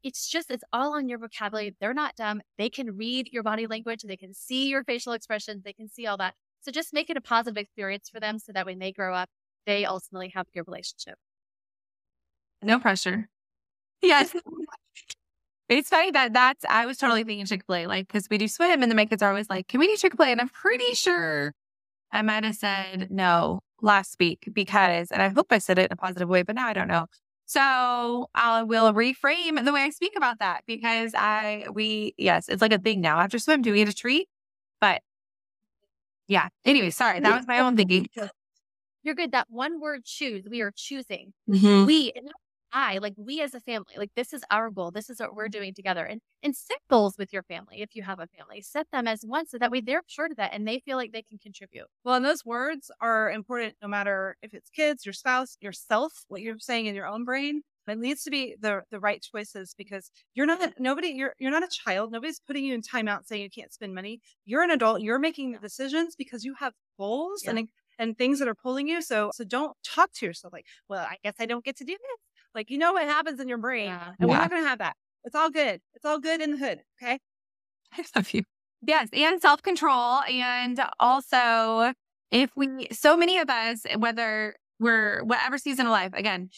It's 0.04 0.30
just 0.30 0.52
it's 0.52 0.64
all 0.72 0.96
on 0.96 1.10
your 1.10 1.18
vocabulary. 1.18 1.76
They're 1.80 1.94
not 1.94 2.16
dumb. 2.16 2.42
They 2.58 2.70
can 2.70 2.96
read 2.96 3.30
your 3.32 3.44
body 3.44 3.68
language. 3.68 4.02
They 4.04 4.18
can 4.18 4.34
see 4.34 4.70
your 4.70 4.84
facial 4.84 5.14
expressions. 5.14 5.64
They 5.64 5.74
can 5.74 5.90
see 5.90 6.06
all 6.06 6.18
that. 6.18 6.36
So 6.62 6.72
just 6.72 6.94
make 6.94 7.10
it 7.10 7.18
a 7.18 7.22
positive 7.22 7.58
experience 7.58 8.10
for 8.10 8.20
them, 8.20 8.40
so 8.40 8.52
that 8.54 8.66
when 8.66 8.80
they 8.80 8.92
grow 8.92 9.14
up, 9.14 9.30
they 9.66 9.86
ultimately 9.86 10.32
have 10.36 10.48
a 10.48 10.58
good 10.58 10.68
relationship. 10.68 11.16
No 12.62 12.80
pressure. 12.80 13.30
Yes. 14.02 14.36
It's 15.68 15.90
funny 15.90 16.12
that 16.12 16.32
that's, 16.32 16.64
I 16.70 16.86
was 16.86 16.98
totally 17.00 17.24
thinking 17.24 17.46
Chick 17.48 17.64
fil 17.66 17.76
A, 17.76 17.88
like, 17.88 18.08
because 18.08 18.28
we 18.30 18.38
do 18.38 18.48
swim 18.48 18.84
and 18.84 18.92
the 18.92 18.96
my 18.96 19.06
kids 19.06 19.24
are 19.24 19.30
always 19.30 19.50
like, 19.50 19.68
can 19.68 19.80
we 19.80 19.88
do 19.88 19.98
Chick 19.98 20.16
fil 20.16 20.28
A? 20.28 20.30
And 20.30 20.40
I'm 20.40 20.50
pretty 20.50 20.94
sure 20.94 21.54
I 22.12 22.22
might 22.22 22.44
have 22.44 22.56
said 22.56 23.08
no 23.10 23.62
last 23.82 24.18
week 24.20 24.48
because, 24.54 25.10
and 25.10 25.24
I 25.24 25.30
hope 25.30 25.48
I 25.50 25.58
said 25.58 25.80
it 25.80 25.86
in 25.86 25.92
a 25.92 25.96
positive 25.96 26.30
way, 26.30 26.44
but 26.44 26.56
now 26.56 26.68
I 26.68 26.74
don't 26.74 26.88
know. 26.88 27.08
So 27.48 28.30
I 28.36 28.64
will 28.64 28.94
reframe 28.94 29.64
the 29.66 29.74
way 29.74 29.82
I 29.82 29.90
speak 29.90 30.14
about 30.16 30.38
that 30.38 30.62
because 30.68 31.14
I, 31.16 31.66
we, 31.74 32.14
yes, 32.18 32.48
it's 32.48 32.62
like 32.62 32.74
a 32.74 32.78
thing 32.78 33.02
now. 33.02 33.20
After 33.20 33.40
swim, 33.40 33.64
do 33.64 33.72
we 33.72 33.80
get 33.80 33.90
a 33.90 33.94
treat? 33.94 34.28
But 34.80 35.02
yeah. 36.28 36.50
Anyway, 36.64 36.92
sorry. 36.92 37.20
That 37.20 37.38
was 37.38 37.48
my 37.48 37.60
own 37.60 37.76
thinking. 37.76 38.08
You're 39.04 39.16
good. 39.16 39.32
That 39.32 39.48
one 39.50 39.80
word 39.80 40.04
choose, 40.06 40.46
we 40.50 40.62
are 40.62 40.72
choosing. 40.76 41.34
Mm-hmm. 41.50 41.86
We, 41.86 42.14
I, 42.76 42.98
like 42.98 43.14
we 43.16 43.42
as 43.42 43.54
a 43.54 43.62
family, 43.62 43.94
like 43.96 44.12
this 44.18 44.34
is 44.34 44.44
our 44.52 44.70
goal. 44.70 44.92
This 44.92 45.10
is 45.10 45.22
what 45.22 45.34
we're 45.34 45.46
mm-hmm. 45.46 45.60
doing 45.60 45.74
together. 45.74 46.04
And 46.04 46.20
and 46.44 46.54
set 46.54 46.78
goals 46.90 47.16
with 47.18 47.32
your 47.32 47.44
family 47.44 47.82
if 47.82 47.96
you 47.96 48.04
have 48.04 48.20
a 48.20 48.28
family. 48.28 48.62
Set 48.62 48.88
them 48.92 49.08
as 49.08 49.22
one 49.26 49.48
so 49.48 49.58
that 49.58 49.72
way 49.72 49.80
they're 49.80 50.04
part 50.16 50.32
of 50.32 50.38
that 50.38 50.54
and 50.54 50.68
they 50.68 50.80
feel 50.80 50.98
like 50.98 51.14
they 51.14 51.24
can 51.24 51.38
contribute. 51.38 51.88
Well, 52.04 52.16
and 52.16 52.26
those 52.26 52.44
words 52.46 52.92
are 53.00 53.32
important 53.32 53.76
no 53.82 53.88
matter 53.88 54.36
if 54.44 54.54
it's 54.54 54.70
kids, 54.70 55.06
your 55.06 55.14
spouse, 55.14 55.58
yourself, 55.62 56.12
what 56.28 56.42
you're 56.42 56.60
saying 56.60 56.88
in 56.88 56.96
your 56.96 57.08
own 57.08 57.24
brain. 57.24 57.62
It 57.88 57.98
needs 57.98 58.24
to 58.24 58.32
be 58.32 58.56
the 58.60 58.82
the 58.92 59.00
right 59.00 59.22
choices 59.22 59.74
because 59.78 60.12
you're 60.34 60.46
not 60.46 60.74
nobody 60.78 61.10
you're 61.10 61.34
you're 61.40 61.52
not 61.52 61.64
a 61.64 61.70
child. 61.70 62.12
Nobody's 62.12 62.42
putting 62.46 62.66
you 62.66 62.74
in 62.74 62.82
timeout 62.82 63.26
saying 63.26 63.42
you 63.42 63.50
can't 63.50 63.72
spend 63.72 63.96
money. 63.96 64.20
You're 64.44 64.64
an 64.64 64.72
adult. 64.72 65.02
You're 65.02 65.20
making 65.20 65.54
the 65.54 65.60
decisions 65.60 66.16
because 66.18 66.44
you 66.44 66.56
have 66.60 66.74
goals 67.00 67.44
yeah. 67.46 67.52
and 67.52 67.70
and 67.98 68.18
things 68.18 68.40
that 68.40 68.50
are 68.50 68.56
pulling 68.56 68.90
you. 68.90 69.02
So 69.02 69.32
so 69.34 69.46
don't 69.46 69.78
talk 69.86 70.12
to 70.16 70.26
yourself 70.26 70.52
like, 70.52 70.66
well, 70.90 71.06
I 71.10 71.18
guess 71.24 71.36
I 71.40 71.46
don't 71.46 71.64
get 71.64 71.78
to 71.78 71.86
do 71.86 71.94
this. 71.94 72.35
Like, 72.56 72.70
you 72.70 72.78
know 72.78 72.94
what 72.94 73.04
happens 73.04 73.40
in 73.40 73.48
your 73.48 73.58
brain. 73.58 73.88
Yeah. 73.88 74.14
And 74.20 74.30
yeah. 74.30 74.36
we're 74.36 74.42
not 74.42 74.50
going 74.50 74.64
to 74.64 74.70
have 74.70 74.80
that. 74.80 74.96
It's 75.26 75.36
all 75.36 75.50
good. 75.50 75.82
It's 75.94 76.06
all 76.06 76.20
good 76.20 76.42
in 76.42 76.52
the 76.52 76.58
hood. 76.58 76.82
Okay. 77.02 77.20
I 77.94 78.04
love 78.16 78.34
you. 78.34 78.44
Yes. 78.82 79.10
And 79.14 79.42
self 79.42 79.62
control. 79.62 80.22
And 80.24 80.80
also, 81.00 81.94
if 82.32 82.52
we, 82.56 82.88
so 82.92 83.18
many 83.18 83.38
of 83.38 83.50
us, 83.50 83.86
whether 83.98 84.56
we're 84.80 85.24
whatever 85.24 85.58
season 85.58 85.86
of 85.86 85.92
life, 85.92 86.12
again, 86.14 86.50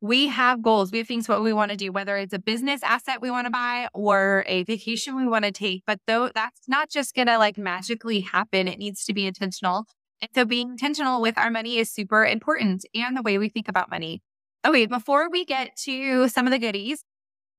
we 0.00 0.26
have 0.28 0.62
goals. 0.62 0.92
We 0.92 0.98
have 0.98 1.06
things 1.06 1.28
what 1.28 1.42
we 1.42 1.52
want 1.52 1.70
to 1.70 1.76
do, 1.76 1.90
whether 1.90 2.16
it's 2.16 2.34
a 2.34 2.38
business 2.38 2.82
asset 2.82 3.20
we 3.22 3.30
want 3.30 3.46
to 3.46 3.50
buy 3.50 3.88
or 3.94 4.44
a 4.46 4.62
vacation 4.64 5.16
we 5.16 5.26
want 5.26 5.44
to 5.44 5.52
take. 5.52 5.84
But 5.86 6.00
though 6.06 6.30
that's 6.34 6.68
not 6.68 6.90
just 6.90 7.14
going 7.14 7.28
to 7.28 7.38
like 7.38 7.56
magically 7.56 8.20
happen, 8.20 8.68
it 8.68 8.78
needs 8.78 9.04
to 9.06 9.14
be 9.14 9.26
intentional. 9.26 9.86
And 10.20 10.30
so 10.34 10.44
being 10.44 10.70
intentional 10.70 11.20
with 11.20 11.38
our 11.38 11.50
money 11.50 11.78
is 11.78 11.90
super 11.90 12.24
important 12.24 12.84
and 12.94 13.16
the 13.16 13.22
way 13.22 13.38
we 13.38 13.48
think 13.48 13.68
about 13.68 13.90
money. 13.90 14.22
Okay, 14.64 14.86
before 14.86 15.30
we 15.30 15.44
get 15.44 15.76
to 15.84 16.28
some 16.28 16.46
of 16.46 16.52
the 16.52 16.58
goodies, 16.58 17.04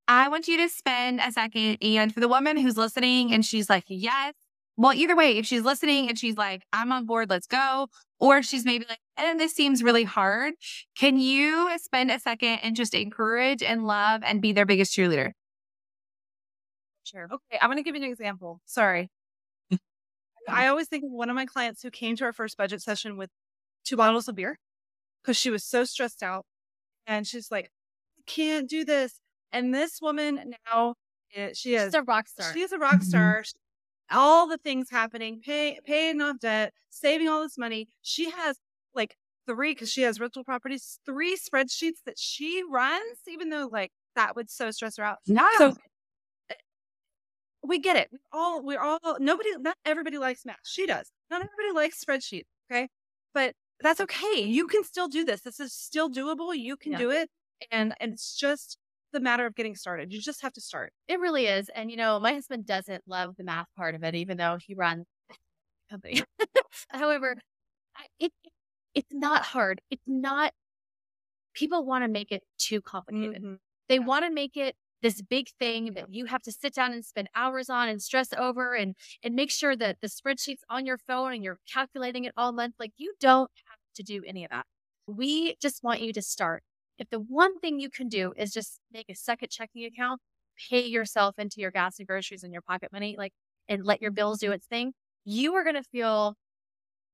I 0.07 0.29
want 0.29 0.47
you 0.47 0.57
to 0.57 0.69
spend 0.69 1.19
a 1.21 1.31
second. 1.31 1.77
And 1.81 2.13
for 2.13 2.19
the 2.19 2.27
woman 2.27 2.57
who's 2.57 2.77
listening 2.77 3.33
and 3.33 3.45
she's 3.45 3.69
like, 3.69 3.85
yes, 3.87 4.33
well, 4.77 4.93
either 4.93 5.15
way, 5.15 5.37
if 5.37 5.45
she's 5.45 5.63
listening 5.63 6.07
and 6.09 6.17
she's 6.19 6.37
like, 6.37 6.63
I'm 6.71 6.91
on 6.91 7.05
board, 7.05 7.29
let's 7.29 7.47
go. 7.47 7.87
Or 8.19 8.43
she's 8.43 8.65
maybe 8.65 8.85
like, 8.87 8.99
and 9.17 9.39
this 9.39 9.53
seems 9.53 9.83
really 9.83 10.03
hard. 10.03 10.53
Can 10.97 11.19
you 11.19 11.71
spend 11.79 12.11
a 12.11 12.19
second 12.19 12.59
and 12.63 12.75
just 12.75 12.93
encourage 12.93 13.63
and 13.63 13.85
love 13.87 14.21
and 14.23 14.41
be 14.41 14.53
their 14.53 14.65
biggest 14.65 14.95
cheerleader? 14.95 15.31
Sure. 17.03 17.25
Okay. 17.31 17.57
I'm 17.61 17.69
going 17.69 17.77
to 17.77 17.83
give 17.83 17.95
you 17.95 18.03
an 18.03 18.09
example. 18.09 18.61
Sorry. 18.65 19.09
I 20.49 20.67
always 20.67 20.87
think 20.87 21.03
of 21.05 21.11
one 21.11 21.29
of 21.29 21.35
my 21.35 21.45
clients 21.45 21.81
who 21.83 21.91
came 21.91 22.15
to 22.17 22.25
our 22.25 22.33
first 22.33 22.57
budget 22.57 22.81
session 22.81 23.17
with 23.17 23.29
two 23.85 23.97
bottles 23.97 24.27
of 24.27 24.35
beer 24.35 24.59
because 25.23 25.37
she 25.37 25.49
was 25.49 25.63
so 25.63 25.83
stressed 25.85 26.23
out 26.23 26.45
And 27.07 27.25
she's 27.25 27.49
like, 27.49 27.71
I 28.19 28.21
can't 28.27 28.69
do 28.69 28.83
this. 28.85 29.19
And 29.51 29.73
this 29.73 29.99
woman 30.01 30.53
now, 30.71 30.95
eh, 31.35 31.51
she 31.53 31.75
is 31.75 31.85
She's 31.85 31.93
a 31.93 32.03
rock 32.03 32.27
star. 32.27 32.53
She 32.53 32.61
is 32.61 32.71
a 32.73 32.77
rock 32.77 33.01
star. 33.01 33.43
She- 33.43 33.53
All 34.11 34.47
the 34.47 34.57
things 34.57 34.89
happening, 34.89 35.41
pay, 35.43 35.79
paying 35.85 36.21
off 36.21 36.39
debt, 36.39 36.73
saving 36.89 37.27
all 37.29 37.41
this 37.41 37.57
money. 37.57 37.87
She 38.01 38.29
has 38.29 38.57
like 38.93 39.15
three, 39.47 39.71
because 39.73 39.91
she 39.91 40.01
has 40.01 40.19
rental 40.19 40.43
properties, 40.43 40.99
three 41.05 41.37
spreadsheets 41.37 42.03
that 42.05 42.19
she 42.19 42.61
runs, 42.69 43.19
even 43.27 43.49
though 43.49 43.69
like 43.71 43.91
that 44.15 44.35
would 44.35 44.49
so 44.49 44.69
stress 44.71 44.97
her 44.97 45.03
out. 45.05 45.17
No. 45.27 45.47
So 45.57 45.75
eh, 46.49 46.55
we 47.63 47.79
get 47.79 47.95
it. 47.95 48.09
We 48.11 48.17
all, 48.33 48.63
we're 48.63 48.79
all, 48.81 48.99
nobody, 49.19 49.49
not 49.59 49.77
everybody 49.85 50.17
likes 50.17 50.45
math. 50.45 50.57
She 50.63 50.85
does. 50.85 51.09
Not 51.29 51.41
everybody 51.41 51.73
likes 51.73 52.03
spreadsheets. 52.03 52.45
Okay. 52.71 52.89
But 53.33 53.53
that's 53.81 54.01
okay. 54.01 54.41
You 54.41 54.67
can 54.67 54.83
still 54.83 55.07
do 55.07 55.23
this. 55.23 55.41
This 55.41 55.59
is 55.59 55.73
still 55.73 56.09
doable. 56.09 56.57
You 56.57 56.77
can 56.77 56.93
Yeah. 56.93 56.97
do 56.97 57.11
it. 57.11 57.29
And, 57.71 57.93
and 57.99 58.13
it's 58.13 58.35
just 58.35 58.77
the 59.13 59.19
matter 59.19 59.45
of 59.45 59.55
getting 59.55 59.75
started. 59.75 60.11
You 60.13 60.21
just 60.21 60.41
have 60.41 60.53
to 60.53 60.61
start. 60.61 60.93
It 61.07 61.19
really 61.19 61.47
is. 61.47 61.69
And, 61.69 61.89
you 61.91 61.97
know, 61.97 62.19
my 62.19 62.33
husband 62.33 62.65
doesn't 62.65 63.03
love 63.07 63.35
the 63.37 63.43
math 63.43 63.67
part 63.75 63.95
of 63.95 64.03
it, 64.03 64.15
even 64.15 64.37
though 64.37 64.57
he 64.59 64.73
runs 64.75 65.05
company. 65.89 66.23
However, 66.89 67.37
I, 67.97 68.05
it, 68.19 68.33
it's 68.95 69.13
not 69.13 69.43
hard. 69.43 69.81
It's 69.91 70.07
not, 70.07 70.53
people 71.53 71.85
want 71.85 72.03
to 72.03 72.07
make 72.07 72.31
it 72.31 72.43
too 72.57 72.81
complicated. 72.81 73.41
Mhm. 73.41 73.59
They 73.89 73.99
want 73.99 74.25
to 74.25 74.31
make 74.31 74.57
it 74.57 74.75
this 75.01 75.21
big 75.21 75.47
thing 75.59 75.93
that 75.93 76.11
you 76.11 76.25
have 76.25 76.41
to 76.41 76.51
sit 76.51 76.73
down 76.73 76.91
and 76.91 77.05
spend 77.05 77.29
hours 77.35 77.69
on 77.69 77.87
and 77.87 78.01
stress 78.01 78.33
over 78.33 78.73
and, 78.73 78.95
and 79.23 79.35
make 79.35 79.51
sure 79.51 79.75
that 79.75 79.97
the 80.01 80.07
spreadsheet's 80.07 80.63
on 80.69 80.85
your 80.85 80.97
phone 80.97 81.33
and 81.33 81.43
you're 81.43 81.59
calculating 81.71 82.25
it 82.25 82.33
all 82.35 82.51
month. 82.51 82.75
Like 82.79 82.93
you 82.97 83.13
don't 83.19 83.49
to 83.97 84.03
do 84.03 84.23
any 84.25 84.43
of 84.43 84.51
that. 84.51 84.65
We 85.05 85.55
just 85.61 85.83
want 85.83 86.01
you 86.01 86.13
to 86.13 86.21
start. 86.21 86.63
If 86.97 87.09
the 87.09 87.19
one 87.19 87.59
thing 87.59 87.79
you 87.79 87.89
can 87.89 88.09
do 88.09 88.33
is 88.37 88.51
just 88.51 88.79
make 88.91 89.05
a 89.09 89.15
second 89.15 89.49
checking 89.49 89.85
account, 89.85 90.19
pay 90.69 90.85
yourself 90.85 91.35
into 91.37 91.61
your 91.61 91.71
gas 91.71 91.99
and 91.99 92.07
groceries 92.07 92.43
and 92.43 92.51
your 92.51 92.63
pocket 92.63 92.89
money, 92.91 93.15
like, 93.17 93.33
and 93.69 93.85
let 93.85 94.01
your 94.01 94.11
bills 94.11 94.39
do 94.39 94.51
its 94.51 94.65
thing, 94.65 94.93
you 95.23 95.53
are 95.53 95.63
going 95.63 95.75
to 95.75 95.83
feel, 95.83 96.35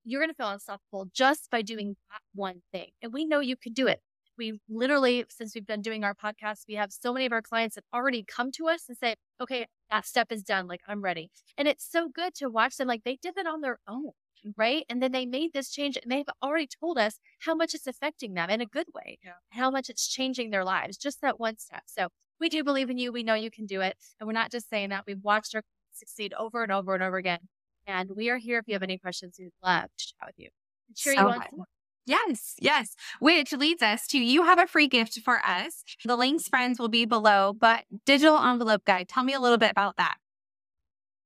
you're 0.06 0.22
going 0.22 0.30
to 0.30 0.36
feel 0.36 0.50
unstoppable 0.50 1.08
just 1.14 1.50
by 1.52 1.62
doing 1.62 1.96
that 2.12 2.22
one 2.34 2.62
thing. 2.72 2.92
And 3.02 3.12
we 3.12 3.26
know 3.26 3.40
you 3.40 3.58
can 3.58 3.74
do 3.74 3.88
it. 3.88 4.00
We 4.38 4.60
literally, 4.70 5.26
since 5.30 5.54
we've 5.54 5.68
been 5.68 5.82
doing 5.82 6.04
our 6.04 6.16
podcast, 6.16 6.62
we 6.68 6.76
have 6.76 6.92
so 6.92 7.14
many 7.14 7.26
of 7.26 7.32
our 7.32 7.42
clients 7.42 7.76
that 7.76 7.84
already 7.94 8.24
come 8.24 8.52
to 8.54 8.68
us 8.68 8.86
and 8.88 8.98
say, 8.98 9.16
okay, 9.42 9.68
that 9.92 10.06
step 10.06 10.32
is 10.32 10.44
done. 10.44 10.68
Like, 10.68 10.82
I'm 10.88 11.02
ready. 11.02 11.30
And 11.58 11.68
it's 11.68 11.88
so 11.88 12.08
good 12.08 12.34
to 12.36 12.50
watch 12.50 12.78
them. 12.78 12.88
Like, 12.88 13.04
they 13.04 13.20
did 13.22 13.38
it 13.38 13.46
on 13.46 13.62
their 13.62 13.80
own 13.88 14.12
right? 14.58 14.86
And 14.90 15.02
then 15.02 15.12
they 15.12 15.26
made 15.26 15.54
this 15.54 15.70
change 15.72 15.98
and 16.02 16.12
they've 16.12 16.26
already 16.42 16.68
told 16.68 16.98
us 16.98 17.20
how 17.40 17.56
much 17.56 17.74
it's 17.74 17.88
affecting 17.88 18.34
them 18.34 18.50
in 18.50 18.62
a 18.62 18.66
good 18.66 18.88
way, 18.94 19.20
Yeah. 19.24 19.34
how 19.52 19.70
much 19.72 19.90
it's 19.90 20.08
changing 20.08 20.50
their 20.50 20.64
lives, 20.64 20.98
just 20.98 21.22
that 21.22 21.40
one 21.40 21.58
step. 21.58 21.84
So 21.86 22.10
we 22.40 22.50
do 22.50 22.64
believe 22.64 22.90
in 22.90 22.98
you. 22.98 23.12
We 23.12 23.24
know 23.24 23.36
you 23.36 23.52
can 23.52 23.66
do 23.66 23.82
it. 23.82 23.96
And 24.20 24.28
we're 24.28 24.34
not 24.34 24.52
just 24.52 24.70
saying 24.70 24.90
that. 24.90 25.04
We've 25.08 25.22
watched 25.24 25.56
our 25.56 25.62
clients 25.62 26.00
succeed 26.00 26.34
over 26.38 26.64
and 26.64 26.72
over 26.72 26.94
and 26.94 27.04
over 27.04 27.18
again. 27.18 27.40
And 27.86 28.12
we 28.16 28.30
are 28.30 28.38
here 28.38 28.58
if 28.60 28.68
you 28.68 28.74
have 28.74 28.84
any 28.84 28.98
questions, 28.98 29.36
we'd 29.40 29.52
love 29.64 29.90
to 29.98 30.06
chat 30.08 30.28
with 30.28 30.36
you. 30.38 30.50
And 30.88 30.96
cheer 30.98 31.14
So 31.16 31.22
you 31.22 31.28
on. 31.28 31.34
good. 31.40 31.48
some 31.50 31.58
more. 31.58 31.66
Yes, 32.06 32.56
yes. 32.60 32.96
Which 33.20 33.54
leads 33.54 33.82
us 33.82 34.08
to 34.08 34.18
you 34.20 34.44
have 34.44 34.60
a 34.60 34.68
free 34.68 34.88
gift 34.88 35.20
for 35.24 35.40
us. 35.46 35.84
The 36.04 36.18
links, 36.18 36.50
friends, 36.50 36.78
will 36.80 36.90
be 36.90 37.06
below, 37.06 37.54
but 37.58 37.86
digital 38.06 38.38
envelope 38.38 38.84
guide. 38.84 39.08
Tell 39.08 39.24
me 39.24 39.34
a 39.34 39.40
little 39.40 39.58
bit 39.58 39.72
about 39.72 39.96
that. 39.98 40.16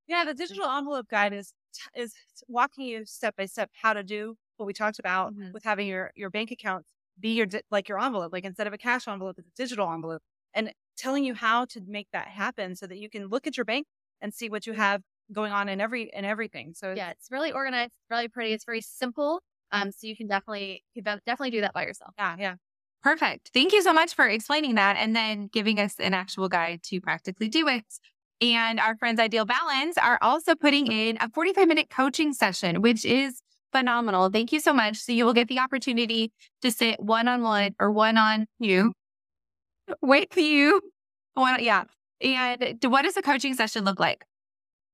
Yeah, 0.07 0.23
the 0.23 0.33
digital 0.33 0.69
envelope 0.69 1.07
guide 1.09 1.33
is 1.33 1.53
is 1.95 2.13
walking 2.47 2.85
you 2.85 3.05
step 3.05 3.35
by 3.35 3.45
step 3.45 3.69
how 3.73 3.93
to 3.93 4.03
do 4.03 4.35
what 4.57 4.65
we 4.65 4.73
talked 4.73 4.99
about 4.99 5.33
Mhm. 5.33 5.53
with 5.53 5.63
having 5.63 5.87
your 5.87 6.11
your 6.15 6.29
bank 6.29 6.51
accounts 6.51 6.91
be 7.19 7.29
your 7.35 7.45
di- 7.45 7.61
like 7.71 7.89
your 7.89 7.99
envelope. 7.99 8.31
Like 8.33 8.45
instead 8.45 8.67
of 8.67 8.73
a 8.73 8.77
cash 8.77 9.07
envelope, 9.07 9.37
it's 9.39 9.47
a 9.47 9.51
digital 9.55 9.91
envelope, 9.91 10.21
and 10.53 10.73
telling 10.97 11.23
you 11.23 11.33
how 11.35 11.65
to 11.65 11.81
make 11.81 12.07
that 12.13 12.27
happen 12.27 12.75
so 12.75 12.87
that 12.87 12.97
you 12.97 13.09
can 13.09 13.27
look 13.27 13.47
at 13.47 13.57
your 13.57 13.65
bank 13.65 13.87
and 14.21 14.33
see 14.33 14.49
what 14.49 14.65
you 14.67 14.73
have 14.73 15.01
going 15.31 15.51
on 15.51 15.69
in 15.69 15.81
every 15.81 16.09
in 16.13 16.25
everything. 16.25 16.73
So 16.73 16.93
Yeah, 16.93 17.11
it's 17.11 17.27
really 17.31 17.51
organized, 17.51 17.91
really 18.09 18.27
pretty. 18.27 18.53
It's 18.53 18.65
very 18.65 18.81
simple. 18.81 19.41
Um, 19.71 19.91
so 19.91 20.07
you 20.07 20.15
can 20.15 20.27
definitely 20.27 20.83
you 20.93 21.03
can 21.03 21.19
definitely 21.25 21.51
do 21.51 21.61
that 21.61 21.73
by 21.73 21.83
yourself. 21.85 22.13
yeah, 22.17 22.35
yeah. 22.39 22.55
Perfect. 23.01 23.51
Thank 23.53 23.73
you 23.73 23.81
so 23.81 23.93
much 23.93 24.15
for 24.15 24.27
explaining 24.27 24.75
that 24.75 24.97
and 24.97 25.15
then 25.15 25.47
giving 25.47 25.79
us 25.79 25.99
an 25.99 26.13
actual 26.13 26.49
guide 26.49 26.83
to 26.83 26.99
practically 26.99 27.47
do 27.47 27.67
it. 27.67 27.85
And 28.41 28.79
our 28.79 28.95
friends 28.97 29.19
Ideal 29.19 29.45
Balance 29.45 29.97
are 29.97 30.19
also 30.21 30.53
putting 30.55 30.91
in 30.91 31.17
a 31.19 31.29
45 31.29 31.67
minute 31.67 31.89
coaching 31.89 32.33
session, 32.33 32.81
which 32.81 33.03
is 33.03 33.41
phenomenal. 33.71 34.29
Thank 34.29 34.51
you 34.51 34.59
so 34.59 34.73
much. 34.73 34.97
So 34.97 35.11
you 35.11 35.25
will 35.25 35.33
get 35.33 35.47
the 35.47 35.59
opportunity 35.59 36.31
to 36.61 36.71
sit 36.71 36.99
one 36.99 37.27
on 37.27 37.41
one 37.41 37.75
or 37.79 37.91
one 37.91 38.17
on 38.17 38.45
you 38.59 38.93
with 40.01 40.37
you. 40.37 40.81
One, 41.33 41.63
yeah. 41.63 41.83
And 42.21 42.79
what 42.85 43.03
does 43.03 43.17
a 43.17 43.21
coaching 43.21 43.53
session 43.53 43.85
look 43.85 43.99
like? 43.99 44.23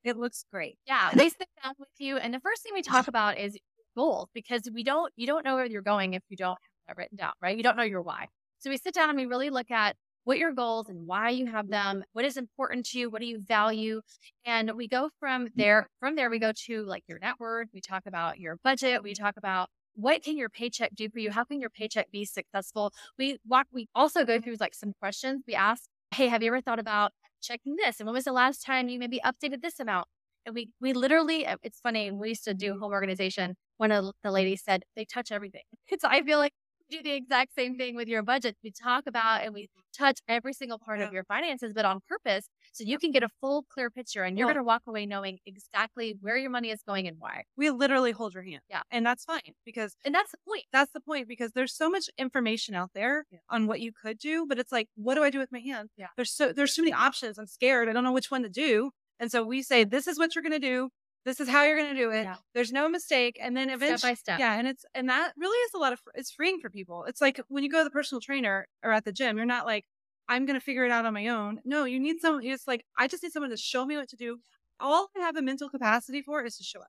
It 0.04 0.18
looks 0.18 0.46
great. 0.52 0.78
Yeah, 0.86 1.12
they 1.14 1.30
sit 1.30 1.48
down 1.64 1.76
with 1.80 1.88
you, 1.98 2.18
and 2.18 2.34
the 2.34 2.42
first 2.42 2.62
thing 2.62 2.74
we 2.74 2.82
talk 2.82 3.08
about 3.08 3.38
is 3.38 3.58
goals 3.96 4.28
because 4.34 4.64
we 4.74 4.84
don't 4.84 5.14
you 5.16 5.28
don't 5.28 5.46
know 5.46 5.56
where 5.56 5.66
you're 5.66 5.82
going 5.82 6.14
if 6.14 6.24
you 6.30 6.36
don't 6.36 6.58
have 6.88 6.96
that 6.96 6.98
written 6.98 7.18
down, 7.18 7.32
right? 7.42 7.56
You 7.56 7.64
don't 7.64 7.78
know 7.78 7.84
your 7.84 8.02
why. 8.02 8.28
So 8.60 8.70
we 8.70 8.78
sit 8.78 8.94
down 8.94 9.10
and 9.10 9.18
we 9.18 9.26
really 9.26 9.50
look 9.50 9.72
at 9.72 9.96
what 10.24 10.38
your 10.38 10.54
goals 10.54 10.90
and 10.90 11.06
why 11.08 11.30
you 11.30 11.48
have 11.48 11.68
them, 11.70 12.04
what 12.14 12.26
is 12.26 12.38
important 12.38 12.86
to 12.88 13.00
you, 13.00 13.10
what 13.10 13.22
do 13.22 13.28
you 13.28 13.40
value, 13.42 14.02
and 14.46 14.72
we 14.76 14.88
go 14.88 15.10
from 15.20 15.50
there. 15.56 15.88
From 16.00 16.16
there, 16.16 16.30
we 16.30 16.40
go 16.40 16.52
to 16.66 16.84
like 16.86 17.04
your 17.08 17.20
net 17.20 17.36
worth. 17.40 17.70
We 17.74 17.82
talk 17.82 18.04
about 18.06 18.40
your 18.40 18.58
budget. 18.64 19.04
We 19.04 19.14
talk 19.14 19.36
about 19.38 19.70
what 19.96 20.24
can 20.24 20.38
your 20.38 20.50
paycheck 20.50 20.96
do 20.96 21.10
for 21.10 21.20
you? 21.20 21.32
How 21.32 21.44
can 21.44 21.60
your 21.60 21.70
paycheck 21.70 22.12
be 22.12 22.26
successful? 22.26 22.92
We 23.18 23.38
walk. 23.48 23.68
We 23.72 23.88
also 23.96 24.26
go 24.26 24.40
through 24.42 24.58
like 24.60 24.74
some 24.76 24.94
questions. 25.00 25.44
We 25.48 25.56
ask, 25.56 25.84
"Hey, 26.16 26.28
have 26.28 26.42
you 26.44 26.48
ever 26.50 26.62
thought 26.62 26.80
about 26.80 27.12
checking 27.42 27.76
this? 27.76 28.00
And 28.00 28.08
when 28.08 28.14
was 28.16 28.24
the 28.26 28.32
last 28.34 28.66
time 28.66 28.90
you 28.90 29.00
maybe 29.00 29.20
updated 29.26 29.62
this 29.62 29.80
amount?" 29.80 30.08
And 30.46 30.56
we 30.56 30.70
we 30.82 30.94
literally, 30.94 31.46
uh, 31.46 31.58
it's 31.64 31.80
funny. 31.80 32.12
We 32.12 32.30
used 32.30 32.44
to 32.46 32.54
do 32.54 32.78
home 32.80 32.92
organization. 32.92 33.56
One 33.78 33.92
of 33.92 34.14
the 34.24 34.32
ladies 34.32 34.64
said 34.64 34.84
they 34.96 35.06
touch 35.06 35.32
everything. 35.32 35.64
So 36.00 36.08
I 36.10 36.22
feel 36.24 36.40
like 36.40 36.54
do 36.98 37.04
the 37.04 37.14
exact 37.14 37.54
same 37.56 37.76
thing 37.78 37.96
with 37.96 38.08
your 38.08 38.22
budget. 38.24 38.56
We 38.64 38.72
talk 38.72 39.04
about 39.08 39.44
and 39.44 39.54
we 39.54 39.70
touch 39.98 40.20
every 40.28 40.54
single 40.54 40.80
part 40.80 41.00
of 41.02 41.14
your 41.14 41.24
finances, 41.24 41.72
but 41.74 41.86
on 41.86 42.00
purpose, 42.08 42.46
so 42.72 42.84
you 42.84 42.98
can 42.98 43.12
get 43.12 43.24
a 43.24 43.30
full, 43.42 43.64
clear 43.74 43.90
picture, 43.90 44.24
and 44.24 44.38
you're 44.38 44.48
Well- 44.48 44.56
going 44.56 44.64
to 44.64 44.68
walk 44.68 44.84
away 44.88 45.06
knowing 45.06 45.40
exactly 45.46 46.16
where 46.22 46.38
your 46.38 46.50
money 46.50 46.70
is 46.72 46.82
going 46.84 47.08
and 47.08 47.18
why. 47.20 47.44
We 47.56 47.70
literally 47.70 48.12
hold 48.12 48.34
your 48.34 48.44
hand. 48.44 48.62
Yeah. 48.70 48.82
and 48.92 49.06
that's 49.06 49.24
fine 49.26 49.54
because 49.66 49.96
And 50.06 50.14
that's 50.16 50.32
the 50.32 50.38
point. 50.48 50.66
that's 50.72 50.92
the 50.94 51.02
point 51.02 51.28
because 51.28 51.52
there's 51.54 51.74
so 51.76 51.90
much 51.90 52.10
information 52.18 52.74
out 52.76 52.92
there 52.94 53.26
Yeah. 53.32 53.40
on 53.50 53.68
what 53.68 53.82
you 53.82 53.92
could 53.92 54.18
do, 54.18 54.46
but 54.48 54.58
it's 54.60 54.72
like, 54.72 54.88
what 54.96 55.16
do 55.16 55.24
I 55.24 55.30
do 55.30 55.40
with 55.40 55.52
my 55.52 55.60
hand? 55.60 55.90
Yeah. 55.98 56.08
There's 56.16 56.32
so 56.32 56.52
there's 56.54 56.76
so 56.76 56.82
many 56.82 56.94
options. 56.94 57.38
I'm 57.38 57.48
scared. 57.48 57.90
I 57.90 57.94
don't 57.94 58.04
know 58.04 58.12
which 58.12 58.32
one 58.32 58.44
to 58.44 58.50
do. 58.50 58.92
And 59.20 59.32
so 59.32 59.44
we 59.44 59.62
say, 59.62 59.84
this 59.84 60.08
is 60.08 60.18
what 60.18 60.34
you're 60.36 60.42
gonna 60.44 60.60
do. 60.60 60.90
This 61.26 61.40
is 61.40 61.48
how 61.48 61.64
you're 61.64 61.78
gonna 61.78 61.96
do 61.96 62.12
it. 62.12 62.24
Yeah. 62.24 62.36
There's 62.54 62.72
no 62.72 62.90
mistake. 62.90 63.38
And 63.42 63.56
then 63.56 63.70
Step 63.70 63.76
eventually 63.78 64.12
by 64.12 64.16
step. 64.16 64.40
Yeah, 64.40 64.58
and 64.58 64.68
it's 64.68 64.86
and 64.94 65.10
that 65.10 65.34
really 65.38 65.58
is 65.58 65.74
a 65.74 65.78
lot 65.78 65.94
of 65.94 66.02
it's 66.16 66.32
freeing 66.32 66.60
for 66.60 66.70
people. 66.70 67.06
It's 67.06 67.22
like 67.22 67.40
when 67.48 67.64
you 67.64 67.70
go 67.70 67.80
to 67.80 67.84
the 67.86 67.90
personal 67.90 68.22
trainer 68.22 68.68
or 68.84 68.92
at 68.92 69.06
the 69.06 69.12
gym, 69.14 69.38
you're 69.38 69.46
not 69.46 69.66
like, 69.66 69.86
I'm 70.28 70.46
gonna 70.46 70.60
figure 70.60 70.86
it 70.86 70.92
out 70.92 71.06
on 71.06 71.14
my 71.14 71.28
own. 71.28 71.62
No, 71.66 71.86
you 71.86 72.00
need 72.00 72.20
someone. 72.20 72.44
It's 72.46 72.68
like 72.68 72.86
I 72.98 73.08
just 73.08 73.24
need 73.24 73.32
someone 73.32 73.52
to 73.52 73.58
show 73.58 73.86
me 73.86 73.96
what 73.96 74.10
to 74.10 74.16
do. 74.18 74.38
All 74.80 75.08
I 75.16 75.22
have 75.22 75.38
a 75.38 75.42
mental 75.42 75.70
capacity 75.70 76.22
for 76.22 76.44
is 76.44 76.58
to 76.58 76.64
show 76.64 76.82
up. 76.82 76.88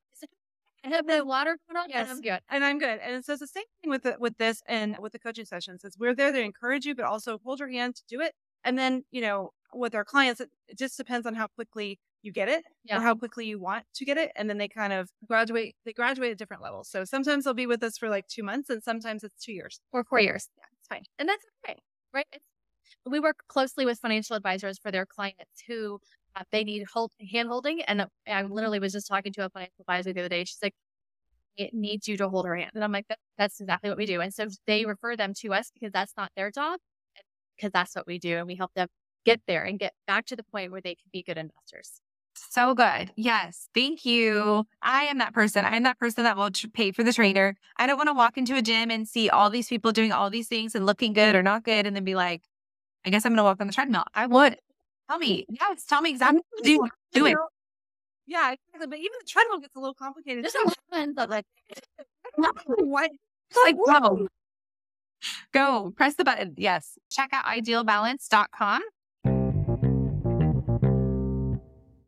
I 0.84 0.88
have 0.88 1.06
the 1.06 1.24
water 1.24 1.56
going 1.66 1.82
on. 1.82 1.88
Yes. 1.88 2.08
and 2.08 2.10
I'm 2.10 2.20
good. 2.20 2.40
and 2.50 2.64
I'm 2.64 2.78
good. 2.78 3.00
And 3.00 3.24
so 3.24 3.32
it's 3.32 3.40
the 3.40 3.46
same 3.46 3.64
thing 3.80 3.90
with 3.90 4.02
the, 4.02 4.16
with 4.18 4.36
this 4.36 4.62
and 4.66 4.96
with 4.98 5.12
the 5.12 5.18
coaching 5.18 5.46
sessions. 5.46 5.82
Is 5.82 5.96
we're 5.98 6.14
there 6.14 6.30
to 6.30 6.40
encourage 6.40 6.84
you, 6.84 6.94
but 6.94 7.06
also 7.06 7.38
hold 7.42 7.60
your 7.60 7.70
hand 7.70 7.94
to 7.96 8.02
do 8.06 8.20
it. 8.20 8.34
And 8.64 8.76
then 8.78 9.04
you 9.10 9.22
know, 9.22 9.52
with 9.72 9.94
our 9.94 10.04
clients, 10.04 10.40
it, 10.40 10.50
it 10.68 10.76
just 10.76 10.96
depends 10.98 11.26
on 11.26 11.34
how 11.34 11.46
quickly 11.46 11.98
you 12.24 12.32
get 12.32 12.48
it 12.48 12.64
Yeah. 12.84 12.98
or 12.98 13.00
how 13.02 13.14
quickly 13.14 13.46
you 13.46 13.58
want 13.60 13.84
to 13.94 14.04
get 14.04 14.16
it. 14.16 14.32
And 14.36 14.48
then 14.48 14.58
they 14.58 14.68
kind 14.68 14.92
of 14.92 15.10
graduate. 15.28 15.76
They 15.84 15.92
graduate 15.92 16.32
at 16.32 16.38
different 16.38 16.62
levels. 16.62 16.88
So 16.88 17.04
sometimes 17.04 17.44
they'll 17.44 17.54
be 17.54 17.66
with 17.66 17.82
us 17.82 17.98
for 17.98 18.08
like 18.08 18.26
two 18.28 18.42
months, 18.42 18.70
and 18.70 18.82
sometimes 18.82 19.22
it's 19.24 19.42
two 19.44 19.52
years. 19.52 19.80
or 19.92 20.04
four 20.04 20.20
years. 20.20 20.48
Yeah, 20.56 20.64
it's 20.78 20.88
fine. 20.88 21.02
And 21.18 21.28
that's 21.28 21.44
okay, 21.64 21.78
right? 22.12 22.26
It's, 22.32 22.44
we 23.06 23.20
work 23.20 23.44
closely 23.48 23.84
with 23.84 23.98
financial 23.98 24.36
advisors 24.36 24.78
for 24.78 24.90
their 24.90 25.04
clients 25.06 25.62
who 25.68 25.98
uh, 26.36 26.42
they 26.50 26.64
need 26.64 26.84
hold, 26.92 27.12
hand 27.32 27.48
holding. 27.48 27.82
And 27.82 28.06
I 28.26 28.42
literally 28.42 28.78
was 28.78 28.92
just 28.92 29.06
talking 29.06 29.32
to 29.34 29.44
a 29.44 29.50
financial 29.50 29.74
advisor 29.80 30.12
the 30.12 30.20
other 30.20 30.28
day. 30.28 30.44
She's 30.44 30.58
like, 30.62 30.74
it 31.56 31.72
needs 31.72 32.08
you 32.08 32.16
to 32.16 32.28
hold 32.28 32.46
her 32.46 32.56
hand. 32.56 32.72
And 32.74 32.82
I'm 32.82 32.92
like, 32.92 33.06
that, 33.08 33.18
that's 33.38 33.60
exactly 33.60 33.90
what 33.90 33.98
we 33.98 34.06
do. 34.06 34.20
And 34.20 34.32
so 34.34 34.46
they 34.66 34.84
refer 34.86 35.16
them 35.16 35.34
to 35.40 35.52
us 35.54 35.70
because 35.72 35.92
that's 35.92 36.14
not 36.16 36.30
their 36.36 36.50
job, 36.50 36.80
because 37.56 37.70
that's 37.72 37.94
what 37.94 38.06
we 38.06 38.18
do. 38.18 38.38
And 38.38 38.46
we 38.46 38.56
help 38.56 38.72
them 38.74 38.88
get 39.24 39.40
there 39.46 39.62
and 39.64 39.78
get 39.78 39.92
back 40.06 40.26
to 40.26 40.36
the 40.36 40.42
point 40.42 40.72
where 40.72 40.80
they 40.80 40.94
can 40.94 41.08
be 41.12 41.22
good 41.22 41.38
investors. 41.38 42.00
So 42.34 42.74
good. 42.74 43.12
Yes. 43.16 43.68
Thank 43.74 44.04
you. 44.04 44.66
I 44.82 45.04
am 45.04 45.18
that 45.18 45.32
person. 45.32 45.64
I 45.64 45.76
am 45.76 45.84
that 45.84 45.98
person 45.98 46.24
that 46.24 46.36
will 46.36 46.50
tr- 46.50 46.66
pay 46.68 46.92
for 46.92 47.02
the 47.02 47.12
trainer. 47.12 47.56
I 47.76 47.86
don't 47.86 47.96
want 47.96 48.08
to 48.08 48.14
walk 48.14 48.36
into 48.36 48.56
a 48.56 48.62
gym 48.62 48.90
and 48.90 49.08
see 49.08 49.28
all 49.30 49.50
these 49.50 49.68
people 49.68 49.92
doing 49.92 50.12
all 50.12 50.30
these 50.30 50.48
things 50.48 50.74
and 50.74 50.84
looking 50.86 51.12
good 51.12 51.34
or 51.34 51.42
not 51.42 51.64
good 51.64 51.86
and 51.86 51.94
then 51.94 52.04
be 52.04 52.14
like, 52.14 52.42
I 53.04 53.10
guess 53.10 53.24
I'm 53.24 53.32
going 53.32 53.38
to 53.38 53.44
walk 53.44 53.60
on 53.60 53.66
the 53.66 53.72
treadmill. 53.72 54.04
I 54.14 54.26
would. 54.26 54.58
Tell 55.08 55.18
me. 55.18 55.46
Yes. 55.48 55.84
Tell 55.84 56.00
me 56.00 56.10
exactly 56.10 56.40
what 56.50 56.64
do. 56.64 56.88
Do 57.12 57.26
it. 57.26 57.36
Yeah, 58.26 58.52
exactly. 58.52 58.86
But 58.88 58.98
even 58.98 59.12
the 59.20 59.26
treadmill 59.28 59.58
gets 59.60 59.76
a 59.76 59.78
little 59.78 59.94
complicated. 59.94 60.44
There's 60.44 60.54
a 60.54 60.66
lot 60.66 61.24
of 61.24 61.30
like, 61.30 61.46
What? 62.66 63.10
It's 63.50 63.60
like, 63.62 63.76
no. 63.78 64.28
Go 65.52 65.92
press 65.96 66.14
the 66.14 66.24
button. 66.24 66.54
Yes. 66.56 66.98
Check 67.10 67.30
out 67.32 67.44
idealbalance.com. 67.44 68.82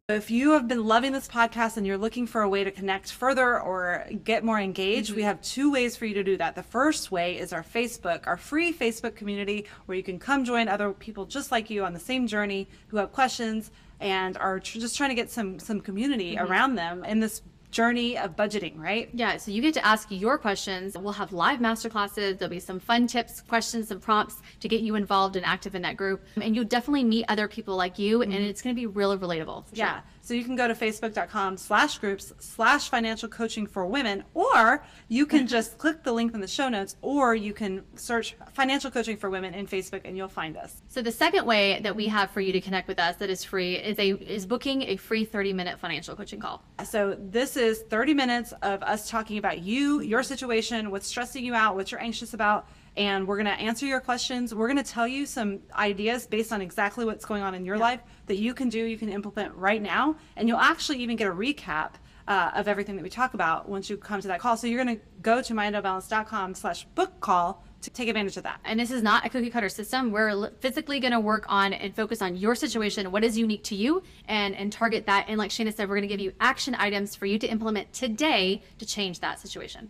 If 0.09 0.30
you 0.30 0.52
have 0.52 0.68
been 0.68 0.86
loving 0.86 1.11
this 1.11 1.26
podcast 1.26 1.76
and 1.76 1.84
you're 1.84 1.98
looking 1.98 2.28
for 2.28 2.42
a 2.42 2.48
way 2.48 2.62
to 2.62 2.70
connect 2.70 3.11
further 3.11 3.61
or 3.61 4.07
get 4.22 4.44
more 4.44 4.61
engaged, 4.61 5.09
mm-hmm. 5.09 5.16
we 5.16 5.22
have 5.24 5.42
two 5.42 5.72
ways 5.72 5.96
for 5.96 6.07
you 6.07 6.14
to 6.14 6.22
do 6.22 6.36
that. 6.36 6.54
The 6.54 6.62
first 6.62 7.11
way 7.11 7.36
is 7.36 7.52
our 7.52 7.64
Facebook, 7.64 8.24
our 8.28 8.36
free 8.36 8.72
Facebook 8.72 9.16
community 9.16 9.66
where 9.86 9.96
you 9.96 10.04
can 10.04 10.20
come 10.20 10.44
join 10.44 10.68
other 10.68 10.92
people 10.92 11.24
just 11.24 11.50
like 11.50 11.70
you 11.70 11.84
on 11.84 11.92
the 11.92 11.98
same 11.98 12.28
journey 12.28 12.68
who 12.86 12.98
have 12.98 13.11
questions 13.11 13.72
and 13.98 14.36
are 14.36 14.61
tr- 14.61 14.78
just 14.78 14.96
trying 14.96 15.11
to 15.11 15.16
get 15.16 15.28
some 15.28 15.59
some 15.59 15.80
community 15.80 16.36
mm-hmm. 16.36 16.46
around 16.46 16.76
them 16.76 17.04
in 17.04 17.18
this 17.18 17.42
journey 17.70 18.16
of 18.16 18.36
budgeting, 18.36 18.78
right? 18.78 19.08
Yeah. 19.12 19.36
So 19.36 19.50
you 19.50 19.60
get 19.62 19.74
to 19.74 19.84
ask 19.84 20.08
your 20.10 20.38
questions. 20.38 20.96
We'll 20.96 21.12
have 21.12 21.32
live 21.32 21.60
masterclasses. 21.60 22.38
There'll 22.38 22.50
be 22.50 22.60
some 22.60 22.80
fun 22.80 23.06
tips, 23.06 23.40
questions, 23.40 23.90
and 23.90 24.00
prompts 24.00 24.40
to 24.60 24.68
get 24.68 24.80
you 24.80 24.94
involved 24.94 25.36
and 25.36 25.44
active 25.44 25.74
in 25.74 25.82
that 25.82 25.96
group. 25.96 26.24
And 26.40 26.54
you'll 26.54 26.64
definitely 26.64 27.04
meet 27.04 27.24
other 27.28 27.48
people 27.48 27.76
like 27.76 27.98
you, 27.98 28.20
mm-hmm. 28.20 28.32
and 28.32 28.44
it's 28.44 28.62
going 28.62 28.74
to 28.74 28.80
be 28.80 28.86
really 28.86 29.16
relatable. 29.16 29.64
Yeah. 29.72 29.94
Sure. 29.94 30.02
So 30.27 30.35
you 30.35 30.43
can 30.43 30.57
go 30.57 30.66
to 30.66 30.74
facebook.com 30.74 31.57
slash 31.57 31.99
groups 31.99 32.33
slash 32.41 32.89
financial 32.89 33.29
coaching 33.29 33.64
for 33.64 33.87
women, 33.87 34.24
or 34.35 34.83
you 35.07 35.24
can 35.24 35.41
mm-hmm. 35.41 35.47
just 35.47 35.79
click 35.79 36.03
the 36.03 36.12
link 36.12 36.35
in 36.35 36.41
the 36.41 36.49
show 36.49 36.68
notes, 36.68 36.97
or 37.01 37.37
you 37.37 37.55
can 37.55 37.85
search 37.95 38.35
financial 38.53 38.91
coaching 38.91 39.16
for 39.16 39.31
women 39.31 39.55
in 39.55 39.68
Facebook 39.68 40.01
and 40.05 40.16
you'll 40.16 40.27
find 40.27 40.57
us. 40.57 40.83
So 40.89 41.01
the 41.01 41.12
second 41.12 41.47
way 41.47 41.79
that 41.81 41.95
we 41.95 42.09
have 42.09 42.33
for 42.33 42.41
you 42.41 42.51
to 42.51 42.61
connect 42.61 42.89
with 42.89 42.99
us 42.99 43.14
that 43.18 43.31
is 43.31 43.45
free 43.45 43.77
is 43.77 44.01
a 44.01 44.14
is 44.14 44.47
booking 44.47 44.83
a 44.83 44.97
free 44.97 45.24
30 45.24 45.53
minute 45.53 45.79
financial 45.79 46.16
coaching 46.16 46.41
call. 46.41 46.61
So 46.85 47.16
this 47.20 47.57
is 47.57 47.83
30 47.83 48.14
minutes 48.14 48.53
of 48.62 48.83
us 48.83 49.09
talking 49.09 49.39
about 49.39 49.61
you, 49.61 50.01
your 50.01 50.24
situation, 50.24 50.91
what's 50.91 51.07
stressing 51.07 51.45
you 51.45 51.55
out, 51.55 51.77
what 51.77 51.93
you're 51.93 52.03
anxious 52.03 52.35
about 52.35 52.68
and 52.97 53.26
we're 53.26 53.36
going 53.36 53.47
to 53.47 53.62
answer 53.62 53.86
your 53.86 54.01
questions. 54.01 54.55
We're 54.55 54.68
going 54.68 54.82
to 54.82 54.90
tell 54.90 55.07
you 55.07 55.26
some 55.26 55.61
ideas 55.74 56.26
based 56.26 56.53
on 56.53 56.61
exactly 56.61 57.05
what's 57.05 57.24
going 57.24 57.42
on 57.42 57.55
in 57.55 57.64
your 57.64 57.76
yeah. 57.76 57.82
life 57.82 58.01
that 58.26 58.36
you 58.38 58.55
can 58.55 58.68
do, 58.68 58.84
you 58.84 58.97
can 58.97 59.09
implement 59.09 59.55
right 59.55 59.82
now, 59.82 60.16
and 60.36 60.49
you'll 60.49 60.59
actually 60.59 60.99
even 60.99 61.16
get 61.16 61.28
a 61.28 61.32
recap 61.32 61.92
uh, 62.28 62.51
of 62.55 62.68
everything 62.68 62.97
that 62.97 63.03
we 63.03 63.11
talk 63.11 63.34
about 63.34 63.68
once 63.68 63.88
you 63.88 63.97
come 63.97 64.20
to 64.20 64.28
that 64.28 64.40
call. 64.40 64.57
So 64.57 64.66
you're 64.66 64.82
going 64.82 64.97
to 64.97 65.03
go 65.22 65.42
to 65.42 65.55
myidealbalance.com 65.55 66.55
slash 66.55 66.84
book 66.94 67.20
call 67.20 67.62
to 67.82 67.90
take 67.90 68.09
advantage 68.09 68.36
of 68.36 68.42
that. 68.42 68.59
And 68.64 68.80
this 68.80 68.90
is 68.90 69.03
not 69.03 69.24
a 69.24 69.28
cookie 69.28 69.51
cutter 69.51 69.68
system. 69.68 70.11
We're 70.11 70.51
physically 70.61 70.99
going 70.99 71.12
to 71.12 71.20
work 71.20 71.44
on 71.49 71.72
and 71.72 71.94
focus 71.94 72.22
on 72.22 72.36
your 72.36 72.55
situation, 72.55 73.12
what 73.12 73.22
is 73.22 73.38
unique 73.38 73.62
to 73.64 73.76
you, 73.76 74.03
and, 74.26 74.57
and 74.57 74.72
target 74.72 75.07
that. 75.07 75.26
And 75.28 75.38
like 75.38 75.51
Shana 75.51 75.72
said, 75.72 75.88
we're 75.88 75.97
going 75.97 76.09
to 76.09 76.12
give 76.12 76.20
you 76.20 76.32
action 76.40 76.74
items 76.74 77.14
for 77.14 77.26
you 77.26 77.38
to 77.38 77.47
implement 77.47 77.92
today 77.92 78.62
to 78.78 78.86
change 78.86 79.20
that 79.20 79.38
situation. 79.38 79.88